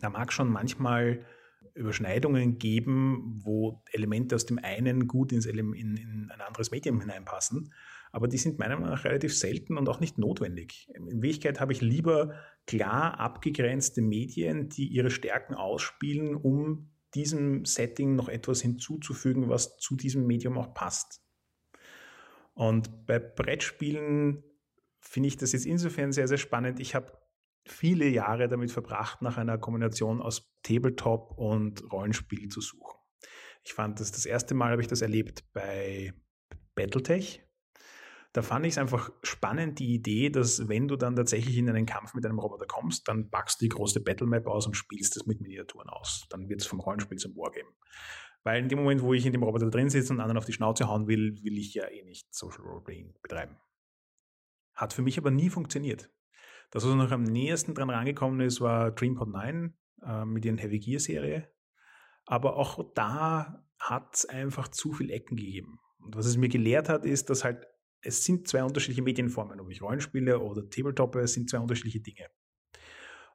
Da 0.00 0.10
mag 0.10 0.32
schon 0.32 0.48
manchmal 0.48 1.24
Überschneidungen 1.74 2.58
geben, 2.58 3.40
wo 3.44 3.82
Elemente 3.92 4.34
aus 4.34 4.46
dem 4.46 4.58
einen 4.58 5.06
gut 5.06 5.32
ins 5.32 5.46
in, 5.46 5.58
in 5.74 6.30
ein 6.30 6.40
anderes 6.40 6.70
Medium 6.70 7.00
hineinpassen. 7.00 7.72
Aber 8.16 8.28
die 8.28 8.38
sind 8.38 8.58
meiner 8.58 8.76
Meinung 8.76 8.92
nach 8.92 9.04
relativ 9.04 9.36
selten 9.36 9.76
und 9.76 9.90
auch 9.90 10.00
nicht 10.00 10.16
notwendig. 10.16 10.88
In 10.94 11.20
Wirklichkeit 11.20 11.60
habe 11.60 11.74
ich 11.74 11.82
lieber 11.82 12.32
klar 12.66 13.20
abgegrenzte 13.20 14.00
Medien, 14.00 14.70
die 14.70 14.86
ihre 14.86 15.10
Stärken 15.10 15.52
ausspielen, 15.54 16.34
um 16.34 16.94
diesem 17.14 17.66
Setting 17.66 18.14
noch 18.14 18.30
etwas 18.30 18.62
hinzuzufügen, 18.62 19.50
was 19.50 19.76
zu 19.76 19.96
diesem 19.96 20.26
Medium 20.26 20.56
auch 20.56 20.72
passt. 20.72 21.20
Und 22.54 23.04
bei 23.04 23.18
Brettspielen 23.18 24.42
finde 24.98 25.26
ich 25.26 25.36
das 25.36 25.52
jetzt 25.52 25.66
insofern 25.66 26.10
sehr, 26.10 26.26
sehr 26.26 26.38
spannend. 26.38 26.80
Ich 26.80 26.94
habe 26.94 27.12
viele 27.66 28.08
Jahre 28.08 28.48
damit 28.48 28.72
verbracht, 28.72 29.20
nach 29.20 29.36
einer 29.36 29.58
Kombination 29.58 30.22
aus 30.22 30.56
Tabletop 30.62 31.36
und 31.36 31.92
Rollenspiel 31.92 32.48
zu 32.48 32.62
suchen. 32.62 32.98
Ich 33.62 33.74
fand 33.74 34.00
das 34.00 34.10
das 34.10 34.24
erste 34.24 34.54
Mal 34.54 34.70
habe 34.70 34.80
ich 34.80 34.88
das 34.88 35.02
erlebt 35.02 35.44
bei 35.52 36.14
Battletech. 36.74 37.45
Da 38.36 38.42
fand 38.42 38.66
ich 38.66 38.74
es 38.74 38.78
einfach 38.78 39.10
spannend, 39.22 39.78
die 39.78 39.94
Idee, 39.94 40.28
dass 40.28 40.68
wenn 40.68 40.88
du 40.88 40.96
dann 40.96 41.16
tatsächlich 41.16 41.56
in 41.56 41.70
einen 41.70 41.86
Kampf 41.86 42.12
mit 42.12 42.26
einem 42.26 42.38
Roboter 42.38 42.66
kommst, 42.66 43.08
dann 43.08 43.30
packst 43.30 43.62
du 43.62 43.64
die 43.64 43.70
große 43.70 44.02
Battlemap 44.02 44.46
aus 44.46 44.66
und 44.66 44.74
spielst 44.74 45.16
das 45.16 45.24
mit 45.24 45.40
Miniaturen 45.40 45.88
aus. 45.88 46.26
Dann 46.28 46.46
wird 46.50 46.60
es 46.60 46.66
vom 46.66 46.80
Rollenspiel 46.80 47.16
zum 47.16 47.34
Wargame. 47.34 47.70
Weil 48.44 48.62
in 48.62 48.68
dem 48.68 48.80
Moment, 48.80 49.00
wo 49.00 49.14
ich 49.14 49.24
in 49.24 49.32
dem 49.32 49.42
Roboter 49.42 49.70
drin 49.70 49.88
sitze 49.88 50.12
und 50.12 50.20
anderen 50.20 50.36
auf 50.36 50.44
die 50.44 50.52
Schnauze 50.52 50.86
hauen 50.86 51.06
will, 51.06 51.42
will 51.44 51.56
ich 51.56 51.72
ja 51.72 51.88
eh 51.88 52.02
nicht 52.02 52.26
Social 52.34 52.60
Roleplaying 52.60 53.14
betreiben. 53.22 53.56
Hat 54.74 54.92
für 54.92 55.00
mich 55.00 55.16
aber 55.16 55.30
nie 55.30 55.48
funktioniert. 55.48 56.10
Das, 56.70 56.86
was 56.86 56.94
noch 56.94 57.10
am 57.12 57.22
nächsten 57.22 57.72
dran 57.72 57.88
rangekommen 57.88 58.40
ist, 58.40 58.60
war 58.60 58.90
DreamPod 58.90 59.28
9 59.28 59.74
äh, 60.02 60.24
mit 60.26 60.44
ihren 60.44 60.58
Heavy 60.58 60.78
Gear 60.78 61.00
Serie. 61.00 61.50
Aber 62.26 62.56
auch 62.56 62.92
da 62.92 63.64
hat 63.78 64.14
es 64.14 64.26
einfach 64.26 64.68
zu 64.68 64.92
viele 64.92 65.14
Ecken 65.14 65.38
gegeben. 65.38 65.80
Und 66.00 66.16
was 66.16 66.26
es 66.26 66.36
mir 66.36 66.50
gelehrt 66.50 66.90
hat, 66.90 67.06
ist, 67.06 67.30
dass 67.30 67.42
halt, 67.42 67.66
es 68.02 68.24
sind 68.24 68.48
zwei 68.48 68.62
unterschiedliche 68.64 69.02
Medienformen. 69.02 69.60
Ob 69.60 69.70
ich 69.70 69.82
Rollenspiele 69.82 70.38
oder 70.38 70.68
Tabletoppe, 70.68 71.26
sind 71.26 71.50
zwei 71.50 71.58
unterschiedliche 71.58 72.00
Dinge. 72.00 72.26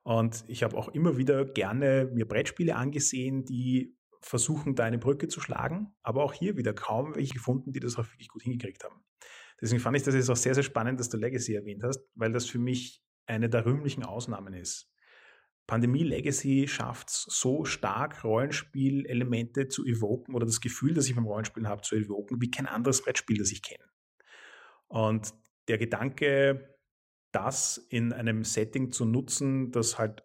Und 0.03 0.43
ich 0.47 0.63
habe 0.63 0.77
auch 0.77 0.89
immer 0.89 1.17
wieder 1.17 1.45
gerne 1.45 2.09
mir 2.13 2.27
Brettspiele 2.27 2.75
angesehen, 2.75 3.45
die 3.45 3.95
versuchen, 4.21 4.75
da 4.75 4.85
eine 4.85 4.97
Brücke 4.97 5.27
zu 5.27 5.39
schlagen, 5.41 5.93
aber 6.03 6.23
auch 6.23 6.33
hier 6.33 6.57
wieder 6.57 6.73
kaum 6.73 7.15
welche 7.15 7.33
gefunden, 7.33 7.71
die 7.71 7.79
das 7.79 7.97
auch 7.97 8.05
wirklich 8.05 8.29
gut 8.29 8.43
hingekriegt 8.43 8.83
haben. 8.83 9.03
Deswegen 9.59 9.79
fand 9.79 9.97
ich 9.97 10.03
das 10.03 10.15
jetzt 10.15 10.29
auch 10.29 10.35
sehr, 10.35 10.55
sehr 10.55 10.63
spannend, 10.63 10.99
dass 10.99 11.09
du 11.09 11.17
Legacy 11.17 11.53
erwähnt 11.53 11.83
hast, 11.83 12.03
weil 12.15 12.31
das 12.31 12.47
für 12.47 12.59
mich 12.59 13.03
eine 13.25 13.49
der 13.49 13.65
rühmlichen 13.65 14.03
Ausnahmen 14.03 14.53
ist. 14.53 14.91
Pandemie 15.67 16.03
Legacy 16.03 16.67
schafft 16.67 17.09
es 17.09 17.25
so 17.29 17.63
stark, 17.65 18.23
Rollenspielelemente 18.23 19.67
zu 19.67 19.85
evoken 19.85 20.35
oder 20.35 20.45
das 20.45 20.59
Gefühl, 20.59 20.93
das 20.93 21.07
ich 21.07 21.15
beim 21.15 21.25
Rollenspielen 21.25 21.69
habe, 21.69 21.81
zu 21.81 21.95
evoken, 21.95 22.41
wie 22.41 22.51
kein 22.51 22.65
anderes 22.65 23.03
Brettspiel, 23.03 23.37
das 23.37 23.51
ich 23.51 23.61
kenne. 23.61 23.90
Und 24.91 25.33
der 25.67 25.77
Gedanke, 25.77 26.77
das 27.31 27.77
in 27.77 28.11
einem 28.11 28.43
Setting 28.43 28.91
zu 28.91 29.05
nutzen, 29.05 29.71
das 29.71 29.97
halt 29.97 30.23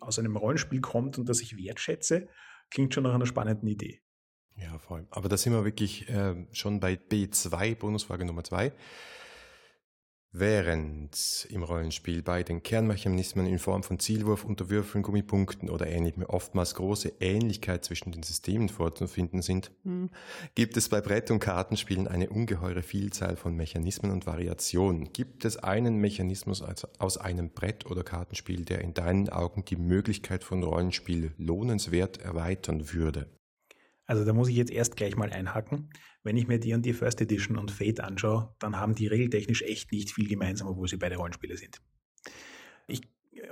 aus 0.00 0.18
einem 0.18 0.36
Rollenspiel 0.36 0.80
kommt 0.80 1.18
und 1.18 1.28
das 1.28 1.40
ich 1.40 1.56
wertschätze, 1.56 2.28
klingt 2.70 2.92
schon 2.94 3.04
nach 3.04 3.14
einer 3.14 3.26
spannenden 3.26 3.68
Idee. 3.68 4.02
Ja, 4.56 4.78
voll. 4.78 5.06
Aber 5.10 5.28
da 5.28 5.36
sind 5.36 5.52
wir 5.52 5.64
wirklich 5.64 6.08
äh, 6.08 6.46
schon 6.52 6.80
bei 6.80 6.94
B2, 6.94 7.76
Bonusfrage 7.76 8.24
Nummer 8.24 8.42
2. 8.42 8.72
Während 10.32 11.48
im 11.50 11.64
Rollenspiel 11.64 12.22
bei 12.22 12.44
den 12.44 12.62
Kernmechanismen 12.62 13.46
in 13.46 13.58
Form 13.58 13.82
von 13.82 13.98
Zielwurf, 13.98 14.44
Unterwürfeln, 14.44 15.02
Gummipunkten 15.02 15.68
oder 15.68 15.88
ähnlichem 15.88 16.22
oftmals 16.22 16.76
große 16.76 17.14
Ähnlichkeit 17.18 17.84
zwischen 17.84 18.12
den 18.12 18.22
Systemen 18.22 18.68
vorzufinden 18.68 19.42
sind, 19.42 19.72
hm, 19.82 20.08
gibt 20.54 20.76
es 20.76 20.88
bei 20.88 21.00
Brett- 21.00 21.32
und 21.32 21.40
Kartenspielen 21.40 22.06
eine 22.06 22.30
ungeheure 22.30 22.82
Vielzahl 22.82 23.34
von 23.34 23.56
Mechanismen 23.56 24.12
und 24.12 24.24
Variationen. 24.24 25.12
Gibt 25.12 25.44
es 25.44 25.56
einen 25.56 25.96
Mechanismus 25.96 26.62
aus 27.00 27.16
einem 27.16 27.50
Brett- 27.50 27.86
oder 27.86 28.04
Kartenspiel, 28.04 28.64
der 28.64 28.82
in 28.82 28.94
deinen 28.94 29.30
Augen 29.30 29.64
die 29.64 29.76
Möglichkeit 29.76 30.44
von 30.44 30.62
Rollenspiel 30.62 31.32
lohnenswert 31.38 32.18
erweitern 32.18 32.92
würde? 32.92 33.26
Also 34.10 34.24
da 34.24 34.32
muss 34.32 34.48
ich 34.48 34.56
jetzt 34.56 34.72
erst 34.72 34.96
gleich 34.96 35.14
mal 35.14 35.30
einhaken. 35.30 35.88
Wenn 36.24 36.36
ich 36.36 36.48
mir 36.48 36.58
die 36.58 36.74
und 36.74 36.84
die 36.84 36.94
First 36.94 37.20
Edition 37.20 37.56
und 37.56 37.70
Fate 37.70 38.00
anschaue, 38.00 38.56
dann 38.58 38.74
haben 38.74 38.96
die 38.96 39.06
regeltechnisch 39.06 39.62
echt 39.62 39.92
nicht 39.92 40.10
viel 40.10 40.26
gemeinsam, 40.26 40.66
obwohl 40.66 40.88
sie 40.88 40.96
beide 40.96 41.14
Rollenspiele 41.14 41.56
sind. 41.56 41.80
Ich 42.88 43.02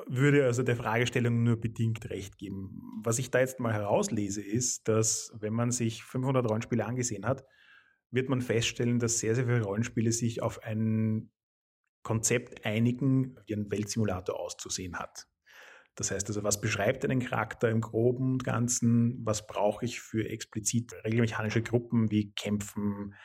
würde 0.08 0.44
also 0.44 0.64
der 0.64 0.74
Fragestellung 0.74 1.44
nur 1.44 1.60
bedingt 1.60 2.10
recht 2.10 2.38
geben. 2.38 2.82
Was 3.04 3.20
ich 3.20 3.30
da 3.30 3.38
jetzt 3.38 3.60
mal 3.60 3.72
herauslese, 3.72 4.42
ist, 4.42 4.88
dass 4.88 5.32
wenn 5.38 5.52
man 5.52 5.70
sich 5.70 6.02
500 6.02 6.50
Rollenspiele 6.50 6.84
angesehen 6.84 7.24
hat, 7.24 7.44
wird 8.10 8.28
man 8.28 8.40
feststellen, 8.40 8.98
dass 8.98 9.20
sehr, 9.20 9.36
sehr 9.36 9.44
viele 9.44 9.62
Rollenspiele 9.62 10.10
sich 10.10 10.42
auf 10.42 10.64
ein 10.64 11.30
Konzept 12.02 12.66
einigen, 12.66 13.36
wie 13.46 13.54
ein 13.54 13.70
Weltsimulator 13.70 14.40
auszusehen 14.40 14.98
hat. 14.98 15.28
Das 15.98 16.12
heißt 16.12 16.28
also, 16.28 16.44
was 16.44 16.60
beschreibt 16.60 17.04
einen 17.04 17.18
Charakter 17.18 17.68
im 17.68 17.80
groben 17.80 18.34
und 18.34 18.44
Ganzen? 18.44 19.18
Was 19.24 19.48
brauche 19.48 19.84
ich 19.84 20.00
für 20.00 20.28
explizit 20.28 20.94
regelmechanische 21.04 21.60
Gruppen 21.60 22.08
wie 22.12 22.32
Kämpfen, 22.34 23.16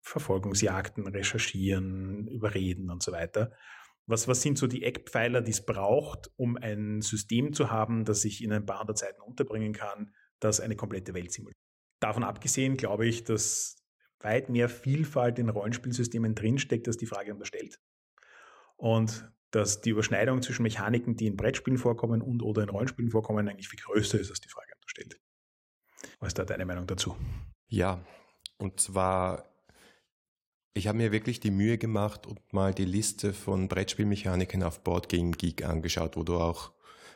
Verfolgungsjagden, 0.00 1.06
Recherchieren, 1.06 2.26
Überreden 2.26 2.90
und 2.90 3.00
so 3.00 3.12
weiter? 3.12 3.52
Was, 4.06 4.26
was 4.26 4.42
sind 4.42 4.58
so 4.58 4.66
die 4.66 4.82
Eckpfeiler, 4.82 5.40
die 5.40 5.52
es 5.52 5.64
braucht, 5.64 6.28
um 6.34 6.56
ein 6.56 7.00
System 7.00 7.52
zu 7.52 7.70
haben, 7.70 8.04
das 8.04 8.24
ich 8.24 8.42
in 8.42 8.52
ein 8.52 8.66
paar 8.66 8.80
hundert 8.80 8.98
Seiten 8.98 9.20
unterbringen 9.20 9.72
kann, 9.72 10.12
das 10.40 10.58
eine 10.58 10.74
komplette 10.74 11.14
Welt 11.14 11.30
simuliert? 11.30 11.56
Davon 12.00 12.24
abgesehen 12.24 12.76
glaube 12.76 13.06
ich, 13.06 13.22
dass 13.22 13.84
weit 14.18 14.48
mehr 14.48 14.68
Vielfalt 14.68 15.38
in 15.38 15.48
Rollenspielsystemen 15.48 16.34
drinsteckt, 16.34 16.88
als 16.88 16.96
die 16.96 17.06
Frage 17.06 17.32
unterstellt. 17.32 17.78
Und 18.76 19.30
dass 19.50 19.80
die 19.80 19.90
Überschneidung 19.90 20.42
zwischen 20.42 20.62
Mechaniken, 20.62 21.16
die 21.16 21.26
in 21.26 21.36
Brettspielen 21.36 21.78
vorkommen 21.78 22.22
und 22.22 22.42
oder 22.42 22.62
in 22.62 22.68
Rollenspielen 22.68 23.10
vorkommen, 23.10 23.48
eigentlich 23.48 23.68
viel 23.68 23.80
größer 23.80 24.18
ist, 24.18 24.30
als 24.30 24.40
die 24.40 24.48
Frage 24.48 24.72
unterstellt. 24.76 25.20
Was 26.20 26.28
ist 26.28 26.38
da 26.38 26.44
deine 26.44 26.66
Meinung 26.66 26.86
dazu? 26.86 27.16
Ja, 27.68 28.04
und 28.58 28.80
zwar, 28.80 29.50
ich 30.74 30.88
habe 30.88 30.98
mir 30.98 31.12
wirklich 31.12 31.40
die 31.40 31.50
Mühe 31.50 31.78
gemacht 31.78 32.26
und 32.26 32.52
mal 32.52 32.74
die 32.74 32.84
Liste 32.84 33.32
von 33.32 33.68
Brettspielmechaniken 33.68 34.62
auf 34.62 34.82
Board 34.82 35.08
Game 35.08 35.32
Geek 35.32 35.64
angeschaut, 35.64 36.16
wo 36.16 36.22
du 36.22 36.38
auch 36.38 36.72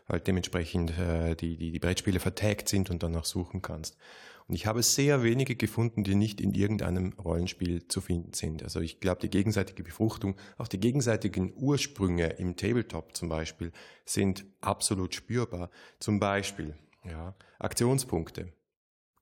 halt 0.09 0.27
dementsprechend 0.27 0.99
äh, 0.99 1.35
die, 1.37 1.57
die, 1.57 1.71
die 1.71 1.79
Brettspiele 1.79 2.21
vertagt 2.21 2.69
sind 2.69 2.91
und 2.91 3.03
dann 3.03 3.17
auch 3.17 3.25
suchen 3.25 3.63
kannst. 3.63 3.97
Und 4.51 4.57
ich 4.57 4.67
habe 4.67 4.83
sehr 4.83 5.23
wenige 5.23 5.55
gefunden, 5.55 6.03
die 6.03 6.17
nicht 6.17 6.41
in 6.41 6.55
irgendeinem 6.55 7.13
Rollenspiel 7.13 7.87
zu 7.87 8.01
finden 8.01 8.33
sind. 8.33 8.65
Also 8.65 8.81
ich 8.81 8.99
glaube, 8.99 9.21
die 9.21 9.31
gegenseitige 9.31 9.85
Befruchtung, 9.85 10.35
auch 10.59 10.67
die 10.67 10.81
gegenseitigen 10.81 11.53
Ursprünge 11.55 12.31
im 12.31 12.57
Tabletop 12.57 13.17
zum 13.17 13.29
Beispiel, 13.29 13.71
sind 14.05 14.45
absolut 14.61 15.15
spürbar. 15.15 15.71
Zum 16.01 16.19
Beispiel, 16.19 16.75
ja, 17.05 17.37
Aktionspunkte 17.61 18.53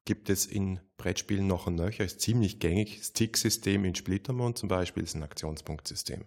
gibt 0.06 0.30
es 0.30 0.46
in 0.46 0.80
Brettspielen 0.96 1.46
noch 1.46 1.66
und 1.66 1.74
nöcher, 1.74 2.06
ist 2.06 2.22
ziemlich 2.22 2.58
gängig. 2.58 3.02
Stick-System 3.04 3.84
in 3.84 3.94
Splittermond 3.94 4.56
zum 4.56 4.70
Beispiel 4.70 5.02
ist 5.02 5.14
ein 5.14 5.22
Aktionspunktsystem. 5.22 6.24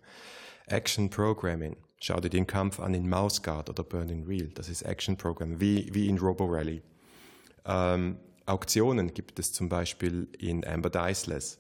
Action 0.68 1.10
Programming. 1.10 1.76
Schau 2.00 2.20
dir 2.20 2.30
den 2.30 2.46
Kampf 2.46 2.80
an 2.80 2.94
in 2.94 3.10
Mouse 3.10 3.42
Guard 3.42 3.68
oder 3.68 3.84
Burning 3.84 4.28
Real. 4.28 4.50
Das 4.50 4.70
ist 4.70 4.84
Action 4.84 5.18
Programming, 5.18 5.60
wie, 5.60 5.92
wie 5.92 6.08
in 6.08 6.20
Robo 6.20 6.46
Rally. 6.46 6.84
Ähm, 7.66 8.20
Auktionen 8.52 9.14
gibt 9.14 9.40
es 9.40 9.54
zum 9.54 9.70
Beispiel 9.70 10.28
in 10.38 10.68
Amber 10.68 10.90
Diceless. 10.90 11.58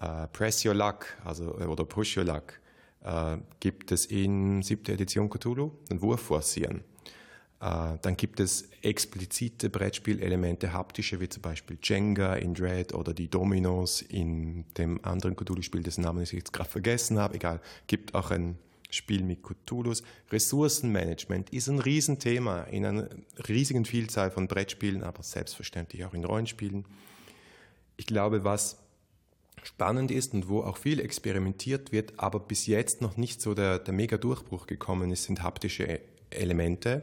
Uh, 0.00 0.28
Press 0.32 0.64
Your 0.64 0.74
Luck, 0.74 1.06
also 1.24 1.58
äh, 1.58 1.64
oder 1.64 1.84
Push 1.84 2.16
Your 2.16 2.24
Luck, 2.24 2.60
uh, 3.04 3.36
gibt 3.58 3.90
es 3.90 4.06
in 4.06 4.62
siebter 4.62 4.92
Edition 4.92 5.28
Cthulhu, 5.28 5.72
einen 5.90 6.00
Wurf 6.00 6.20
forcieren. 6.20 6.84
Uh, 7.60 7.98
dann 8.00 8.16
gibt 8.16 8.40
es 8.40 8.70
explizite 8.80 9.68
Brettspielelemente, 9.68 10.72
haptische, 10.72 11.20
wie 11.20 11.28
zum 11.28 11.42
Beispiel 11.42 11.76
Jenga 11.82 12.36
in 12.36 12.54
Dread 12.54 12.94
oder 12.94 13.12
die 13.12 13.28
Dominos 13.28 14.00
in 14.00 14.64
dem 14.78 15.04
anderen 15.04 15.36
Cthulhu-Spiel, 15.36 15.82
dessen 15.82 16.02
Namen 16.02 16.22
ich 16.22 16.32
jetzt 16.32 16.52
gerade 16.52 16.70
vergessen 16.70 17.18
habe. 17.18 17.34
Egal, 17.34 17.60
gibt 17.88 18.14
auch 18.14 18.30
ein 18.30 18.56
Spiel 18.90 19.22
mit 19.22 19.42
Cthulhus. 19.42 20.02
Ressourcenmanagement 20.30 21.50
ist 21.50 21.68
ein 21.68 21.78
Riesenthema 21.78 22.62
in 22.64 22.84
einer 22.84 23.08
riesigen 23.48 23.84
Vielzahl 23.84 24.30
von 24.30 24.48
Brettspielen, 24.48 25.02
aber 25.02 25.22
selbstverständlich 25.22 26.04
auch 26.04 26.14
in 26.14 26.24
Rollenspielen. 26.24 26.84
Ich 27.96 28.06
glaube, 28.06 28.44
was 28.44 28.78
spannend 29.62 30.10
ist 30.10 30.34
und 30.34 30.48
wo 30.48 30.62
auch 30.62 30.76
viel 30.76 31.00
experimentiert 31.00 31.92
wird, 31.92 32.14
aber 32.18 32.40
bis 32.40 32.66
jetzt 32.66 33.00
noch 33.00 33.16
nicht 33.16 33.40
so 33.40 33.54
der, 33.54 33.78
der 33.78 33.94
Mega-Durchbruch 33.94 34.66
gekommen 34.66 35.10
ist, 35.10 35.24
sind 35.24 35.42
haptische 35.42 36.00
Elemente. 36.30 37.02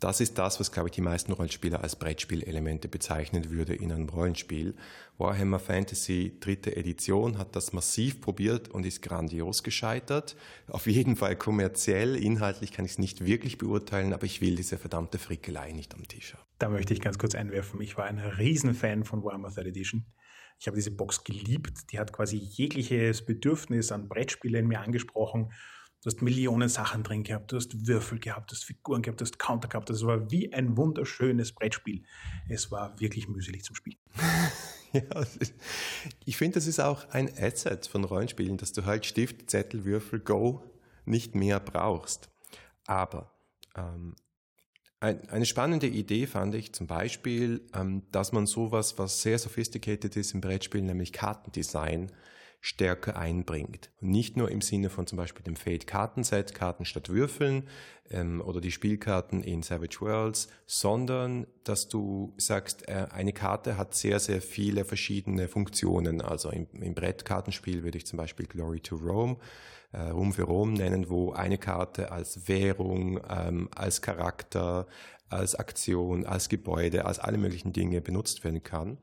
Das 0.00 0.20
ist 0.20 0.38
das, 0.38 0.60
was, 0.60 0.72
glaube 0.72 0.88
ich, 0.88 0.94
die 0.94 1.00
meisten 1.00 1.32
Rollenspieler 1.32 1.82
als 1.82 1.96
Brettspielelemente 1.96 2.88
bezeichnen 2.88 3.50
würde 3.50 3.74
in 3.74 3.92
einem 3.92 4.08
Rollenspiel. 4.08 4.74
Warhammer 5.18 5.58
Fantasy 5.58 6.36
dritte 6.38 6.76
Edition 6.76 7.38
hat 7.38 7.56
das 7.56 7.72
massiv 7.72 8.20
probiert 8.20 8.68
und 8.68 8.84
ist 8.84 9.00
grandios 9.00 9.62
gescheitert. 9.62 10.36
Auf 10.68 10.86
jeden 10.86 11.16
Fall 11.16 11.36
kommerziell, 11.36 12.16
inhaltlich 12.16 12.72
kann 12.72 12.84
ich 12.84 12.92
es 12.92 12.98
nicht 12.98 13.24
wirklich 13.24 13.56
beurteilen, 13.56 14.12
aber 14.12 14.24
ich 14.24 14.40
will 14.40 14.56
diese 14.56 14.76
verdammte 14.76 15.18
Frickelei 15.18 15.72
nicht 15.72 15.94
am 15.94 16.06
Tisch 16.06 16.34
haben. 16.34 16.44
Da 16.58 16.68
möchte 16.68 16.92
ich 16.92 17.00
ganz 17.00 17.18
kurz 17.18 17.34
einwerfen. 17.34 17.80
Ich 17.80 17.96
war 17.96 18.04
ein 18.04 18.18
Riesenfan 18.18 19.04
von 19.04 19.24
Warhammer 19.24 19.52
Third 19.52 19.66
Edition. 19.66 20.04
Ich 20.58 20.66
habe 20.66 20.76
diese 20.76 20.90
Box 20.90 21.24
geliebt. 21.24 21.92
Die 21.92 21.98
hat 21.98 22.12
quasi 22.12 22.36
jegliches 22.36 23.24
Bedürfnis 23.24 23.92
an 23.92 24.08
Brettspiele 24.08 24.58
in 24.58 24.66
mir 24.66 24.80
angesprochen 24.80 25.52
Du 26.02 26.10
hast 26.10 26.22
Millionen 26.22 26.68
Sachen 26.68 27.02
drin 27.02 27.24
gehabt, 27.24 27.50
du 27.50 27.56
hast 27.56 27.86
Würfel 27.86 28.18
gehabt, 28.18 28.50
du 28.50 28.54
hast 28.54 28.64
Figuren 28.64 29.02
gehabt, 29.02 29.20
du 29.20 29.24
hast 29.24 29.38
Counter 29.38 29.68
gehabt. 29.68 29.90
Das 29.90 30.04
war 30.04 30.30
wie 30.30 30.52
ein 30.52 30.76
wunderschönes 30.76 31.52
Brettspiel. 31.52 32.04
Es 32.48 32.70
war 32.70 32.98
wirklich 33.00 33.28
mühselig 33.28 33.64
zum 33.64 33.74
Spielen. 33.74 33.98
ja, 34.92 35.02
ich 36.24 36.36
finde, 36.36 36.54
das 36.54 36.66
ist 36.66 36.80
auch 36.80 37.08
ein 37.10 37.30
Asset 37.36 37.86
von 37.86 38.04
Rollenspielen, 38.04 38.56
dass 38.56 38.72
du 38.72 38.84
halt 38.84 39.06
Stift, 39.06 39.50
Zettel, 39.50 39.84
Würfel, 39.84 40.20
Go 40.20 40.62
nicht 41.06 41.34
mehr 41.34 41.60
brauchst. 41.60 42.30
Aber 42.86 43.32
ähm, 43.76 44.14
ein, 45.00 45.28
eine 45.28 45.46
spannende 45.46 45.86
Idee 45.86 46.26
fand 46.26 46.54
ich 46.54 46.72
zum 46.72 46.86
Beispiel, 46.86 47.66
ähm, 47.74 48.02
dass 48.12 48.32
man 48.32 48.46
sowas, 48.46 48.98
was 48.98 49.22
sehr 49.22 49.38
sophisticated 49.38 50.16
ist 50.16 50.32
im 50.32 50.40
Brettspiel, 50.40 50.82
nämlich 50.82 51.12
Kartendesign, 51.12 52.12
stärker 52.66 53.16
einbringt. 53.16 53.90
Nicht 54.00 54.36
nur 54.36 54.50
im 54.50 54.60
Sinne 54.60 54.90
von 54.90 55.06
zum 55.06 55.18
Beispiel 55.18 55.44
dem 55.44 55.54
Fate-Kartenset, 55.54 56.52
Karten 56.52 56.84
statt 56.84 57.10
Würfeln 57.10 57.68
ähm, 58.10 58.40
oder 58.40 58.60
die 58.60 58.72
Spielkarten 58.72 59.44
in 59.44 59.62
Savage 59.62 60.00
Worlds, 60.00 60.48
sondern 60.66 61.46
dass 61.62 61.86
du 61.88 62.34
sagst, 62.38 62.88
äh, 62.88 63.06
eine 63.12 63.32
Karte 63.32 63.76
hat 63.76 63.94
sehr, 63.94 64.18
sehr 64.18 64.42
viele 64.42 64.84
verschiedene 64.84 65.46
Funktionen. 65.46 66.20
Also 66.20 66.50
im, 66.50 66.66
im 66.72 66.92
Brettkartenspiel 66.92 67.84
würde 67.84 67.98
ich 67.98 68.06
zum 68.06 68.16
Beispiel 68.16 68.46
Glory 68.46 68.80
to 68.80 68.96
Rome, 68.96 69.36
äh, 69.92 70.00
Rom 70.08 70.32
für 70.32 70.42
Rom 70.42 70.72
nennen, 70.72 71.08
wo 71.08 71.30
eine 71.30 71.58
Karte 71.58 72.10
als 72.10 72.48
Währung, 72.48 73.20
ähm, 73.30 73.68
als 73.76 74.02
Charakter, 74.02 74.88
als 75.28 75.54
Aktion, 75.54 76.26
als 76.26 76.48
Gebäude, 76.48 77.04
als 77.04 77.20
alle 77.20 77.38
möglichen 77.38 77.72
Dinge 77.72 78.00
benutzt 78.00 78.42
werden 78.42 78.64
kann. 78.64 78.98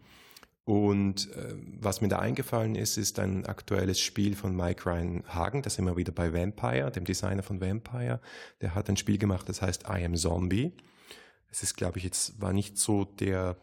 Und 0.66 1.30
äh, 1.34 1.55
was 1.80 1.99
mir 1.99 2.07
da 2.07 2.20
eingefallen 2.20 2.76
ist, 2.76 2.97
ist 2.97 3.20
ein 3.20 3.45
aktuelles 3.45 3.99
Spiel 3.99 4.36
von 4.36 4.55
Mike 4.55 4.89
Ryan 4.89 5.24
Hagen, 5.28 5.61
das 5.61 5.78
wir 5.78 5.97
wieder 5.97 6.14
bei 6.14 6.34
Vampire, 6.34 6.89
dem 6.89 7.03
Designer 7.03 7.43
von 7.43 7.59
Vampire. 7.59 8.22
Der 8.61 8.74
hat 8.74 8.89
ein 8.89 8.95
Spiel 8.95 9.18
gemacht, 9.18 9.49
das 9.49 9.61
heißt 9.61 9.84
I 9.89 10.05
Am 10.05 10.16
Zombie. 10.16 10.72
Es 11.51 11.64
ist, 11.64 11.76
glaube 11.76 11.97
ich, 11.97 12.05
jetzt 12.05 12.41
war 12.41 12.53
nicht 12.53 12.78
so 12.78 13.03
der 13.03 13.57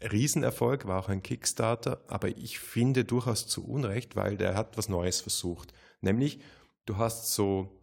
Riesenerfolg, 0.00 0.86
war 0.86 1.00
auch 1.00 1.08
ein 1.08 1.22
Kickstarter, 1.22 2.02
aber 2.08 2.28
ich 2.28 2.58
finde 2.58 3.04
durchaus 3.04 3.46
zu 3.46 3.66
Unrecht, 3.66 4.16
weil 4.16 4.36
der 4.36 4.54
hat 4.54 4.78
was 4.78 4.88
Neues 4.88 5.20
versucht. 5.20 5.72
Nämlich, 6.00 6.40
du 6.86 6.96
hast 6.96 7.34
so 7.34 7.75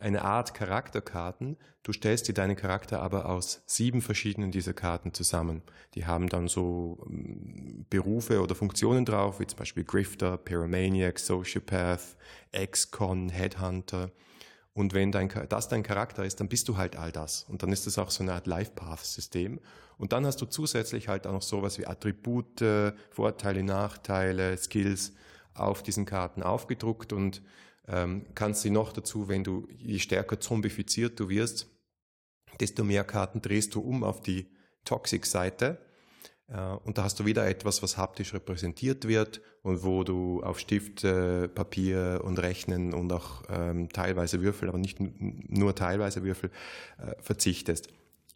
eine 0.00 0.22
Art 0.22 0.54
Charakterkarten. 0.54 1.56
Du 1.82 1.92
stellst 1.92 2.28
dir 2.28 2.34
deinen 2.34 2.56
Charakter 2.56 3.00
aber 3.00 3.26
aus 3.26 3.62
sieben 3.66 4.00
verschiedenen 4.00 4.50
dieser 4.50 4.72
Karten 4.72 5.14
zusammen. 5.14 5.62
Die 5.94 6.06
haben 6.06 6.28
dann 6.28 6.48
so 6.48 7.06
ähm, 7.08 7.86
Berufe 7.90 8.40
oder 8.42 8.54
Funktionen 8.54 9.04
drauf, 9.04 9.40
wie 9.40 9.46
zum 9.46 9.58
Beispiel 9.58 9.84
Grifter, 9.84 10.36
Pyromaniac, 10.36 11.18
Sociopath, 11.18 12.16
Ex-Con, 12.52 13.28
Headhunter. 13.28 14.10
Und 14.72 14.94
wenn 14.94 15.12
dein, 15.12 15.30
das 15.48 15.68
dein 15.68 15.82
Charakter 15.82 16.24
ist, 16.24 16.40
dann 16.40 16.48
bist 16.48 16.68
du 16.68 16.76
halt 16.76 16.96
all 16.96 17.12
das. 17.12 17.44
Und 17.48 17.62
dann 17.62 17.72
ist 17.72 17.86
das 17.86 17.98
auch 17.98 18.10
so 18.10 18.22
eine 18.22 18.34
Art 18.34 18.46
Life-Path-System. 18.46 19.60
Und 19.98 20.12
dann 20.12 20.24
hast 20.24 20.40
du 20.40 20.46
zusätzlich 20.46 21.08
halt 21.08 21.26
auch 21.26 21.32
noch 21.32 21.42
sowas 21.42 21.78
wie 21.78 21.86
Attribute, 21.86 22.64
Vorteile, 23.10 23.62
Nachteile, 23.62 24.56
Skills 24.56 25.12
auf 25.54 25.82
diesen 25.82 26.06
Karten 26.06 26.42
aufgedruckt 26.42 27.12
und 27.12 27.42
ähm, 27.88 28.26
kannst 28.34 28.62
sie 28.62 28.70
noch 28.70 28.92
dazu, 28.92 29.28
wenn 29.28 29.44
du, 29.44 29.66
je 29.76 29.98
stärker 29.98 30.40
zombifiziert 30.40 31.18
du 31.18 31.28
wirst, 31.28 31.68
desto 32.60 32.84
mehr 32.84 33.04
Karten 33.04 33.42
drehst 33.42 33.74
du 33.74 33.80
um 33.80 34.04
auf 34.04 34.20
die 34.20 34.46
Toxic-Seite. 34.84 35.78
Äh, 36.48 36.60
und 36.84 36.98
da 36.98 37.04
hast 37.04 37.18
du 37.20 37.24
wieder 37.24 37.46
etwas, 37.48 37.82
was 37.82 37.96
haptisch 37.96 38.34
repräsentiert 38.34 39.08
wird 39.08 39.40
und 39.62 39.82
wo 39.82 40.04
du 40.04 40.42
auf 40.42 40.58
Stift, 40.58 41.04
äh, 41.04 41.48
Papier 41.48 42.20
und 42.24 42.38
Rechnen 42.38 42.94
und 42.94 43.12
auch 43.12 43.42
ähm, 43.48 43.88
teilweise 43.90 44.42
Würfel, 44.42 44.68
aber 44.68 44.78
nicht 44.78 44.98
nur 45.00 45.74
teilweise 45.74 46.22
Würfel, 46.22 46.50
äh, 46.98 47.14
verzichtest. 47.20 47.88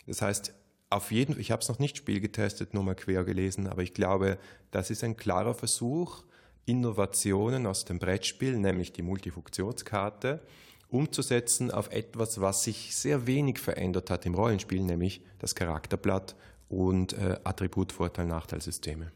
Das 0.06 0.22
heißt, 0.22 0.54
auf 0.90 1.10
jeden 1.10 1.40
ich 1.40 1.50
habe 1.50 1.62
es 1.62 1.68
noch 1.68 1.78
nicht 1.78 1.96
spielgetestet, 1.96 2.74
nur 2.74 2.84
mal 2.84 2.94
quer 2.94 3.24
gelesen, 3.24 3.66
aber 3.66 3.82
ich 3.82 3.94
glaube, 3.94 4.38
das 4.70 4.90
ist 4.90 5.02
ein 5.02 5.16
klarer 5.16 5.54
Versuch, 5.54 6.24
Innovationen 6.66 7.66
aus 7.66 7.84
dem 7.84 7.98
Brettspiel, 7.98 8.58
nämlich 8.58 8.92
die 8.92 9.02
Multifunktionskarte, 9.02 10.42
umzusetzen 10.88 11.70
auf 11.70 11.90
etwas, 11.90 12.40
was 12.40 12.64
sich 12.64 12.94
sehr 12.94 13.26
wenig 13.26 13.58
verändert 13.58 14.10
hat 14.10 14.26
im 14.26 14.34
Rollenspiel, 14.34 14.82
nämlich 14.82 15.24
das 15.38 15.54
Charakterblatt 15.54 16.36
und 16.68 17.12
äh, 17.14 17.38
Attribut, 17.44 17.92
Vorteil, 17.92 18.26
Nachteilsysteme. 18.26 19.12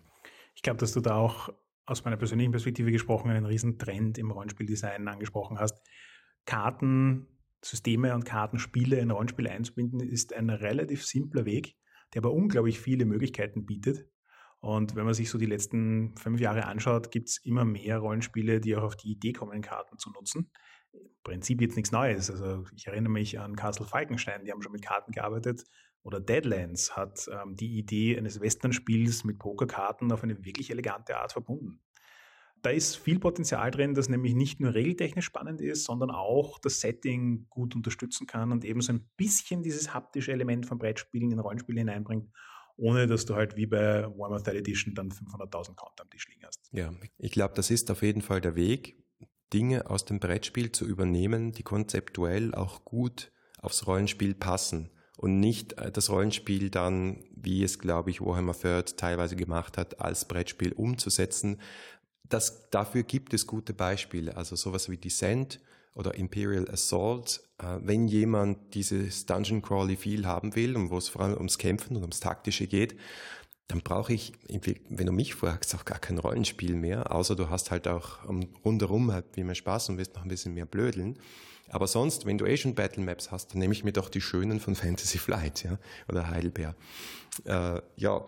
Ich 0.54 0.62
glaube, 0.62 0.78
dass 0.78 0.92
du 0.92 1.00
da 1.00 1.16
auch 1.16 1.50
aus 1.86 2.04
meiner 2.04 2.16
persönlichen 2.16 2.50
Perspektive 2.50 2.90
gesprochen 2.90 3.30
einen 3.30 3.46
riesen 3.46 3.78
Trend 3.78 4.18
im 4.18 4.30
Rollenspieldesign 4.30 5.08
angesprochen 5.08 5.58
hast. 5.58 5.80
Kartensysteme 6.44 8.14
und 8.14 8.24
Kartenspiele 8.24 8.98
in 8.98 9.10
Rollenspiel 9.10 9.48
einzubinden, 9.48 10.00
ist 10.00 10.34
ein 10.34 10.50
relativ 10.50 11.06
simpler 11.06 11.44
Weg, 11.44 11.76
der 12.12 12.22
aber 12.22 12.32
unglaublich 12.32 12.80
viele 12.80 13.06
Möglichkeiten 13.06 13.64
bietet. 13.64 14.06
Und 14.60 14.96
wenn 14.96 15.04
man 15.04 15.14
sich 15.14 15.30
so 15.30 15.38
die 15.38 15.46
letzten 15.46 16.16
fünf 16.16 16.40
Jahre 16.40 16.64
anschaut, 16.64 17.10
gibt 17.10 17.28
es 17.28 17.38
immer 17.44 17.64
mehr 17.64 17.98
Rollenspiele, 17.98 18.60
die 18.60 18.76
auch 18.76 18.82
auf 18.82 18.96
die 18.96 19.12
Idee 19.12 19.32
kommen, 19.32 19.62
Karten 19.62 19.98
zu 19.98 20.10
nutzen. 20.10 20.50
Im 20.92 21.10
Prinzip 21.22 21.60
jetzt 21.60 21.76
nichts 21.76 21.92
Neues. 21.92 22.30
Also 22.30 22.64
ich 22.74 22.86
erinnere 22.86 23.12
mich 23.12 23.38
an 23.38 23.54
Castle 23.54 23.86
Falkenstein, 23.86 24.44
die 24.44 24.50
haben 24.50 24.62
schon 24.62 24.72
mit 24.72 24.84
Karten 24.84 25.12
gearbeitet. 25.12 25.64
Oder 26.02 26.20
Deadlands 26.20 26.96
hat 26.96 27.28
ähm, 27.30 27.54
die 27.54 27.78
Idee 27.78 28.16
eines 28.16 28.40
Western-Spiels 28.40 29.24
mit 29.24 29.38
Pokerkarten 29.38 30.10
auf 30.10 30.22
eine 30.22 30.44
wirklich 30.44 30.70
elegante 30.70 31.16
Art 31.16 31.32
verbunden. 31.32 31.80
Da 32.62 32.70
ist 32.70 32.96
viel 32.96 33.20
Potenzial 33.20 33.70
drin, 33.70 33.94
das 33.94 34.08
nämlich 34.08 34.34
nicht 34.34 34.58
nur 34.58 34.74
regeltechnisch 34.74 35.26
spannend 35.26 35.60
ist, 35.60 35.84
sondern 35.84 36.10
auch 36.10 36.58
das 36.58 36.80
Setting 36.80 37.46
gut 37.48 37.76
unterstützen 37.76 38.26
kann 38.26 38.50
und 38.50 38.64
eben 38.64 38.80
so 38.80 38.92
ein 38.92 39.08
bisschen 39.16 39.62
dieses 39.62 39.94
haptische 39.94 40.32
Element 40.32 40.66
von 40.66 40.78
Brettspielen 40.78 41.30
in 41.30 41.38
Rollenspiele 41.38 41.80
hineinbringt 41.80 42.28
ohne 42.78 43.06
dass 43.06 43.26
du 43.26 43.34
halt 43.34 43.56
wie 43.56 43.66
bei 43.66 44.04
Warhammer 44.16 44.40
3 44.40 44.56
Edition 44.56 44.94
dann 44.94 45.10
500.000 45.10 45.74
Counter 45.74 46.02
am 46.02 46.10
Tisch 46.10 46.28
liegen 46.28 46.44
hast. 46.46 46.60
Ja, 46.72 46.92
ich 47.18 47.32
glaube, 47.32 47.54
das 47.54 47.70
ist 47.70 47.90
auf 47.90 48.02
jeden 48.02 48.22
Fall 48.22 48.40
der 48.40 48.54
Weg, 48.54 48.96
Dinge 49.52 49.90
aus 49.90 50.04
dem 50.04 50.20
Brettspiel 50.20 50.72
zu 50.72 50.86
übernehmen, 50.86 51.52
die 51.52 51.62
konzeptuell 51.62 52.54
auch 52.54 52.84
gut 52.84 53.32
aufs 53.60 53.86
Rollenspiel 53.86 54.34
passen 54.34 54.90
und 55.16 55.40
nicht 55.40 55.72
äh, 55.74 55.90
das 55.90 56.10
Rollenspiel 56.10 56.70
dann, 56.70 57.24
wie 57.34 57.64
es, 57.64 57.78
glaube 57.78 58.10
ich, 58.10 58.20
Warhammer 58.20 58.54
Third 58.54 58.96
teilweise 58.96 59.36
gemacht 59.36 59.76
hat, 59.76 60.00
als 60.00 60.26
Brettspiel 60.26 60.72
umzusetzen. 60.72 61.60
Das, 62.22 62.70
dafür 62.70 63.02
gibt 63.02 63.34
es 63.34 63.46
gute 63.46 63.74
Beispiele, 63.74 64.36
also 64.36 64.54
sowas 64.54 64.88
wie 64.88 64.98
Descent 64.98 65.60
oder 65.94 66.14
Imperial 66.14 66.68
Assault, 66.70 67.40
äh, 67.58 67.78
wenn 67.80 68.08
jemand 68.08 68.74
dieses 68.74 69.26
Dungeon 69.26 69.62
Crawly 69.62 69.96
viel 69.96 70.26
haben 70.26 70.54
will 70.54 70.76
und 70.76 70.90
wo 70.90 70.98
es 70.98 71.08
vor 71.08 71.22
allem 71.22 71.36
ums 71.36 71.58
Kämpfen 71.58 71.96
und 71.96 72.02
ums 72.02 72.20
Taktische 72.20 72.66
geht, 72.66 72.96
dann 73.68 73.82
brauche 73.82 74.14
ich, 74.14 74.32
wenn 74.88 75.06
du 75.06 75.12
mich 75.12 75.34
fragst, 75.34 75.74
auch 75.74 75.84
gar 75.84 75.98
kein 75.98 76.18
Rollenspiel 76.18 76.74
mehr, 76.74 77.14
außer 77.14 77.36
du 77.36 77.50
hast 77.50 77.70
halt 77.70 77.86
auch 77.86 78.20
rundherum 78.64 79.12
halt 79.12 79.26
wie 79.34 79.44
mehr 79.44 79.54
Spaß 79.54 79.90
und 79.90 79.98
willst 79.98 80.14
noch 80.14 80.22
ein 80.22 80.28
bisschen 80.28 80.54
mehr 80.54 80.64
blödeln. 80.64 81.18
Aber 81.70 81.86
sonst, 81.86 82.24
wenn 82.24 82.38
du 82.38 82.46
eh 82.46 82.56
schon 82.56 82.74
Battle 82.74 83.04
Maps 83.04 83.30
hast, 83.30 83.52
dann 83.52 83.58
nehme 83.58 83.74
ich 83.74 83.84
mir 83.84 83.92
doch 83.92 84.08
die 84.08 84.22
schönen 84.22 84.58
von 84.58 84.74
Fantasy 84.74 85.18
Flight, 85.18 85.64
ja, 85.64 85.78
oder 86.08 86.30
Heidelbeer. 86.30 86.74
Äh, 87.44 87.82
ja, 87.96 88.24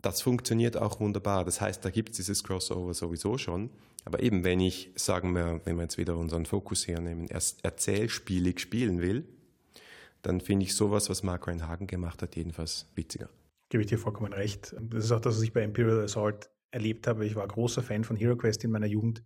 das 0.00 0.22
funktioniert 0.22 0.76
auch 0.76 1.00
wunderbar. 1.00 1.44
Das 1.44 1.60
heißt, 1.60 1.84
da 1.84 1.90
gibt 1.90 2.10
es 2.10 2.16
dieses 2.16 2.44
Crossover 2.44 2.94
sowieso 2.94 3.38
schon. 3.38 3.70
Aber 4.06 4.22
eben, 4.22 4.44
wenn 4.44 4.60
ich, 4.60 4.92
sagen 4.94 5.34
wir, 5.34 5.60
wenn 5.64 5.76
wir 5.76 5.82
jetzt 5.82 5.98
wieder 5.98 6.16
unseren 6.16 6.46
Fokus 6.46 6.86
hernehmen, 6.86 7.26
erst 7.26 7.64
erzählspielig 7.64 8.60
spielen 8.60 9.02
will, 9.02 9.26
dann 10.22 10.40
finde 10.40 10.64
ich 10.64 10.74
sowas, 10.74 11.10
was 11.10 11.24
Mark 11.24 11.48
Reinhagen 11.48 11.88
gemacht 11.88 12.22
hat, 12.22 12.36
jedenfalls 12.36 12.88
witziger. 12.94 13.28
Gebe 13.68 13.82
ich 13.82 13.88
dir 13.88 13.98
vollkommen 13.98 14.32
recht. 14.32 14.76
Das 14.80 15.04
ist 15.04 15.10
auch 15.10 15.20
das, 15.20 15.36
was 15.36 15.42
ich 15.42 15.52
bei 15.52 15.64
Imperial 15.64 16.04
Assault 16.04 16.48
erlebt 16.70 17.08
habe. 17.08 17.26
Ich 17.26 17.34
war 17.34 17.48
großer 17.48 17.82
Fan 17.82 18.04
von 18.04 18.14
Hero 18.14 18.36
Quest 18.36 18.62
in 18.62 18.70
meiner 18.70 18.86
Jugend. 18.86 19.24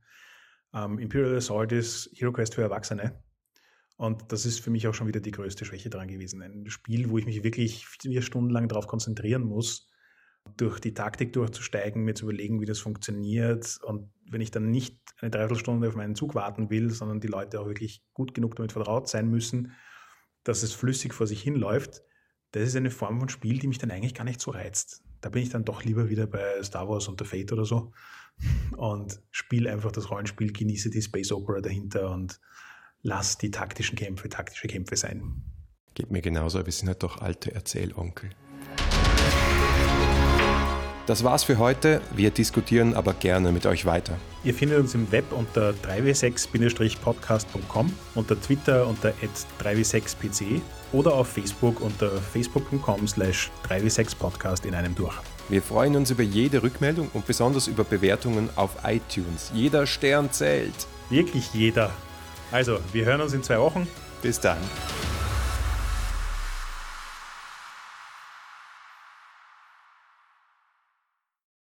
Ähm, 0.72 0.98
Imperial 0.98 1.36
Assault 1.36 1.72
ist 1.72 2.10
Hero 2.14 2.32
Quest 2.32 2.54
für 2.54 2.62
Erwachsene. 2.62 3.22
Und 3.98 4.32
das 4.32 4.46
ist 4.46 4.60
für 4.60 4.70
mich 4.70 4.88
auch 4.88 4.94
schon 4.94 5.08
wieder 5.08 5.20
die 5.20 5.30
größte 5.30 5.66
Schwäche 5.66 5.90
dran 5.90 6.08
gewesen. 6.08 6.40
Ein 6.40 6.70
Spiel, 6.70 7.10
wo 7.10 7.18
ich 7.18 7.26
mich 7.26 7.44
wirklich 7.44 7.86
vier 7.86 8.22
Stunden 8.22 8.48
lang 8.48 8.66
darauf 8.66 8.86
konzentrieren 8.86 9.42
muss, 9.42 9.90
durch 10.56 10.80
die 10.80 10.94
Taktik 10.94 11.32
durchzusteigen, 11.32 12.04
mir 12.04 12.14
zu 12.14 12.24
überlegen, 12.24 12.60
wie 12.60 12.66
das 12.66 12.78
funktioniert. 12.78 13.78
Und 13.82 14.12
wenn 14.30 14.40
ich 14.40 14.50
dann 14.50 14.70
nicht 14.70 14.98
eine 15.20 15.30
Dreiviertelstunde 15.30 15.88
auf 15.88 15.96
meinen 15.96 16.14
Zug 16.14 16.34
warten 16.34 16.70
will, 16.70 16.90
sondern 16.90 17.20
die 17.20 17.28
Leute 17.28 17.60
auch 17.60 17.66
wirklich 17.66 18.02
gut 18.12 18.34
genug 18.34 18.56
damit 18.56 18.72
vertraut 18.72 19.08
sein 19.08 19.28
müssen, 19.28 19.72
dass 20.44 20.62
es 20.62 20.72
flüssig 20.72 21.14
vor 21.14 21.26
sich 21.26 21.42
hinläuft, 21.42 22.02
das 22.52 22.68
ist 22.68 22.76
eine 22.76 22.90
Form 22.90 23.20
von 23.20 23.28
Spiel, 23.28 23.58
die 23.58 23.68
mich 23.68 23.78
dann 23.78 23.90
eigentlich 23.90 24.14
gar 24.14 24.24
nicht 24.24 24.40
so 24.40 24.50
reizt. 24.50 25.02
Da 25.20 25.28
bin 25.28 25.42
ich 25.42 25.50
dann 25.50 25.64
doch 25.64 25.84
lieber 25.84 26.08
wieder 26.08 26.26
bei 26.26 26.62
Star 26.62 26.88
Wars 26.88 27.08
und 27.08 27.20
The 27.20 27.26
Fate 27.26 27.52
oder 27.52 27.64
so 27.64 27.92
und 28.76 29.20
spiele 29.30 29.70
einfach 29.70 29.92
das 29.92 30.10
Rollenspiel, 30.10 30.52
genieße 30.52 30.90
die 30.90 31.02
Space 31.02 31.30
Opera 31.32 31.60
dahinter 31.60 32.10
und 32.10 32.40
lass 33.02 33.38
die 33.38 33.50
taktischen 33.50 33.96
Kämpfe 33.96 34.28
taktische 34.28 34.68
Kämpfe 34.68 34.96
sein. 34.96 35.42
Geht 35.94 36.10
mir 36.10 36.22
genauso, 36.22 36.64
wir 36.64 36.72
sind 36.72 36.88
halt 36.88 37.02
doch 37.02 37.20
alte 37.20 37.54
Erzählonkel. 37.54 38.30
Das 41.10 41.24
war's 41.24 41.42
für 41.42 41.58
heute. 41.58 42.00
Wir 42.14 42.30
diskutieren 42.30 42.94
aber 42.94 43.14
gerne 43.14 43.50
mit 43.50 43.66
euch 43.66 43.84
weiter. 43.84 44.16
Ihr 44.44 44.54
findet 44.54 44.78
uns 44.78 44.94
im 44.94 45.10
Web 45.10 45.24
unter 45.32 45.74
3w6-podcast.com, 45.84 47.92
unter 48.14 48.40
Twitter 48.40 48.86
unter 48.86 49.12
3w6pc 49.60 50.60
oder 50.92 51.12
auf 51.12 51.26
Facebook 51.26 51.80
unter 51.80 52.12
facebook.com 52.12 53.08
slash 53.08 53.50
3w6podcast 53.68 54.64
in 54.64 54.76
einem 54.76 54.94
durch. 54.94 55.16
Wir 55.48 55.62
freuen 55.62 55.96
uns 55.96 56.12
über 56.12 56.22
jede 56.22 56.62
Rückmeldung 56.62 57.10
und 57.12 57.26
besonders 57.26 57.66
über 57.66 57.82
Bewertungen 57.82 58.48
auf 58.54 58.76
iTunes. 58.84 59.50
Jeder 59.52 59.88
Stern 59.88 60.30
zählt. 60.30 60.86
Wirklich 61.08 61.52
jeder. 61.52 61.90
Also, 62.52 62.78
wir 62.92 63.04
hören 63.04 63.20
uns 63.20 63.32
in 63.32 63.42
zwei 63.42 63.58
Wochen. 63.58 63.88
Bis 64.22 64.38
dann. 64.38 64.58